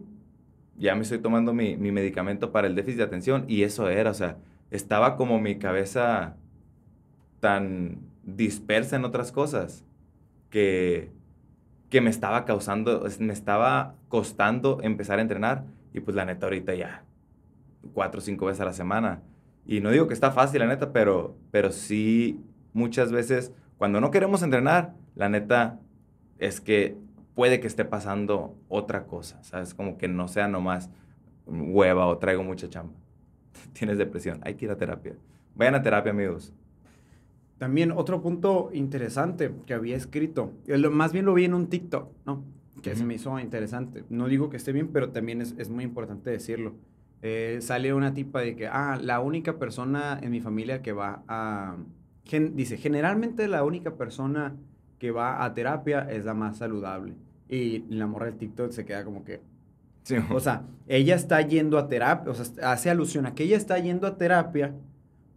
ya 0.77 0.97
me 0.97 1.03
estoy 1.03 1.19
tomando 1.19 1.55
mi, 1.55 1.77
mi 1.77 1.93
medicamento 1.93 2.51
para 2.51 2.67
el 2.67 2.75
déficit 2.75 2.99
de 2.99 3.05
atención 3.05 3.45
y 3.47 3.63
eso 3.63 3.89
era, 3.89 4.11
o 4.11 4.15
sea, 4.15 4.37
estaba 4.73 5.15
como 5.17 5.41
mi 5.41 5.61
cabeza 5.61 6.35
tan 7.39 8.01
dispersa 8.25 8.97
en 8.97 9.05
otras 9.05 9.31
cosas 9.31 9.85
que, 10.53 11.11
que 11.89 12.01
me 12.01 12.11
estaba 12.11 12.45
causando, 12.45 13.05
me 13.19 13.33
estaba 13.33 13.97
costando 14.09 14.79
empezar 14.83 15.19
a 15.19 15.23
entrenar 15.23 15.65
y 15.93 16.01
pues 16.01 16.15
la 16.15 16.25
neta 16.25 16.47
ahorita 16.47 16.75
ya 16.75 17.05
cuatro 17.95 18.19
o 18.21 18.23
cinco 18.23 18.47
veces 18.47 18.61
a 18.61 18.67
la 18.67 18.73
semana. 18.73 19.23
Y 19.67 19.81
no 19.81 19.91
digo 19.91 20.07
que 20.07 20.15
está 20.15 20.31
fácil, 20.31 20.61
la 20.61 20.67
neta, 20.67 20.93
pero, 20.93 21.37
pero 21.51 21.73
sí 21.73 22.41
muchas 22.73 23.11
veces 23.11 23.53
cuando 23.79 24.01
no 24.01 24.11
queremos 24.11 24.43
entrenar, 24.43 24.95
la 25.17 25.29
neta 25.29 25.81
es 26.39 26.61
que 26.61 26.97
puede 27.35 27.59
que 27.61 27.67
esté 27.67 27.85
pasando 27.85 28.57
otra 28.69 29.07
cosa, 29.07 29.43
¿sabes? 29.43 29.75
Como 29.75 29.97
que 29.97 30.07
no 30.07 30.29
sea 30.29 30.49
nomás 30.49 30.91
hueva 31.47 32.07
o 32.07 32.19
traigo 32.19 32.45
mucha 32.45 32.69
chamba. 32.69 32.95
Tienes 33.73 33.99
depresión, 33.99 34.41
hay 34.45 34.55
que 34.55 34.67
ir 34.67 34.71
a 34.71 34.77
terapia. 34.77 35.17
Vayan 35.55 35.75
a 35.77 35.83
terapia, 35.83 36.13
amigos. 36.13 36.53
También 37.63 37.93
otro 37.93 38.21
punto 38.23 38.71
interesante 38.73 39.53
que 39.67 39.75
había 39.75 39.95
escrito, 39.97 40.51
eh, 40.67 40.79
lo- 40.79 40.91
más 40.91 41.13
bien 41.13 41.25
lo 41.27 41.33
vi 41.33 41.45
en 41.45 41.55
un 41.55 41.69
TikTok, 41.69 42.09
¿no? 42.27 42.43
Que 42.83 42.91
se 42.97 43.03
Ujú. 43.03 43.07
me 43.07 43.15
hizo 43.15 43.39
interesante. 43.39 44.03
No 44.11 44.27
digo 44.27 44.51
que 44.51 44.57
esté 44.57 44.73
bien, 44.73 44.89
pero 44.89 45.11
también 45.11 45.41
es, 45.41 45.55
es 45.59 45.71
muy 45.71 45.85
importante 45.85 46.29
decirlo. 46.31 46.75
Eh, 47.23 47.59
sale 47.61 47.95
una 47.95 48.15
tipa 48.15 48.41
de 48.41 48.57
que, 48.57 48.67
ah, 48.67 48.99
la 49.01 49.21
única 49.21 49.61
persona 49.61 50.19
en 50.21 50.33
mi 50.33 50.41
familia 50.41 50.83
que 50.83 50.93
va 50.93 51.23
a... 51.29 51.77
gen- 52.25 52.57
dice, 52.57 52.79
generalmente 52.79 53.47
la 53.47 53.63
única 53.63 53.95
persona 53.95 54.57
que 54.99 55.13
va 55.13 55.45
a 55.45 55.55
terapia 55.55 56.01
es 56.11 56.25
la 56.25 56.35
más 56.35 56.57
saludable. 56.59 57.15
Y 57.49 57.85
la 57.95 58.09
morra 58.09 58.27
del 58.27 58.39
TikTok 58.39 58.73
se 58.73 58.85
queda 58.85 59.05
como 59.05 59.23
que, 59.23 59.41
Sí, 60.03 60.17
o 60.33 60.41
sea, 60.41 60.65
ella 60.89 61.15
está 61.15 61.41
yendo 61.43 61.79
a 61.79 61.87
terapia, 61.89 62.33
o 62.33 62.35
sea, 62.35 62.73
hace 62.73 62.91
alusión 62.91 63.25
a 63.25 63.37
que 63.37 63.45
ella 63.45 63.57
está 63.57 63.79
yendo 63.79 64.09
a 64.09 64.17
terapia, 64.19 64.75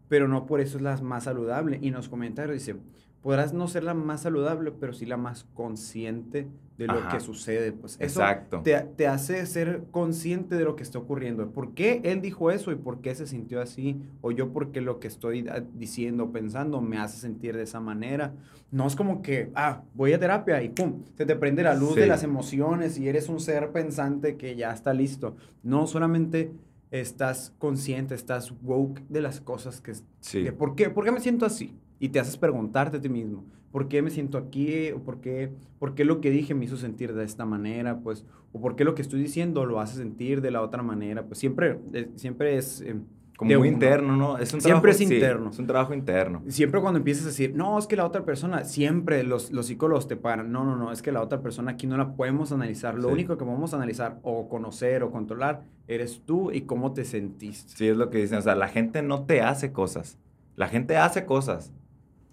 pero 0.07 0.27
no 0.27 0.45
por 0.45 0.61
eso 0.61 0.77
es 0.77 0.83
la 0.83 0.97
más 0.97 1.25
saludable. 1.25 1.79
Y 1.81 1.91
nos 1.91 2.09
comentarios 2.09 2.53
dice, 2.53 2.75
podrás 3.21 3.53
no 3.53 3.67
ser 3.67 3.83
la 3.83 3.93
más 3.93 4.21
saludable, 4.21 4.71
pero 4.71 4.93
sí 4.93 5.05
la 5.05 5.17
más 5.17 5.45
consciente 5.55 6.47
de 6.77 6.87
lo 6.87 6.93
Ajá. 6.93 7.17
que 7.17 7.19
sucede. 7.19 7.71
Pues 7.71 7.95
eso 7.95 8.21
exacto. 8.21 8.61
te, 8.61 8.79
te 8.95 9.07
hace 9.07 9.45
ser 9.45 9.83
consciente 9.91 10.55
de 10.55 10.63
lo 10.63 10.75
que 10.75 10.83
está 10.83 10.99
ocurriendo. 10.99 11.49
¿Por 11.49 11.73
qué 11.73 12.01
él 12.03 12.21
dijo 12.21 12.51
eso 12.51 12.71
y 12.71 12.75
por 12.75 13.01
qué 13.01 13.15
se 13.15 13.25
sintió 13.25 13.61
así? 13.61 13.99
O 14.21 14.31
yo 14.31 14.51
porque 14.51 14.81
lo 14.81 14.99
que 14.99 15.07
estoy 15.07 15.47
ah, 15.49 15.63
diciendo, 15.73 16.31
pensando, 16.31 16.81
me 16.81 16.97
hace 16.97 17.17
sentir 17.17 17.55
de 17.55 17.63
esa 17.63 17.79
manera. 17.79 18.33
No 18.71 18.85
es 18.85 18.95
como 18.95 19.21
que, 19.21 19.51
ah, 19.55 19.83
voy 19.93 20.13
a 20.13 20.19
terapia 20.19 20.61
y 20.61 20.69
pum, 20.69 21.03
se 21.17 21.25
te 21.25 21.35
prende 21.35 21.63
la 21.63 21.75
luz 21.75 21.95
de 21.95 22.07
las 22.07 22.23
emociones 22.23 22.97
y 22.99 23.07
eres 23.07 23.29
un 23.29 23.39
ser 23.39 23.71
pensante 23.71 24.35
que 24.35 24.55
ya 24.55 24.71
está 24.71 24.93
listo. 24.93 25.35
No, 25.63 25.87
solamente 25.87 26.51
estás 27.01 27.53
consciente, 27.57 28.15
estás 28.15 28.53
woke 28.63 29.01
de 29.09 29.21
las 29.21 29.41
cosas 29.41 29.81
que... 29.81 29.93
Sí. 30.19 30.43
de 30.43 30.51
¿por, 30.51 30.75
qué, 30.75 30.89
¿Por 30.89 31.05
qué 31.05 31.11
me 31.11 31.19
siento 31.19 31.45
así? 31.45 31.73
Y 31.99 32.09
te 32.09 32.19
haces 32.19 32.37
preguntarte 32.37 32.97
a 32.97 33.01
ti 33.01 33.09
mismo, 33.09 33.45
¿por 33.71 33.87
qué 33.87 34.01
me 34.01 34.09
siento 34.09 34.37
aquí? 34.37 34.91
¿O 34.91 34.99
por 35.03 35.21
qué, 35.21 35.51
por 35.79 35.95
qué 35.95 36.05
lo 36.05 36.21
que 36.21 36.31
dije 36.31 36.53
me 36.53 36.65
hizo 36.65 36.77
sentir 36.77 37.13
de 37.13 37.23
esta 37.23 37.45
manera? 37.45 37.99
Pues, 37.99 38.25
¿O 38.51 38.59
por 38.61 38.75
qué 38.75 38.83
lo 38.83 38.95
que 38.95 39.01
estoy 39.01 39.21
diciendo 39.21 39.65
lo 39.65 39.79
hace 39.79 39.97
sentir 39.97 40.41
de 40.41 40.51
la 40.51 40.61
otra 40.61 40.83
manera? 40.83 41.25
Pues 41.25 41.39
siempre, 41.39 41.79
eh, 41.93 42.09
siempre 42.15 42.57
es... 42.57 42.81
eh, 42.81 42.95
Como 43.37 43.49
de 43.49 43.57
muy 43.57 43.67
uno. 43.67 43.75
interno, 43.75 44.15
¿no? 44.15 44.37
Es 44.37 44.53
un 44.53 44.61
Siempre 44.61 44.91
trabajo- 44.93 45.03
es 45.03 45.09
sí, 45.09 45.13
interno. 45.15 45.49
es 45.49 45.59
un 45.59 45.67
trabajo 45.67 45.93
interno. 45.93 46.41
Siempre 46.47 46.79
cuando 46.79 46.99
empiezas 46.99 47.23
a 47.25 47.27
decir, 47.27 47.53
no, 47.55 47.77
es 47.77 47.85
que 47.85 47.95
la 47.97 48.05
otra 48.05 48.23
persona, 48.23 48.63
siempre 48.63 49.23
los, 49.23 49.51
los 49.51 49.65
psicólogos 49.65 50.07
te 50.07 50.15
paran. 50.15 50.51
No, 50.53 50.63
no, 50.63 50.77
no, 50.77 50.91
es 50.91 51.01
que 51.01 51.11
la 51.11 51.21
otra 51.21 51.41
persona 51.41 51.71
aquí 51.71 51.85
no 51.85 51.97
la 51.97 52.15
podemos 52.15 52.51
analizar. 52.53 52.95
Lo 52.95 53.09
Sí. 53.09 53.13
único 53.13 53.37
que 53.37 53.43
podemos 53.43 53.73
analizar 53.73 54.19
o 54.23 54.47
conocer 54.47 55.03
o 55.03 55.11
controlar 55.11 55.63
eres 55.87 56.21
tú 56.25 56.51
y 56.51 56.61
cómo 56.61 56.93
te 56.93 57.03
sentiste. 57.03 57.73
Sí, 57.75 57.87
es 57.89 57.97
lo 57.97 58.09
que 58.09 58.19
dicen. 58.19 58.37
O 58.37 58.41
sea, 58.41 58.55
la 58.55 58.69
gente 58.69 59.01
no 59.01 59.25
te 59.25 59.41
hace 59.41 59.73
cosas. 59.73 60.17
La 60.55 60.67
gente 60.69 60.95
hace 60.95 61.25
cosas. 61.25 61.73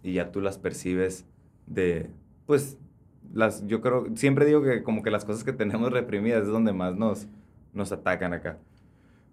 Y 0.04 0.12
ya 0.14 0.30
tú 0.30 0.40
las 0.40 0.58
percibes 0.58 1.26
de, 1.66 2.10
pues, 2.46 2.78
las, 3.34 3.66
yo 3.66 3.80
creo, 3.80 4.06
siempre 4.14 4.44
digo 4.46 4.62
que 4.62 4.82
como 4.82 5.02
que 5.02 5.10
las 5.10 5.24
cosas 5.24 5.42
que 5.42 5.52
tenemos 5.52 5.90
reprimidas 5.92 6.42
es 6.42 6.48
donde 6.48 6.72
más 6.72 6.94
nos, 6.96 7.26
nos 7.72 7.90
atacan 7.92 8.34
acá. 8.34 8.58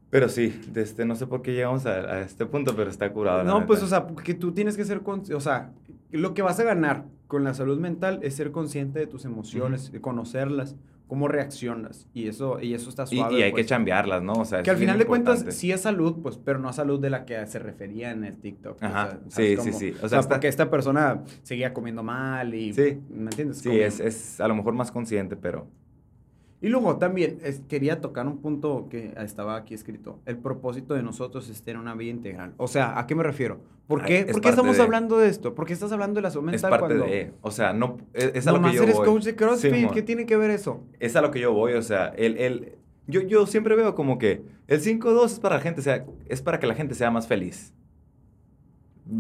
Pero 0.09 0.27
sí, 0.29 0.59
de 0.71 0.81
este, 0.81 1.05
no 1.05 1.15
sé 1.15 1.27
por 1.27 1.41
qué 1.41 1.53
llegamos 1.53 1.85
a, 1.85 1.91
a 1.99 2.21
este 2.21 2.45
punto, 2.45 2.75
pero 2.75 2.89
está 2.89 3.11
curado. 3.13 3.43
No, 3.43 3.65
pues, 3.67 3.83
o 3.83 3.87
sea, 3.87 4.07
porque 4.07 4.33
tú 4.33 4.51
tienes 4.53 4.75
que 4.75 4.83
ser, 4.85 5.01
consci- 5.03 5.35
o 5.35 5.39
sea, 5.39 5.71
lo 6.11 6.33
que 6.33 6.41
vas 6.41 6.59
a 6.59 6.63
ganar 6.63 7.05
con 7.27 7.43
la 7.43 7.53
salud 7.53 7.79
mental 7.79 8.19
es 8.23 8.35
ser 8.35 8.51
consciente 8.51 8.97
de 8.99 9.05
tus 9.07 9.25
emociones, 9.25 9.91
de 9.91 10.01
conocerlas, 10.01 10.75
cómo 11.07 11.27
reaccionas, 11.27 12.07
y 12.13 12.27
eso, 12.27 12.59
y 12.59 12.73
eso 12.75 12.89
está 12.89 13.03
Y, 13.09 13.17
suave. 13.17 13.39
y 13.39 13.41
hay 13.43 13.51
pues. 13.51 13.63
que 13.65 13.69
chambearlas, 13.69 14.21
¿no? 14.23 14.33
O 14.33 14.45
sea, 14.45 14.61
Que 14.63 14.69
al 14.71 14.77
final 14.77 14.97
de 14.99 15.05
cuentas 15.05 15.43
sí 15.49 15.71
es 15.71 15.81
salud, 15.81 16.17
pues, 16.23 16.37
pero 16.37 16.57
no 16.59 16.71
salud 16.73 16.99
de 16.99 17.09
la 17.11 17.25
que 17.25 17.45
se 17.47 17.57
refería 17.59 18.11
en 18.11 18.23
el 18.23 18.35
TikTok. 18.37 18.81
Ajá, 18.81 19.19
o 19.27 19.29
sea, 19.31 19.45
sí, 19.45 19.55
¿sabes 19.57 19.75
sí, 19.77 19.91
sí. 19.91 19.91
O 19.91 19.95
O 19.97 19.99
sea, 20.01 20.09
sea, 20.09 20.19
está- 20.21 20.35
porque 20.35 20.47
esta 20.47 20.69
persona 20.71 21.23
seguía 21.43 21.73
comiendo 21.73 22.01
mal 22.03 22.53
y... 22.55 22.73
Sí. 22.73 22.99
¿Me 23.09 23.25
entiendes? 23.31 23.57
Sí, 23.59 23.71
es, 23.79 23.99
es 23.99 24.39
a 24.41 24.47
lo 24.47 24.55
mejor 24.55 24.73
más 24.73 24.91
consciente, 24.91 25.35
pero... 25.35 25.67
Y 26.61 26.67
luego 26.67 26.97
también 26.97 27.39
es- 27.43 27.61
quería 27.69 28.01
tocar 28.01 28.27
un 28.27 28.39
punto 28.39 28.87
que 28.89 29.13
estaba 29.17 29.55
aquí 29.55 29.73
escrito. 29.73 30.19
El 30.25 30.37
propósito 30.37 30.93
de 30.93 31.03
nosotros 31.03 31.49
es 31.49 31.61
tener 31.63 31.79
una 31.79 31.95
vida 31.95 32.11
integral. 32.11 32.53
O 32.57 32.67
sea, 32.67 32.99
¿a 32.99 33.07
qué 33.07 33.15
me 33.15 33.23
refiero? 33.23 33.61
¿Por 33.87 34.01
Ah, 34.01 34.05
qué, 34.05 34.19
es 34.19 34.25
¿por 34.33 34.41
qué 34.41 34.49
estamos 34.49 34.75
de- 34.77 34.83
hablando 34.83 35.17
de 35.17 35.29
esto? 35.29 35.55
¿Por 35.55 35.65
qué 35.65 35.73
estás 35.73 35.91
hablando 35.91 36.17
de 36.17 36.21
la 36.23 36.29
salud 36.31 36.45
Es 36.49 36.61
mental 36.61 36.69
parte 36.69 36.85
cuando 36.95 37.05
de... 37.05 37.31
O 37.41 37.51
sea, 37.51 37.71
no... 37.73 37.97
Es, 38.13 38.31
es 38.35 38.45
a 38.47 38.51
lo 38.51 38.61
que 38.61 38.73
yo 38.73 38.83
eres 38.83 38.95
voy. 38.95 39.05
coach 39.07 39.23
de 39.23 39.35
CrossFit? 39.35 39.73
Simón. 39.73 39.93
¿Qué 39.93 40.01
tiene 40.01 40.25
que 40.25 40.35
ver 40.37 40.51
eso? 40.51 40.83
es 40.99 41.15
a 41.15 41.21
lo 41.21 41.31
que 41.31 41.39
yo 41.39 41.53
voy, 41.53 41.73
o 41.73 41.81
sea, 41.81 42.09
el, 42.09 42.37
el, 42.37 42.73
yo, 43.07 43.21
yo 43.21 43.47
siempre 43.47 43.75
veo 43.75 43.95
como 43.95 44.17
que 44.19 44.43
el 44.67 44.81
5-2 44.81 45.25
es 45.25 45.39
para 45.39 45.55
la 45.55 45.61
gente, 45.61 45.81
sea, 45.81 46.05
es 46.27 46.41
para 46.41 46.59
que 46.59 46.67
la 46.67 46.75
gente 46.75 46.93
sea 46.93 47.09
más 47.09 47.25
feliz. 47.27 47.73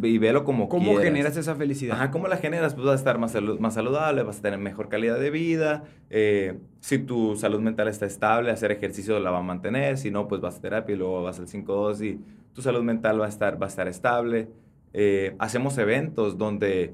Y 0.03 0.17
velo 0.19 0.43
como 0.43 0.69
¿Cómo 0.69 0.91
quieras. 0.91 1.03
generas 1.05 1.37
esa 1.37 1.55
felicidad? 1.55 1.95
Ajá, 1.95 2.11
¿cómo 2.11 2.27
la 2.27 2.37
generas? 2.37 2.75
Pues 2.75 2.85
vas 2.85 2.93
a 2.93 2.97
estar 2.99 3.17
más, 3.17 3.33
salu- 3.35 3.57
más 3.59 3.73
saludable, 3.73 4.21
vas 4.23 4.39
a 4.39 4.41
tener 4.43 4.59
mejor 4.59 4.87
calidad 4.89 5.19
de 5.19 5.29
vida. 5.31 5.83
eh, 6.11 6.59
si 6.79 6.99
tu 6.99 7.35
salud 7.35 7.59
mental 7.59 7.87
está 7.87 8.05
estable, 8.05 8.51
hacer 8.51 8.71
ejercicio 8.71 9.19
la 9.19 9.31
va 9.31 9.39
a 9.39 9.41
mantener. 9.43 9.97
Si 9.97 10.11
no, 10.11 10.27
pues 10.27 10.41
vas 10.41 10.57
a 10.57 10.61
terapia 10.61 10.93
y 10.93 10.97
luego 10.97 11.23
vas 11.23 11.39
al 11.39 11.47
5-2 11.47 12.01
y 12.01 12.19
tu 12.53 12.61
salud 12.61 12.83
mental 12.83 13.19
va 13.19 13.25
a 13.25 13.29
estar, 13.29 13.59
va 13.61 13.65
a 13.65 13.69
estar 13.69 13.87
estable. 13.87 14.49
Eh, 14.93 15.35
hacemos 15.39 15.77
eventos 15.77 16.37
donde 16.37 16.93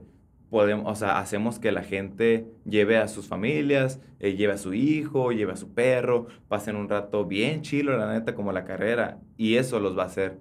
podemos, 0.50 0.90
o 0.90 0.96
sea, 0.96 1.20
hacemos 1.20 1.60
que 1.60 1.72
la 1.74 1.84
gente 1.84 2.46
lleve 2.66 2.98
a 2.98 3.08
sus 3.10 3.28
familias, 3.28 4.00
eh, 4.20 4.36
lleve 4.36 4.54
a 4.54 4.58
su 4.58 4.74
hijo, 4.74 5.32
lleve 5.34 5.52
a 5.54 5.56
su 5.58 5.74
perro, 5.74 6.28
pasen 6.48 6.76
un 6.78 6.88
rato 6.88 7.26
bien 7.26 7.62
chilo, 7.62 7.98
la 7.98 8.12
neta, 8.14 8.36
como 8.36 8.52
la 8.54 8.64
carrera. 8.64 9.20
Y 9.38 9.56
eso 9.56 9.80
los 9.82 9.98
va 9.98 10.04
a 10.04 10.08
hacer 10.08 10.40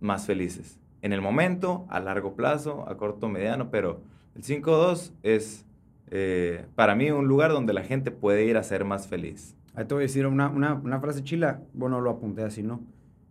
más 0.00 0.26
felices. 0.26 0.78
En 1.02 1.12
el 1.12 1.20
momento, 1.20 1.86
a 1.88 2.00
largo 2.00 2.34
plazo, 2.34 2.88
a 2.88 2.96
corto, 2.96 3.28
mediano, 3.28 3.70
pero 3.70 4.00
el 4.34 4.42
5-2 4.42 5.12
es 5.22 5.64
eh, 6.10 6.64
para 6.74 6.94
mí 6.94 7.10
un 7.10 7.28
lugar 7.28 7.52
donde 7.52 7.72
la 7.72 7.82
gente 7.82 8.10
puede 8.10 8.44
ir 8.44 8.56
a 8.56 8.62
ser 8.62 8.84
más 8.84 9.06
feliz. 9.06 9.54
Ahí 9.74 9.84
te 9.84 9.94
voy 9.94 10.02
a 10.02 10.06
decir 10.06 10.26
una, 10.26 10.48
una, 10.48 10.74
una 10.74 11.00
frase 11.00 11.22
chila. 11.22 11.60
Bueno, 11.72 12.00
lo 12.00 12.10
apunté 12.10 12.42
así, 12.42 12.62
¿no? 12.62 12.80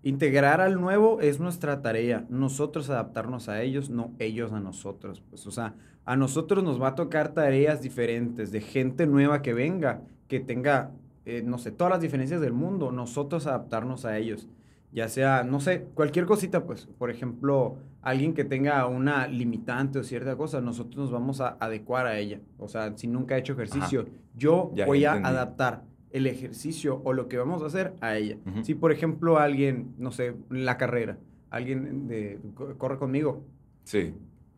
Integrar 0.03 0.61
al 0.61 0.79
nuevo 0.79 1.19
es 1.19 1.39
nuestra 1.39 1.81
tarea. 1.81 2.25
Nosotros 2.29 2.89
adaptarnos 2.89 3.49
a 3.49 3.61
ellos, 3.61 3.89
no 3.89 4.11
ellos 4.19 4.53
a 4.53 4.59
nosotros. 4.59 5.21
Pues, 5.29 5.45
o 5.47 5.51
sea, 5.51 5.73
a 6.05 6.15
nosotros 6.15 6.63
nos 6.63 6.81
va 6.81 6.89
a 6.89 6.95
tocar 6.95 7.33
tareas 7.33 7.81
diferentes 7.81 8.51
de 8.51 8.61
gente 8.61 9.07
nueva 9.07 9.41
que 9.41 9.53
venga, 9.53 10.01
que 10.29 10.39
tenga, 10.39 10.91
eh, 11.25 11.43
no 11.45 11.57
sé, 11.57 11.71
todas 11.71 11.91
las 11.91 12.01
diferencias 12.01 12.39
del 12.39 12.53
mundo. 12.53 12.91
Nosotros 12.93 13.47
adaptarnos 13.47 14.05
a 14.05 14.17
ellos. 14.17 14.47
Ya 14.91 15.09
sea, 15.09 15.43
no 15.43 15.59
sé, 15.59 15.85
cualquier 15.93 16.25
cosita, 16.25 16.65
pues, 16.65 16.87
por 16.97 17.09
ejemplo, 17.11 17.75
alguien 18.01 18.33
que 18.33 18.45
tenga 18.45 18.85
una 18.87 19.27
limitante 19.27 19.99
o 19.99 20.03
cierta 20.03 20.35
cosa, 20.37 20.61
nosotros 20.61 20.95
nos 20.97 21.11
vamos 21.11 21.41
a 21.41 21.57
adecuar 21.59 22.07
a 22.07 22.17
ella. 22.17 22.39
O 22.57 22.67
sea, 22.69 22.95
si 22.97 23.07
nunca 23.07 23.35
ha 23.35 23.37
hecho 23.37 23.53
ejercicio, 23.53 24.05
yo 24.35 24.71
Ya, 24.75 24.85
voy 24.85 25.03
a 25.05 25.13
adaptar 25.13 25.83
el 26.11 26.25
ejercicio 26.25 27.01
o 27.03 27.11
lo 27.13 27.27
que 27.27 27.37
vamos 27.37 27.61
a 27.61 27.65
hacer 27.65 27.93
a 27.99 28.15
ella. 28.15 28.37
Si, 28.63 28.75
por 28.75 28.91
ejemplo, 28.93 29.37
alguien, 29.39 29.93
no 29.97 30.11
sé, 30.11 30.35
la 30.49 30.77
carrera, 30.77 31.17
alguien 31.49 32.07
de, 32.07 32.39
corre 32.77 32.97
conmigo, 32.97 33.43
Sí. 33.83 34.13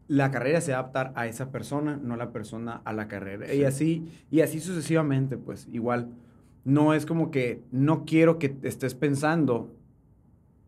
la 0.07 0.29
carrera 0.31 0.61
se 0.61 0.71
va 0.71 0.77
a 0.77 0.81
adaptar 0.81 1.11
a 1.15 1.25
esa 1.27 1.51
persona, 1.51 1.99
no 2.01 2.15
la 2.15 2.31
persona 2.31 2.81
a 2.85 2.93
la 2.93 3.07
carrera. 3.07 3.47
Sí. 3.47 3.57
Y 3.57 3.63
así, 3.63 4.11
y 4.29 4.41
así 4.41 4.59
sucesivamente, 4.59 5.37
pues 5.37 5.67
igual. 5.71 6.09
No 6.65 6.93
es 6.93 7.05
como 7.07 7.31
que 7.31 7.63
no 7.71 8.05
quiero 8.05 8.37
que 8.37 8.55
estés 8.61 8.93
pensando 8.93 9.71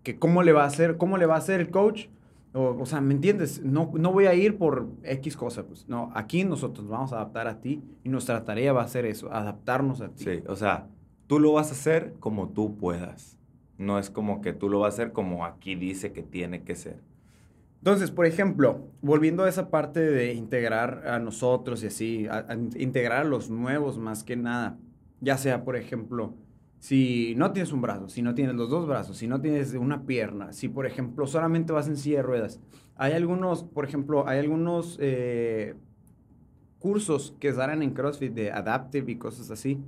que 0.03 0.17
cómo 0.17 0.43
le 0.43 0.51
va 0.53 0.63
a 0.63 0.67
hacer, 0.67 0.97
cómo 0.97 1.17
le 1.17 1.25
va 1.25 1.35
a 1.35 1.39
hacer 1.39 1.59
el 1.61 1.69
coach. 1.69 2.07
O, 2.53 2.77
o 2.81 2.85
sea, 2.85 2.99
¿me 2.99 3.13
entiendes? 3.13 3.63
No, 3.63 3.91
no 3.97 4.11
voy 4.11 4.25
a 4.25 4.33
ir 4.33 4.57
por 4.57 4.87
X 5.03 5.37
cosa, 5.37 5.63
pues. 5.63 5.87
No, 5.87 6.11
aquí 6.13 6.43
nosotros 6.43 6.83
nos 6.85 6.91
vamos 6.91 7.13
a 7.13 7.17
adaptar 7.17 7.47
a 7.47 7.61
ti 7.61 7.81
y 8.03 8.09
nuestra 8.09 8.43
tarea 8.43 8.73
va 8.73 8.81
a 8.83 8.87
ser 8.87 9.05
eso, 9.05 9.31
adaptarnos 9.31 10.01
a 10.01 10.09
ti. 10.09 10.23
Sí, 10.25 10.43
o 10.47 10.55
sea, 10.57 10.87
tú 11.27 11.39
lo 11.39 11.53
vas 11.53 11.69
a 11.69 11.73
hacer 11.73 12.13
como 12.19 12.49
tú 12.49 12.75
puedas. 12.75 13.37
No 13.77 13.97
es 13.99 14.09
como 14.09 14.41
que 14.41 14.51
tú 14.53 14.67
lo 14.69 14.79
vas 14.79 14.93
a 14.93 14.95
hacer 15.01 15.13
como 15.13 15.45
aquí 15.45 15.75
dice 15.75 16.11
que 16.11 16.23
tiene 16.23 16.63
que 16.63 16.75
ser. 16.75 16.99
Entonces, 17.79 18.11
por 18.11 18.25
ejemplo, 18.27 18.81
volviendo 19.01 19.43
a 19.43 19.49
esa 19.49 19.69
parte 19.69 20.01
de 20.01 20.33
integrar 20.33 21.07
a 21.07 21.17
nosotros 21.19 21.83
y 21.83 21.87
así, 21.87 22.27
a- 22.27 22.45
a 22.49 22.53
integrar 22.53 23.21
a 23.21 23.23
los 23.23 23.49
nuevos 23.49 23.97
más 23.97 24.23
que 24.23 24.35
nada, 24.35 24.77
ya 25.19 25.37
sea, 25.37 25.63
por 25.63 25.75
ejemplo, 25.75 26.33
si 26.81 27.35
no 27.37 27.51
tienes 27.51 27.71
un 27.71 27.79
brazo, 27.79 28.09
si 28.09 28.23
no 28.23 28.33
tienes 28.33 28.55
los 28.55 28.67
dos 28.67 28.87
brazos, 28.87 29.15
si 29.15 29.27
no 29.27 29.39
tienes 29.39 29.71
una 29.75 30.01
pierna, 30.07 30.51
si, 30.51 30.67
por 30.67 30.87
ejemplo, 30.87 31.27
solamente 31.27 31.71
vas 31.71 31.87
en 31.87 31.95
silla 31.95 32.17
de 32.17 32.23
ruedas, 32.23 32.59
hay 32.95 33.13
algunos, 33.13 33.63
por 33.63 33.85
ejemplo, 33.85 34.27
hay 34.27 34.39
algunos 34.39 34.97
eh, 34.99 35.75
cursos 36.79 37.35
que 37.39 37.53
dan 37.53 37.83
en 37.83 37.91
CrossFit 37.91 38.33
de 38.33 38.51
Adaptive 38.51 39.11
y 39.11 39.17
cosas 39.17 39.51
así, 39.51 39.79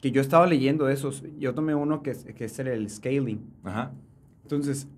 que 0.00 0.10
yo 0.10 0.22
estaba 0.22 0.46
leyendo 0.46 0.88
esos. 0.88 1.22
Yo 1.38 1.54
tomé 1.54 1.74
uno 1.74 2.02
que 2.02 2.12
es, 2.12 2.24
que 2.24 2.46
es 2.46 2.58
el 2.58 2.88
scaling. 2.88 3.42
Ajá. 3.64 3.92
Entonces, 4.44 4.88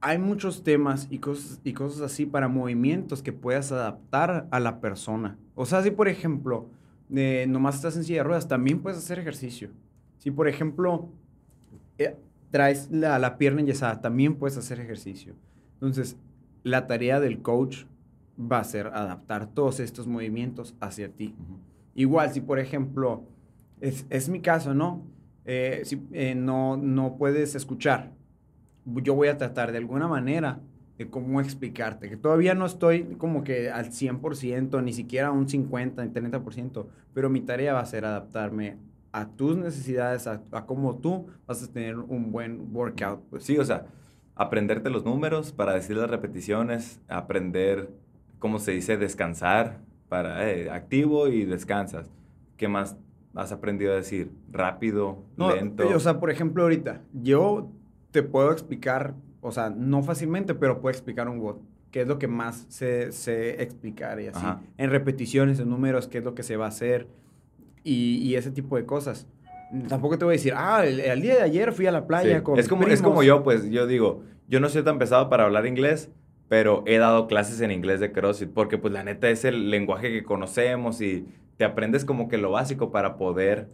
hay 0.00 0.18
muchos 0.18 0.64
temas 0.64 1.06
y 1.10 1.18
cosas, 1.18 1.60
y 1.62 1.74
cosas 1.74 2.00
así 2.00 2.26
para 2.26 2.48
movimientos 2.48 3.22
que 3.22 3.32
puedas 3.32 3.70
adaptar 3.70 4.48
a 4.50 4.58
la 4.58 4.80
persona. 4.80 5.38
O 5.54 5.64
sea, 5.64 5.80
si 5.84 5.92
por 5.92 6.08
ejemplo, 6.08 6.66
eh, 7.14 7.46
nomás 7.48 7.76
estás 7.76 7.96
en 7.96 8.02
silla 8.02 8.18
de 8.18 8.24
ruedas, 8.24 8.48
también 8.48 8.80
puedes 8.80 8.98
hacer 8.98 9.20
ejercicio. 9.20 9.70
Si 10.18 10.30
por 10.30 10.48
ejemplo, 10.48 11.08
eh, 11.98 12.16
traes 12.50 12.90
la, 12.90 13.18
la 13.18 13.38
pierna 13.38 13.60
enyesada, 13.60 14.00
también 14.00 14.36
puedes 14.36 14.56
hacer 14.56 14.80
ejercicio. 14.80 15.34
Entonces, 15.74 16.16
la 16.62 16.86
tarea 16.86 17.20
del 17.20 17.40
coach 17.40 17.84
va 18.40 18.60
a 18.60 18.64
ser 18.64 18.88
adaptar 18.88 19.52
todos 19.52 19.80
estos 19.80 20.06
movimientos 20.06 20.74
hacia 20.80 21.08
ti. 21.08 21.34
Igual, 21.94 22.32
si 22.32 22.40
por 22.40 22.58
ejemplo, 22.58 23.24
es, 23.80 24.06
es 24.10 24.28
mi 24.28 24.40
caso, 24.40 24.74
¿no? 24.74 25.02
Eh, 25.44 25.82
si 25.84 26.06
eh, 26.12 26.34
no, 26.34 26.76
no 26.76 27.16
puedes 27.16 27.54
escuchar, 27.54 28.12
yo 28.84 29.14
voy 29.14 29.28
a 29.28 29.36
tratar 29.36 29.72
de 29.72 29.78
alguna 29.78 30.06
manera 30.06 30.60
de 30.98 31.08
cómo 31.08 31.40
explicarte, 31.40 32.08
que 32.08 32.16
todavía 32.16 32.54
no 32.54 32.66
estoy 32.66 33.04
como 33.18 33.44
que 33.44 33.70
al 33.70 33.90
100%, 33.90 34.82
ni 34.82 34.92
siquiera 34.92 35.30
un 35.30 35.48
50, 35.48 36.04
30%, 36.04 36.86
pero 37.14 37.30
mi 37.30 37.40
tarea 37.40 37.72
va 37.72 37.80
a 37.80 37.86
ser 37.86 38.04
adaptarme 38.04 38.76
a 39.20 39.28
tus 39.28 39.56
necesidades, 39.56 40.26
a, 40.26 40.42
a 40.52 40.66
cómo 40.66 40.96
tú 40.98 41.26
vas 41.46 41.62
a 41.62 41.72
tener 41.72 41.98
un 41.98 42.30
buen 42.30 42.74
workout. 42.74 43.22
Pues. 43.30 43.44
Sí, 43.44 43.58
o 43.58 43.64
sea, 43.64 43.86
aprenderte 44.34 44.90
los 44.90 45.04
números 45.04 45.52
para 45.52 45.74
decir 45.74 45.96
las 45.96 46.08
repeticiones, 46.08 47.00
aprender, 47.08 47.90
¿cómo 48.38 48.58
se 48.58 48.72
dice? 48.72 48.96
Descansar, 48.96 49.80
para 50.08 50.48
eh, 50.50 50.70
activo 50.70 51.28
y 51.28 51.44
descansas. 51.44 52.10
¿Qué 52.56 52.68
más 52.68 52.96
has 53.34 53.52
aprendido 53.52 53.92
a 53.92 53.96
decir? 53.96 54.30
Rápido, 54.50 55.24
lento. 55.36 55.88
O 55.94 56.00
sea, 56.00 56.20
por 56.20 56.30
ejemplo, 56.30 56.62
ahorita, 56.62 57.02
yo 57.12 57.70
te 58.10 58.22
puedo 58.22 58.52
explicar, 58.52 59.14
o 59.40 59.52
sea, 59.52 59.70
no 59.70 60.02
fácilmente, 60.02 60.54
pero 60.54 60.80
puedo 60.80 60.92
explicar 60.92 61.28
un 61.28 61.40
WOD, 61.40 61.56
qué 61.90 62.02
es 62.02 62.08
lo 62.08 62.18
que 62.18 62.28
más 62.28 62.66
sé, 62.68 63.12
sé 63.12 63.62
explicar 63.62 64.20
y 64.20 64.28
así. 64.28 64.46
En 64.76 64.90
repeticiones, 64.90 65.58
en 65.60 65.68
números, 65.68 66.08
qué 66.08 66.18
es 66.18 66.24
lo 66.24 66.34
que 66.34 66.42
se 66.42 66.56
va 66.56 66.66
a 66.66 66.68
hacer 66.68 67.08
y, 67.88 68.16
y 68.18 68.36
ese 68.36 68.50
tipo 68.50 68.76
de 68.76 68.84
cosas. 68.84 69.26
Tampoco 69.88 70.18
te 70.18 70.24
voy 70.24 70.32
a 70.32 70.36
decir, 70.36 70.54
ah, 70.56 70.84
el, 70.84 71.20
día 71.20 71.36
de 71.36 71.42
ayer 71.42 71.72
fui 71.72 71.86
a 71.86 71.92
la 71.92 72.06
playa 72.06 72.42
con. 72.42 72.58
Es 72.58 72.68
como, 72.68 72.86
es 72.86 73.02
como 73.02 73.22
yo, 73.22 73.42
pues 73.42 73.68
yo 73.70 73.86
digo, 73.86 74.22
yo 74.48 74.60
no 74.60 74.68
soy 74.68 74.82
tan 74.82 74.98
pesado 74.98 75.28
para 75.28 75.44
hablar 75.44 75.66
inglés, 75.66 76.10
pero 76.48 76.82
he 76.86 76.98
dado 76.98 77.26
clases 77.26 77.60
en 77.60 77.70
inglés 77.70 78.00
de 78.00 78.12
CrossFit, 78.12 78.50
porque 78.50 78.78
pues 78.78 78.94
la 78.94 79.04
neta 79.04 79.28
es 79.28 79.44
el 79.44 79.70
lenguaje 79.70 80.10
que 80.10 80.22
conocemos 80.22 81.00
y 81.02 81.26
te 81.58 81.64
aprendes 81.64 82.04
como 82.04 82.28
que 82.28 82.38
lo 82.38 82.50
básico 82.50 82.90
para 82.90 83.16
poder 83.16 83.68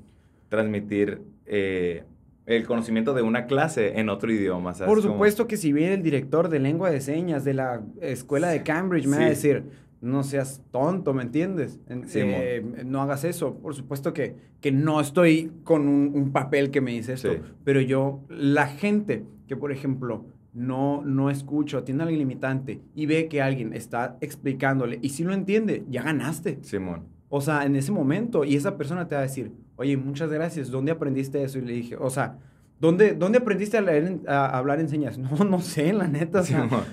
transmitir 0.49 1.23
eh, 1.47 2.05
el 2.47 2.67
conocimiento 2.67 3.15
de 3.15 3.23
una 3.23 3.47
clase 3.47 4.01
en 4.01 4.09
otro 4.09 4.33
idioma. 4.33 4.73
Por 4.73 5.01
supuesto 5.01 5.47
que 5.47 5.57
si 5.57 5.73
viene 5.73 5.95
el 5.95 6.03
director 6.03 6.49
de 6.49 6.59
lengua 6.59 6.91
de 6.91 7.01
señas 7.01 7.45
de 7.45 7.55
la 7.55 7.83
escuela 8.01 8.49
de 8.49 8.65
Cambridge, 8.65 9.07
me 9.07 9.19
va 9.19 9.25
a 9.27 9.29
decir, 9.29 9.65
no 10.01 10.23
seas 10.23 10.63
tonto, 10.71 11.15
¿me 11.15 11.23
entiendes? 11.23 11.81
Eh, 11.89 12.85
no 12.85 13.01
hagas 13.03 13.25
eso. 13.25 13.57
Por 13.57 13.75
supuesto 13.75 14.13
que, 14.13 14.37
que 14.61 14.73
no 14.73 15.01
estoy 15.01 15.53
con 15.65 15.89
un, 15.89 16.33
papel 16.33 16.71
que 16.71 16.81
me 16.81 16.93
dice 16.93 17.15
esto, 17.15 17.37
pero 17.65 17.81
yo, 17.81 18.21
la 18.29 18.67
gente 18.67 19.25
que, 19.47 19.57
por 19.57 19.73
ejemplo, 19.73 20.27
no, 20.53 21.03
no 21.05 21.31
escucha 21.31 21.85
tiene 21.85 22.05
algo 22.05 22.17
limitante 22.17 22.81
y 22.95 23.07
ve 23.07 23.29
que 23.29 23.43
alguien 23.43 23.73
está 23.73 24.17
explicándole 24.21 25.01
y 25.03 25.11
si 25.11 25.25
lo 25.25 25.35
entiende, 25.35 25.85
ya 25.91 26.03
ganaste. 26.03 26.59
Simón. 26.63 27.09
O 27.29 27.41
sea, 27.41 27.65
en 27.65 27.75
ese 27.75 27.91
momento, 27.91 28.45
y 28.45 28.55
esa 28.55 28.77
persona 28.77 29.09
te 29.09 29.17
va 29.17 29.23
a 29.23 29.25
decir, 29.25 29.51
oye, 29.77 29.97
muchas 29.97 30.31
gracias, 30.31 30.71
¿dónde 30.71 30.93
aprendiste 30.93 31.43
eso? 31.43 31.59
Y 31.59 31.63
le 31.63 31.73
dije, 31.73 31.97
o 31.97 32.09
sea, 32.09 32.39
¿Dónde, 32.81 33.14
¿Dónde 33.14 33.39
aprendiste 33.39 33.79
a, 33.79 33.81
leer, 33.81 34.20
a 34.27 34.59
hablar 34.59 34.81
en 34.81 34.89
señas? 34.89 35.18
No, 35.25 35.45
no 35.45 35.61
sé, 35.61 35.93
la 35.93 36.09
neta. 36.09 36.43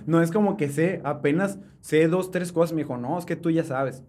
no 0.05 0.21
es 0.21 0.31
como 0.31 0.57
que 0.57 0.69
sé, 0.69 1.01
apenas 1.03 1.59
sé 1.81 2.07
dos, 2.07 2.31
tres 2.31 2.51
cosas. 2.51 2.73
Me 2.73 2.83
dijo, 2.83 2.97
no, 2.97 3.17
es 3.17 3.25
que 3.25 3.35
tú 3.35 3.49
ya 3.49 3.63
sabes. 3.63 4.03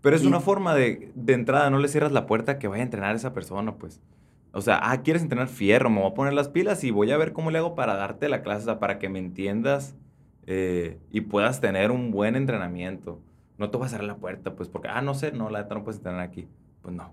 Pero 0.00 0.14
es 0.14 0.24
una 0.24 0.40
forma 0.40 0.74
de, 0.74 1.10
de, 1.14 1.32
entrada, 1.32 1.68
no 1.68 1.78
le 1.78 1.88
cierras 1.88 2.12
la 2.12 2.26
puerta 2.26 2.58
que 2.58 2.68
vaya 2.68 2.82
a 2.82 2.84
entrenar 2.84 3.12
a 3.12 3.16
esa 3.16 3.32
persona, 3.32 3.74
pues. 3.74 4.00
O 4.52 4.60
sea, 4.60 4.78
ah, 4.80 5.02
quieres 5.02 5.22
entrenar 5.22 5.48
fierro, 5.48 5.90
me 5.90 6.00
voy 6.00 6.10
a 6.10 6.14
poner 6.14 6.32
las 6.32 6.48
pilas 6.48 6.84
y 6.84 6.90
voy 6.90 7.10
a 7.10 7.16
ver 7.16 7.32
cómo 7.32 7.50
le 7.50 7.58
hago 7.58 7.74
para 7.74 7.96
darte 7.96 8.28
la 8.28 8.42
clase, 8.42 8.62
o 8.62 8.64
sea, 8.66 8.78
para 8.78 8.98
que 8.98 9.08
me 9.08 9.18
entiendas 9.18 9.96
eh, 10.46 10.98
y 11.10 11.22
puedas 11.22 11.60
tener 11.60 11.90
un 11.90 12.12
buen 12.12 12.36
entrenamiento. 12.36 13.20
No 13.58 13.70
te 13.70 13.78
voy 13.78 13.86
a 13.86 13.90
cerrar 13.90 14.06
la 14.06 14.16
puerta, 14.16 14.54
pues, 14.54 14.68
porque, 14.68 14.88
ah, 14.88 15.02
no 15.02 15.14
sé, 15.14 15.32
no, 15.32 15.50
la 15.50 15.62
neta 15.62 15.74
no 15.74 15.82
puedes 15.82 15.98
entrenar 15.98 16.20
aquí. 16.20 16.46
Pues 16.82 16.94
no. 16.94 17.12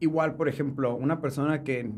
Igual, 0.00 0.34
por 0.34 0.48
ejemplo, 0.48 0.96
una 0.96 1.20
persona 1.20 1.62
que 1.62 1.90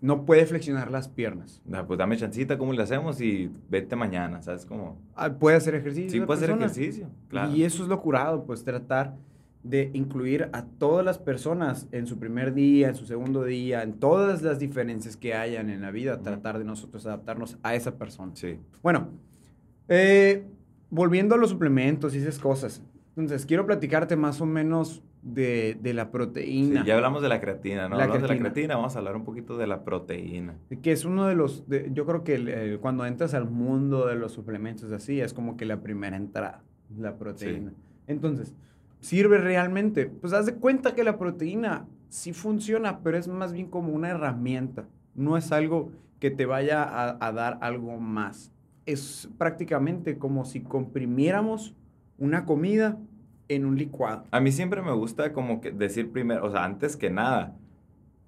no 0.00 0.24
puede 0.24 0.46
flexionar 0.46 0.90
las 0.90 1.08
piernas. 1.08 1.60
pues 1.86 1.98
dame 1.98 2.16
chancita, 2.16 2.56
¿cómo 2.56 2.72
le 2.72 2.82
hacemos? 2.82 3.20
Y 3.20 3.50
vete 3.68 3.96
mañana, 3.96 4.42
¿sabes 4.42 4.64
cómo? 4.64 5.00
Ah, 5.14 5.32
puede 5.32 5.56
hacer 5.56 5.74
ejercicio. 5.74 6.10
Sí, 6.10 6.20
puede 6.20 6.38
hacer 6.44 6.50
ejercicio, 6.50 7.10
claro. 7.28 7.52
Y 7.52 7.64
eso 7.64 7.82
es 7.82 7.88
lo 7.88 8.00
curado, 8.00 8.44
pues 8.44 8.64
tratar 8.64 9.16
de 9.62 9.90
incluir 9.92 10.48
a 10.52 10.64
todas 10.64 11.04
las 11.04 11.18
personas 11.18 11.88
en 11.90 12.06
su 12.06 12.18
primer 12.18 12.54
día, 12.54 12.88
en 12.88 12.94
su 12.94 13.06
segundo 13.06 13.44
día, 13.44 13.82
en 13.82 13.94
todas 13.94 14.42
las 14.42 14.58
diferencias 14.58 15.16
que 15.16 15.34
hayan 15.34 15.68
en 15.68 15.82
la 15.82 15.90
vida, 15.90 16.22
tratar 16.22 16.58
de 16.58 16.64
nosotros 16.64 17.04
adaptarnos 17.06 17.58
a 17.62 17.74
esa 17.74 17.98
persona. 17.98 18.32
Sí. 18.34 18.58
Bueno, 18.82 19.10
eh, 19.88 20.46
volviendo 20.90 21.34
a 21.34 21.38
los 21.38 21.50
suplementos 21.50 22.14
y 22.14 22.18
esas 22.18 22.38
cosas. 22.38 22.82
Entonces, 23.16 23.46
quiero 23.46 23.66
platicarte 23.66 24.14
más 24.14 24.40
o 24.40 24.46
menos 24.46 25.02
de, 25.22 25.76
de 25.80 25.94
la 25.94 26.10
proteína. 26.10 26.82
Sí, 26.82 26.86
ya 26.86 26.94
hablamos 26.96 27.22
de 27.22 27.28
la 27.28 27.40
creatina, 27.40 27.88
¿no? 27.88 27.96
hablamos 27.96 28.22
de 28.22 28.28
la 28.28 28.38
creatina, 28.38 28.76
vamos 28.76 28.94
a 28.94 28.98
hablar 28.98 29.16
un 29.16 29.24
poquito 29.24 29.56
de 29.56 29.66
la 29.66 29.84
proteína. 29.84 30.56
Que 30.82 30.92
es 30.92 31.04
uno 31.04 31.26
de 31.26 31.34
los, 31.34 31.64
yo 31.92 32.06
creo 32.06 32.24
que 32.24 32.78
cuando 32.80 33.04
entras 33.06 33.34
al 33.34 33.48
mundo 33.50 34.06
de 34.06 34.16
los 34.16 34.32
suplementos 34.32 34.92
así, 34.92 35.20
es 35.20 35.34
como 35.34 35.56
que 35.56 35.64
la 35.64 35.80
primera 35.80 36.16
entrada, 36.16 36.62
la 36.96 37.16
proteína. 37.16 37.72
Entonces, 38.06 38.54
¿sirve 39.00 39.38
realmente? 39.38 40.06
Pues 40.06 40.32
haz 40.32 40.46
de 40.46 40.54
cuenta 40.54 40.94
que 40.94 41.04
la 41.04 41.18
proteína 41.18 41.86
sí 42.08 42.32
funciona, 42.32 43.00
pero 43.00 43.18
es 43.18 43.28
más 43.28 43.52
bien 43.52 43.68
como 43.68 43.92
una 43.92 44.08
herramienta. 44.10 44.86
No 45.14 45.36
es 45.36 45.52
algo 45.52 45.90
que 46.20 46.30
te 46.30 46.46
vaya 46.46 46.82
a, 46.82 47.16
a 47.20 47.32
dar 47.32 47.58
algo 47.60 47.98
más. 47.98 48.52
Es 48.86 49.28
prácticamente 49.36 50.16
como 50.16 50.44
si 50.44 50.60
comprimiéramos 50.60 51.74
una 52.18 52.46
comida 52.46 52.98
en 53.48 53.64
un 53.64 53.76
licuado. 53.76 54.24
A 54.30 54.40
mí 54.40 54.52
siempre 54.52 54.82
me 54.82 54.92
gusta 54.92 55.32
como 55.32 55.60
que 55.60 55.70
decir 55.70 56.12
primero, 56.12 56.44
o 56.44 56.50
sea, 56.50 56.64
antes 56.64 56.96
que 56.96 57.10
nada, 57.10 57.56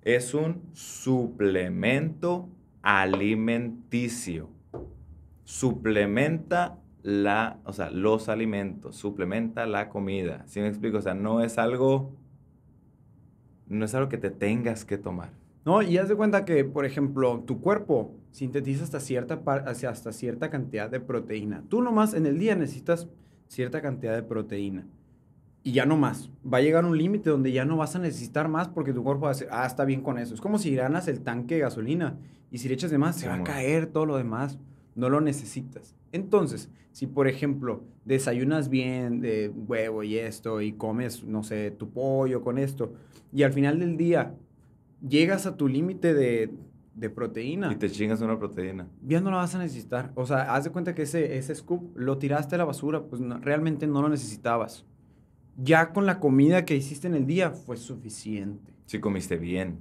es 0.02 0.34
un 0.34 0.62
suplemento 0.72 2.48
alimenticio. 2.82 4.48
Suplementa 5.44 6.78
la, 7.02 7.58
o 7.64 7.72
sea, 7.72 7.90
los 7.90 8.28
alimentos, 8.28 8.96
suplementa 8.96 9.66
la 9.66 9.88
comida. 9.88 10.44
¿Sí 10.46 10.60
me 10.60 10.68
explico? 10.68 10.98
O 10.98 11.02
sea, 11.02 11.14
no 11.14 11.42
es 11.42 11.58
algo, 11.58 12.14
no 13.68 13.84
es 13.84 13.94
algo 13.94 14.08
que 14.08 14.18
te 14.18 14.30
tengas 14.30 14.84
que 14.84 14.96
tomar. 14.96 15.30
No, 15.64 15.82
y 15.82 15.98
haz 15.98 16.08
de 16.08 16.16
cuenta 16.16 16.46
que, 16.46 16.64
por 16.64 16.86
ejemplo, 16.86 17.40
tu 17.46 17.60
cuerpo 17.60 18.14
sintetiza 18.30 18.84
hasta 18.84 19.00
cierta, 19.00 19.42
hasta 19.66 20.12
cierta 20.12 20.48
cantidad 20.48 20.88
de 20.88 21.00
proteína. 21.00 21.64
Tú 21.68 21.82
nomás 21.82 22.14
en 22.14 22.24
el 22.24 22.38
día 22.38 22.56
necesitas 22.56 23.08
cierta 23.48 23.82
cantidad 23.82 24.14
de 24.14 24.22
proteína 24.22 24.86
y 25.62 25.72
ya 25.72 25.86
no 25.86 25.96
más. 25.96 26.30
Va 26.42 26.58
a 26.58 26.62
llegar 26.62 26.84
un 26.84 26.96
límite 26.96 27.30
donde 27.30 27.52
ya 27.52 27.64
no 27.64 27.76
vas 27.76 27.96
a 27.96 27.98
necesitar 27.98 28.48
más 28.48 28.68
porque 28.68 28.92
tu 28.92 29.02
cuerpo 29.02 29.22
va 29.22 29.30
a 29.30 29.34
decir, 29.34 29.48
ah, 29.50 29.66
está 29.66 29.84
bien 29.84 30.02
con 30.02 30.18
eso. 30.18 30.34
Es 30.34 30.40
como 30.40 30.58
si 30.58 30.74
ganas 30.74 31.08
el 31.08 31.20
tanque 31.20 31.56
de 31.56 31.60
gasolina 31.62 32.18
y 32.50 32.58
si 32.58 32.68
le 32.68 32.74
echas 32.74 32.90
de 32.90 32.98
más, 32.98 33.16
se 33.16 33.28
va 33.28 33.34
a 33.34 33.44
caer 33.44 33.86
todo 33.86 34.06
lo 34.06 34.16
demás. 34.16 34.58
No 34.94 35.08
lo 35.08 35.20
necesitas. 35.20 35.94
Entonces, 36.12 36.70
si 36.92 37.06
por 37.06 37.28
ejemplo 37.28 37.84
desayunas 38.04 38.68
bien 38.68 39.20
de 39.20 39.50
huevo 39.50 40.02
y 40.02 40.18
esto 40.18 40.60
y 40.60 40.72
comes, 40.72 41.24
no 41.24 41.42
sé, 41.42 41.70
tu 41.70 41.90
pollo 41.90 42.42
con 42.42 42.58
esto 42.58 42.94
y 43.32 43.44
al 43.44 43.52
final 43.52 43.78
del 43.78 43.96
día 43.96 44.34
llegas 45.06 45.46
a 45.46 45.56
tu 45.56 45.68
límite 45.68 46.12
de, 46.14 46.50
de 46.94 47.10
proteína. 47.10 47.72
Y 47.72 47.76
te 47.76 47.90
chingas 47.90 48.20
una 48.22 48.38
proteína. 48.38 48.88
Ya 49.06 49.20
no 49.20 49.30
la 49.30 49.36
vas 49.36 49.54
a 49.54 49.58
necesitar. 49.58 50.10
O 50.16 50.26
sea, 50.26 50.54
haz 50.54 50.64
de 50.64 50.70
cuenta 50.70 50.94
que 50.94 51.02
ese, 51.02 51.36
ese 51.36 51.54
scoop 51.54 51.96
lo 51.96 52.18
tiraste 52.18 52.56
a 52.56 52.58
la 52.58 52.64
basura, 52.64 53.04
pues 53.04 53.22
realmente 53.42 53.86
no 53.86 54.02
lo 54.02 54.08
necesitabas 54.08 54.84
ya 55.56 55.92
con 55.92 56.06
la 56.06 56.20
comida 56.20 56.64
que 56.64 56.76
hiciste 56.76 57.06
en 57.06 57.14
el 57.14 57.26
día 57.26 57.50
fue 57.50 57.76
suficiente. 57.76 58.72
Si 58.86 58.98
comiste 58.98 59.36
bien. 59.36 59.78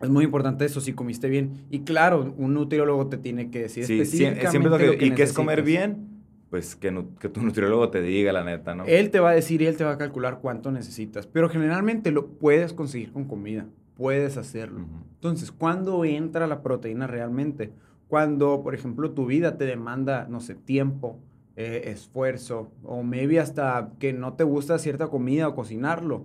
Es 0.00 0.10
muy 0.10 0.24
importante 0.24 0.64
eso, 0.64 0.80
si 0.80 0.92
comiste 0.94 1.28
bien. 1.28 1.64
Y 1.70 1.80
claro, 1.80 2.34
un 2.36 2.54
nutriólogo 2.54 3.06
te 3.06 3.18
tiene 3.18 3.50
que 3.50 3.60
decir 3.60 3.84
sí, 3.84 4.00
específicamente 4.00 4.68
lo 4.68 4.98
que, 4.98 5.06
¿Y 5.06 5.10
qué 5.12 5.22
es 5.22 5.32
comer 5.32 5.62
bien? 5.62 6.08
Pues 6.50 6.74
que, 6.74 7.04
que, 7.20 7.28
tu 7.28 7.40
nutriólogo 7.40 7.88
te 7.88 8.02
diga 8.02 8.32
la 8.32 8.44
neta, 8.44 8.74
¿no? 8.74 8.84
Él 8.84 9.10
te 9.10 9.20
va 9.20 9.30
a 9.30 9.34
decir 9.34 9.62
y 9.62 9.66
él 9.66 9.76
te 9.76 9.84
va 9.84 9.92
a 9.92 9.98
calcular 9.98 10.40
cuánto 10.42 10.72
necesitas. 10.72 11.26
Pero 11.26 11.48
generalmente 11.48 12.10
lo 12.10 12.26
puedes 12.26 12.72
conseguir 12.72 13.12
con 13.12 13.26
comida. 13.26 13.66
Puedes 13.96 14.36
hacerlo. 14.36 14.84
Entonces, 15.14 15.52
¿cuándo 15.52 16.04
entra 16.04 16.46
la 16.48 16.62
proteína 16.62 17.06
realmente? 17.06 17.72
Cuando, 18.08 18.62
por 18.62 18.74
ejemplo, 18.74 19.12
tu 19.12 19.26
vida 19.26 19.56
te 19.56 19.64
demanda, 19.64 20.26
no 20.28 20.40
sé, 20.40 20.54
tiempo, 20.56 21.20
eh, 21.56 21.82
esfuerzo 21.86 22.70
o 22.82 23.02
maybe 23.02 23.38
hasta 23.38 23.92
que 23.98 24.12
no 24.12 24.34
te 24.34 24.44
gusta 24.44 24.78
cierta 24.78 25.08
comida 25.08 25.48
o 25.48 25.54
cocinarlo 25.54 26.24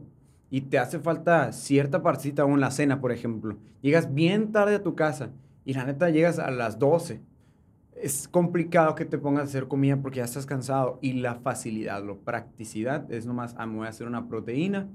y 0.49 0.61
te 0.61 0.79
hace 0.79 0.99
falta 0.99 1.51
cierta 1.51 2.01
partita 2.01 2.45
o 2.45 2.49
en 2.49 2.61
la 2.61 2.71
cena, 2.71 3.01
por 3.01 3.11
ejemplo. 3.11 3.57
Llegas 3.81 4.13
bien 4.13 4.51
tarde 4.51 4.75
a 4.75 4.83
tu 4.83 4.95
casa 4.95 5.31
y 5.65 5.73
la 5.73 5.85
neta 5.85 6.09
llegas 6.09 6.39
a 6.39 6.49
las 6.51 6.79
12. 6.79 7.21
es 7.93 8.27
complicado 8.27 8.95
que 8.95 9.05
te 9.05 9.17
pongas 9.17 9.41
a 9.41 9.45
hacer 9.45 9.67
comida 9.67 9.97
porque 9.97 10.19
ya 10.19 10.25
estás 10.25 10.45
cansado 10.45 10.99
y 11.01 11.13
la 11.13 11.35
facilidad, 11.35 12.03
la 12.05 12.13
practicidad 12.13 13.11
es 13.11 13.25
nomás, 13.25 13.55
ah, 13.57 13.65
me 13.65 13.77
voy 13.77 13.87
a 13.87 13.89
hacer 13.89 14.07
una 14.07 14.27
proteína 14.29 14.87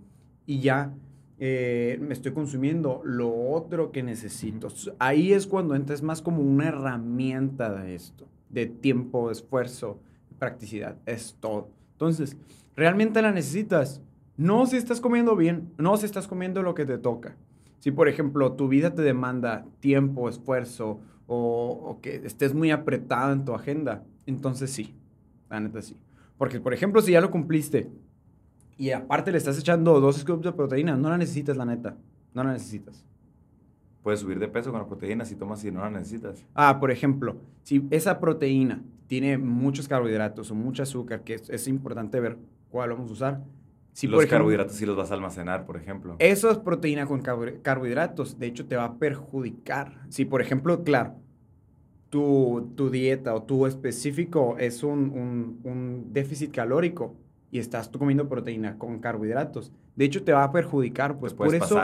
y 0.46 0.60
ya 0.60 0.94
eh, 1.38 1.98
me 2.00 2.12
estoy 2.14 2.32
consumiendo 2.32 3.02
lo 3.04 3.34
otro 3.50 3.90
que 3.90 4.02
necesito. 4.02 4.68
Ahí 4.98 5.32
es 5.32 5.46
cuando 5.46 5.74
entras 5.74 6.00
más 6.00 6.22
como 6.22 6.40
una 6.40 6.68
herramienta 6.68 7.72
de 7.74 7.96
esto, 7.96 8.28
de 8.48 8.66
tiempo, 8.66 9.30
esfuerzo, 9.30 9.98
practicidad, 10.42 10.96
es 11.06 11.36
todo. 11.38 11.68
Entonces, 11.92 12.36
¿realmente 12.74 13.22
la 13.22 13.30
necesitas? 13.30 14.02
No 14.36 14.66
si 14.66 14.76
estás 14.76 15.00
comiendo 15.00 15.36
bien, 15.36 15.72
no 15.78 15.96
si 15.96 16.04
estás 16.04 16.26
comiendo 16.26 16.64
lo 16.64 16.74
que 16.74 16.84
te 16.84 16.98
toca. 16.98 17.36
Si, 17.78 17.92
por 17.92 18.08
ejemplo, 18.08 18.54
tu 18.54 18.66
vida 18.66 18.92
te 18.92 19.02
demanda 19.02 19.64
tiempo, 19.78 20.28
esfuerzo, 20.28 20.98
o, 21.28 22.00
que 22.02 22.16
estés 22.26 22.54
muy 22.54 22.72
apretado 22.72 23.32
en 23.32 23.44
tu 23.44 23.54
agenda, 23.54 24.02
entonces 24.26 24.72
sí, 24.72 24.96
la 25.48 25.60
neta 25.60 25.80
sí. 25.80 25.96
Porque, 26.38 26.58
por 26.58 26.74
ejemplo, 26.74 27.00
si 27.02 27.12
ya 27.12 27.20
lo 27.20 27.30
cumpliste 27.30 27.88
y 28.76 28.90
aparte 28.90 29.30
le 29.30 29.38
estás 29.38 29.60
echando 29.60 30.00
dos 30.00 30.16
scoops 30.16 30.42
de 30.42 30.52
proteína, 30.52 30.96
no 30.96 31.08
la 31.08 31.18
necesitas, 31.18 31.56
la 31.56 31.66
neta. 31.66 31.96
No 32.34 32.42
la 32.42 32.52
necesitas. 32.52 33.04
Puedes 34.02 34.18
subir 34.18 34.40
de 34.40 34.48
peso 34.48 34.72
con 34.72 34.80
la 34.80 34.88
proteína 34.88 35.24
si 35.24 35.36
tomas 35.36 35.64
y 35.64 35.70
no 35.70 35.82
la 35.82 35.90
necesitas. 35.90 36.44
Ah, 36.52 36.80
por 36.80 36.90
ejemplo, 36.90 37.36
si 37.62 37.86
esa 37.92 38.18
proteína 38.18 38.82
tiene 39.12 39.36
muchos 39.36 39.88
carbohidratos 39.88 40.50
o 40.52 40.54
mucho 40.54 40.82
azúcar, 40.82 41.22
que 41.22 41.34
es, 41.34 41.68
importante 41.68 42.18
ver 42.18 42.38
cuál 42.70 42.92
vamos 42.92 43.10
a 43.10 43.12
usar. 43.12 43.40
Si 43.92 44.06
los 44.06 44.24
carbohidratos 44.24 44.74
sí 44.74 44.86
los 44.86 44.96
vas 44.96 45.10
a 45.10 45.14
almacenar, 45.14 45.66
por 45.66 45.76
ejemplo. 45.76 46.16
Eso 46.18 46.50
es 46.50 46.56
proteína 46.56 47.04
con 47.04 47.20
carbohidratos. 47.20 48.38
De 48.38 48.46
hecho, 48.46 48.64
te 48.64 48.74
va 48.74 48.84
a 48.84 48.94
perjudicar. 48.94 50.00
Si, 50.08 50.24
por 50.24 50.40
ejemplo, 50.40 50.82
claro, 50.82 51.16
tu, 52.08 52.72
dieta 52.90 53.34
o 53.34 53.42
tu 53.42 53.66
específico 53.66 54.56
es 54.58 54.82
un, 54.82 56.08
déficit 56.10 56.50
calórico 56.50 57.14
y 57.50 57.58
estás 57.58 57.90
tú 57.90 57.98
comiendo 57.98 58.30
proteína 58.30 58.78
con 58.78 58.98
carbohidratos, 58.98 59.72
de 59.94 60.06
hecho 60.06 60.24
te 60.24 60.32
va 60.32 60.44
a 60.44 60.52
perjudicar, 60.52 61.18
pues 61.18 61.34
por 61.34 61.54
eso, 61.54 61.78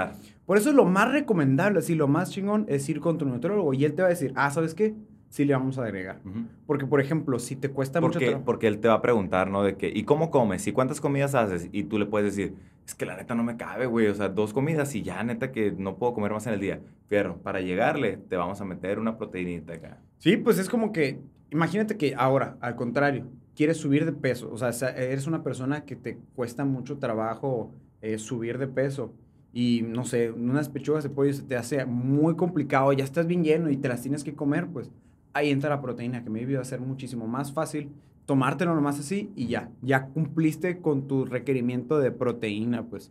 por 0.46 0.56
eso 0.56 0.72
lo 0.72 0.86
más 0.86 1.12
recomendable, 1.12 1.80
así 1.80 1.94
lo 1.94 2.08
más 2.08 2.30
chingón 2.30 2.64
es 2.68 2.88
ir 2.88 3.00
con 3.00 3.18
tu 3.18 3.26
nutriólogo 3.26 3.74
y 3.74 3.84
él 3.84 3.92
te 3.92 4.00
va 4.00 4.08
a 4.08 4.12
decir, 4.12 4.32
ah, 4.34 4.50
¿sabes 4.50 4.74
qué? 4.74 4.94
Sí 5.28 5.44
le 5.44 5.54
vamos 5.54 5.78
a 5.78 5.84
agregar. 5.84 6.20
Porque, 6.66 6.86
por 6.86 7.00
ejemplo, 7.00 7.38
si 7.38 7.56
te 7.56 7.70
cuesta 7.70 8.00
mucho 8.00 8.18
trabajo... 8.18 8.44
Porque 8.44 8.66
él 8.66 8.78
te 8.78 8.88
va 8.88 8.94
a 8.94 9.02
preguntar, 9.02 9.50
¿no? 9.50 9.62
De 9.62 9.76
que, 9.76 9.88
¿y 9.88 10.04
cómo 10.04 10.30
comes? 10.30 10.66
¿Y 10.66 10.72
cuántas 10.72 11.00
comidas 11.00 11.34
haces? 11.34 11.68
Y 11.72 11.84
tú 11.84 11.98
le 11.98 12.06
puedes 12.06 12.34
decir, 12.34 12.54
es 12.86 12.94
que 12.94 13.06
la 13.06 13.16
neta 13.16 13.34
no 13.34 13.44
me 13.44 13.56
cabe, 13.56 13.86
güey. 13.86 14.06
O 14.06 14.14
sea, 14.14 14.28
dos 14.28 14.52
comidas 14.52 14.94
y 14.94 15.02
ya, 15.02 15.22
neta, 15.22 15.52
que 15.52 15.72
no 15.72 15.96
puedo 15.96 16.14
comer 16.14 16.32
más 16.32 16.46
en 16.46 16.54
el 16.54 16.60
día. 16.60 16.80
Fierro, 17.06 17.36
para 17.38 17.60
llegarle, 17.60 18.18
te 18.28 18.36
vamos 18.36 18.60
a 18.60 18.64
meter 18.64 18.98
una 18.98 19.18
proteinita 19.18 19.74
acá. 19.74 19.98
Sí, 20.18 20.36
pues 20.36 20.58
es 20.58 20.68
como 20.68 20.92
que, 20.92 21.20
imagínate 21.50 21.96
que 21.96 22.14
ahora, 22.16 22.56
al 22.60 22.76
contrario, 22.76 23.26
quieres 23.54 23.76
subir 23.76 24.04
de 24.04 24.12
peso. 24.12 24.50
O 24.52 24.56
sea, 24.56 24.70
eres 24.90 25.26
una 25.26 25.42
persona 25.42 25.84
que 25.84 25.96
te 25.96 26.18
cuesta 26.34 26.64
mucho 26.64 26.98
trabajo 26.98 27.72
eh, 28.00 28.18
subir 28.18 28.58
de 28.58 28.68
peso 28.68 29.12
y 29.52 29.82
no 29.82 30.04
sé, 30.04 30.30
unas 30.30 30.68
pechugas 30.68 31.02
de 31.02 31.10
pollo 31.10 31.32
se 31.32 31.42
te 31.42 31.56
hace 31.56 31.84
muy 31.84 32.36
complicado, 32.36 32.92
ya 32.92 33.02
estás 33.02 33.26
bien 33.26 33.42
lleno 33.42 33.70
y 33.70 33.76
te 33.76 33.88
las 33.88 34.02
tienes 34.02 34.22
que 34.22 34.34
comer, 34.34 34.68
pues 34.68 34.90
ahí 35.32 35.50
entra 35.50 35.70
la 35.70 35.80
proteína, 35.80 36.24
que 36.24 36.30
me 36.30 36.42
iba 36.42 36.60
a 36.60 36.64
ser 36.64 36.80
muchísimo 36.80 37.26
más 37.26 37.52
fácil 37.52 37.90
tomártelo 38.28 38.74
nomás 38.74 39.00
así 39.00 39.32
y 39.34 39.46
ya, 39.46 39.70
ya 39.80 40.08
cumpliste 40.08 40.82
con 40.82 41.08
tu 41.08 41.24
requerimiento 41.24 41.98
de 41.98 42.10
proteína, 42.10 42.84
pues. 42.84 43.10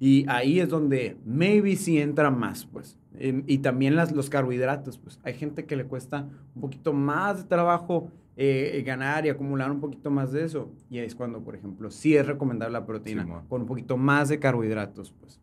Y 0.00 0.24
ahí 0.26 0.58
es 0.58 0.70
donde 0.70 1.18
maybe 1.26 1.76
sí 1.76 1.98
entra 1.98 2.30
más, 2.30 2.64
pues. 2.64 2.98
Em, 3.18 3.44
y 3.46 3.58
también 3.58 3.94
las, 3.94 4.12
los 4.12 4.30
carbohidratos, 4.30 4.96
pues. 4.96 5.20
Hay 5.22 5.34
gente 5.34 5.66
que 5.66 5.76
le 5.76 5.84
cuesta 5.84 6.30
un 6.54 6.62
poquito 6.62 6.94
más 6.94 7.42
de 7.42 7.44
trabajo 7.44 8.08
eh, 8.38 8.82
ganar 8.86 9.26
y 9.26 9.28
acumular 9.28 9.70
un 9.70 9.80
poquito 9.80 10.10
más 10.10 10.32
de 10.32 10.44
eso. 10.44 10.72
Y 10.88 10.98
es 10.98 11.14
cuando, 11.14 11.44
por 11.44 11.54
ejemplo, 11.54 11.90
sí 11.90 12.16
es 12.16 12.26
recomendable 12.26 12.72
la 12.72 12.86
proteína 12.86 13.44
con 13.50 13.60
un 13.60 13.66
poquito 13.66 13.98
más 13.98 14.30
de 14.30 14.38
carbohidratos, 14.38 15.12
pues 15.20 15.38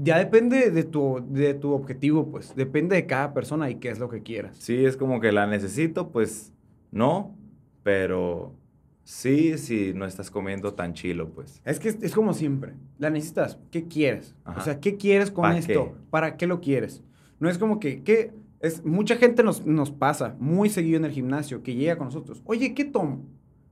ya 0.00 0.18
depende 0.18 0.70
de 0.70 0.84
tu, 0.84 1.24
de 1.28 1.54
tu 1.54 1.72
objetivo, 1.72 2.30
pues. 2.30 2.54
Depende 2.54 2.94
de 2.94 3.06
cada 3.06 3.34
persona 3.34 3.68
y 3.68 3.76
qué 3.76 3.88
es 3.90 3.98
lo 3.98 4.08
que 4.08 4.22
quieras. 4.22 4.56
Sí, 4.58 4.84
es 4.84 4.96
como 4.96 5.20
que 5.20 5.32
la 5.32 5.46
necesito, 5.46 6.10
pues 6.10 6.52
no, 6.92 7.36
pero 7.82 8.54
sí, 9.02 9.58
si 9.58 9.92
no 9.94 10.06
estás 10.06 10.30
comiendo 10.30 10.74
tan 10.74 10.94
chilo, 10.94 11.30
pues. 11.30 11.60
Es 11.64 11.80
que 11.80 11.88
es, 11.88 12.14
como 12.14 12.32
siempre. 12.32 12.74
La 12.98 13.10
necesitas. 13.10 13.58
¿Qué 13.72 13.88
quieres? 13.88 14.36
O 14.44 14.60
sea, 14.60 14.78
¿qué 14.78 14.96
quieres 14.96 15.30
con 15.32 15.50
esto? 15.52 15.96
¿Para 16.10 16.36
qué 16.36 16.46
lo 16.46 16.60
quieres? 16.60 17.02
No 17.40 17.48
es 17.50 17.58
como 17.58 17.80
que, 17.80 18.02
¿qué? 18.02 18.32
Es, 18.60 18.84
mucha 18.84 19.16
gente 19.16 19.42
nos, 19.42 19.64
nos 19.66 19.90
pasa 19.90 20.36
muy 20.38 20.68
seguido 20.68 20.96
en 20.98 21.04
el 21.04 21.12
gimnasio 21.12 21.62
que 21.62 21.74
llega 21.74 21.96
con 21.96 22.06
nosotros. 22.06 22.42
Oye, 22.44 22.74
¿qué 22.74 22.84
tomo? 22.84 23.24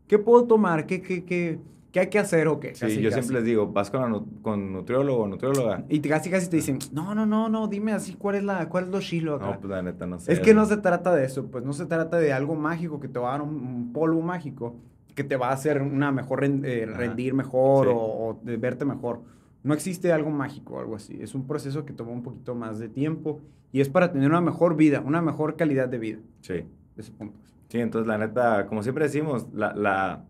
¿Qué 0.06 0.18
puedo 0.18 0.44
tomar? 0.44 0.86
¿Qué, 0.86 1.02
qué, 1.02 1.24
qué? 1.24 1.58
¿Qué 1.96 2.00
hay 2.00 2.06
que 2.08 2.18
hacer 2.18 2.46
o 2.46 2.60
qué? 2.60 2.74
Sí, 2.74 3.00
yo 3.00 3.10
siempre 3.10 3.36
les 3.36 3.44
digo, 3.46 3.68
vas 3.68 3.90
con, 3.90 4.26
con 4.42 4.70
nutriólogo 4.70 5.22
o 5.22 5.28
nutrióloga. 5.28 5.82
Y 5.88 6.00
casi 6.00 6.28
casi 6.28 6.50
te 6.50 6.56
dicen, 6.56 6.78
no, 6.92 7.14
no, 7.14 7.24
no, 7.24 7.48
no, 7.48 7.68
dime 7.68 7.92
así, 7.92 8.16
¿cuál 8.16 8.34
es, 8.34 8.42
la, 8.42 8.68
cuál 8.68 8.84
es 8.84 8.90
lo 8.90 9.00
chilo 9.00 9.36
acá? 9.36 9.46
No, 9.46 9.60
pues 9.60 9.70
la 9.70 9.80
neta 9.80 10.06
no 10.06 10.18
sé. 10.18 10.30
Es 10.30 10.40
que 10.40 10.52
no 10.52 10.66
se 10.66 10.76
trata 10.76 11.14
de 11.14 11.24
eso, 11.24 11.46
pues 11.46 11.64
no 11.64 11.72
se 11.72 11.86
trata 11.86 12.18
de 12.18 12.34
algo 12.34 12.54
mágico 12.54 13.00
que 13.00 13.08
te 13.08 13.18
va 13.18 13.30
a 13.30 13.38
dar 13.38 13.40
un, 13.40 13.94
polvo 13.94 14.20
mágico 14.20 14.76
que 15.14 15.24
te 15.24 15.38
va 15.38 15.48
a 15.48 15.52
hacer 15.52 15.80
una 15.80 16.12
mejor 16.12 16.44
eh, 16.44 16.84
rendir 16.84 17.32
mejor 17.32 17.88
o, 17.90 18.38
verte 18.44 18.84
mejor. 18.84 19.22
No 19.62 19.72
existe 19.72 20.12
algo 20.12 20.28
mágico 20.28 20.74
o 20.74 20.80
algo 20.80 20.96
así. 20.96 21.16
Es 21.22 21.34
un 21.34 21.46
proceso 21.46 21.86
que 21.86 21.94
toma 21.94 22.10
un 22.10 22.22
poquito 22.22 22.54
más 22.54 22.78
de 22.78 22.90
tiempo 22.90 23.40
y 23.72 23.80
es 23.80 23.88
para 23.88 24.12
tener 24.12 24.28
una 24.28 24.42
mejor 24.42 24.76
vida, 24.76 25.00
una 25.00 25.22
mejor 25.22 25.56
calidad 25.56 25.88
de 25.88 25.96
vida. 25.96 26.18
Sí. 26.42 26.62
Ese 26.98 27.10
punto. 27.12 27.40
Sí, 27.70 27.78
entonces 27.78 28.06
la 28.06 28.18
neta, 28.18 28.66
como 28.66 28.82
siempre 28.82 29.04
decimos, 29.04 29.46
la, 29.54 29.74
la 29.74 30.26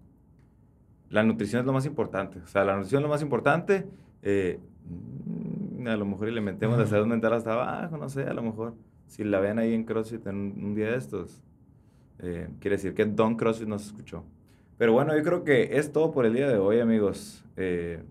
la 1.11 1.23
nutrición 1.23 1.61
es 1.61 1.67
lo 1.67 1.73
más 1.73 1.87
importante. 1.87 2.41
O 2.41 2.47
sea, 2.47 2.65
la 2.65 2.75
nutrición 2.75 3.01
es 3.01 3.03
lo 3.05 3.09
más 3.09 3.23
importante. 3.23 3.87
Eh, 4.23 4.59
mm, 4.89 5.87
a 5.87 5.97
lo 5.97 6.05
mejor 6.05 6.29
y 6.29 6.33
le 6.33 6.41
metemos 6.41 6.79
la 6.79 6.87
salud 6.87 7.07
mental 7.07 7.33
hasta 7.33 7.53
abajo, 7.53 7.97
no 7.97 8.09
sé, 8.09 8.25
a 8.25 8.35
lo 8.35 8.43
mejor. 8.43 8.75
Si 9.07 9.23
la 9.23 9.39
ven 9.39 9.59
ahí 9.59 9.73
en 9.73 9.85
CrossFit 9.85 10.27
en 10.27 10.37
un, 10.37 10.75
día 10.75 10.91
de 10.91 10.97
estos, 10.97 11.43
eh, 12.19 12.49
quiere 12.61 12.77
decir 12.77 12.95
que 12.95 13.05
Don 13.05 13.37
CrossFit 13.37 13.69
nos 13.69 13.87
escuchó. 13.87 14.25
Pero 14.79 14.93
bueno, 14.93 15.17
yo 15.17 15.23
creo 15.23 15.45
que 15.45 15.79
es 15.79 15.93
todo 15.93 16.11
por 16.13 16.27
el 16.27 16.35
día 16.35 16.49
de 16.49 16.59
hoy, 16.59 16.81
amigos. 16.81 17.45
Eh, 17.57 18.03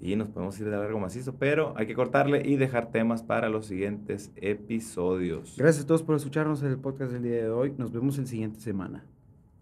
y 0.00 0.16
nos 0.16 0.28
podemos 0.28 0.58
ir 0.58 0.64
de 0.64 0.76
largo 0.76 0.98
macizo, 0.98 1.36
pero 1.36 1.74
hay 1.76 1.86
que 1.86 1.94
cortarle 1.94 2.42
y 2.44 2.56
dejar 2.56 2.90
temas 2.90 3.22
para 3.22 3.48
los 3.48 3.66
siguientes 3.66 4.32
episodios. 4.36 5.56
Gracias 5.58 5.84
a 5.84 5.86
todos 5.86 6.02
por 6.02 6.16
escucharnos 6.16 6.62
en 6.62 6.68
el 6.68 6.78
podcast 6.78 7.12
del 7.12 7.22
día 7.22 7.36
de 7.36 7.50
hoy. 7.50 7.74
Nos 7.76 7.92
vemos 7.92 8.18
el 8.18 8.26
siguiente 8.26 8.60
semana. 8.60 9.04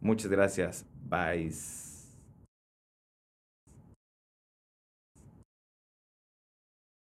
Muchas 0.00 0.30
gracias. 0.30 0.86
Bye. 1.08 1.87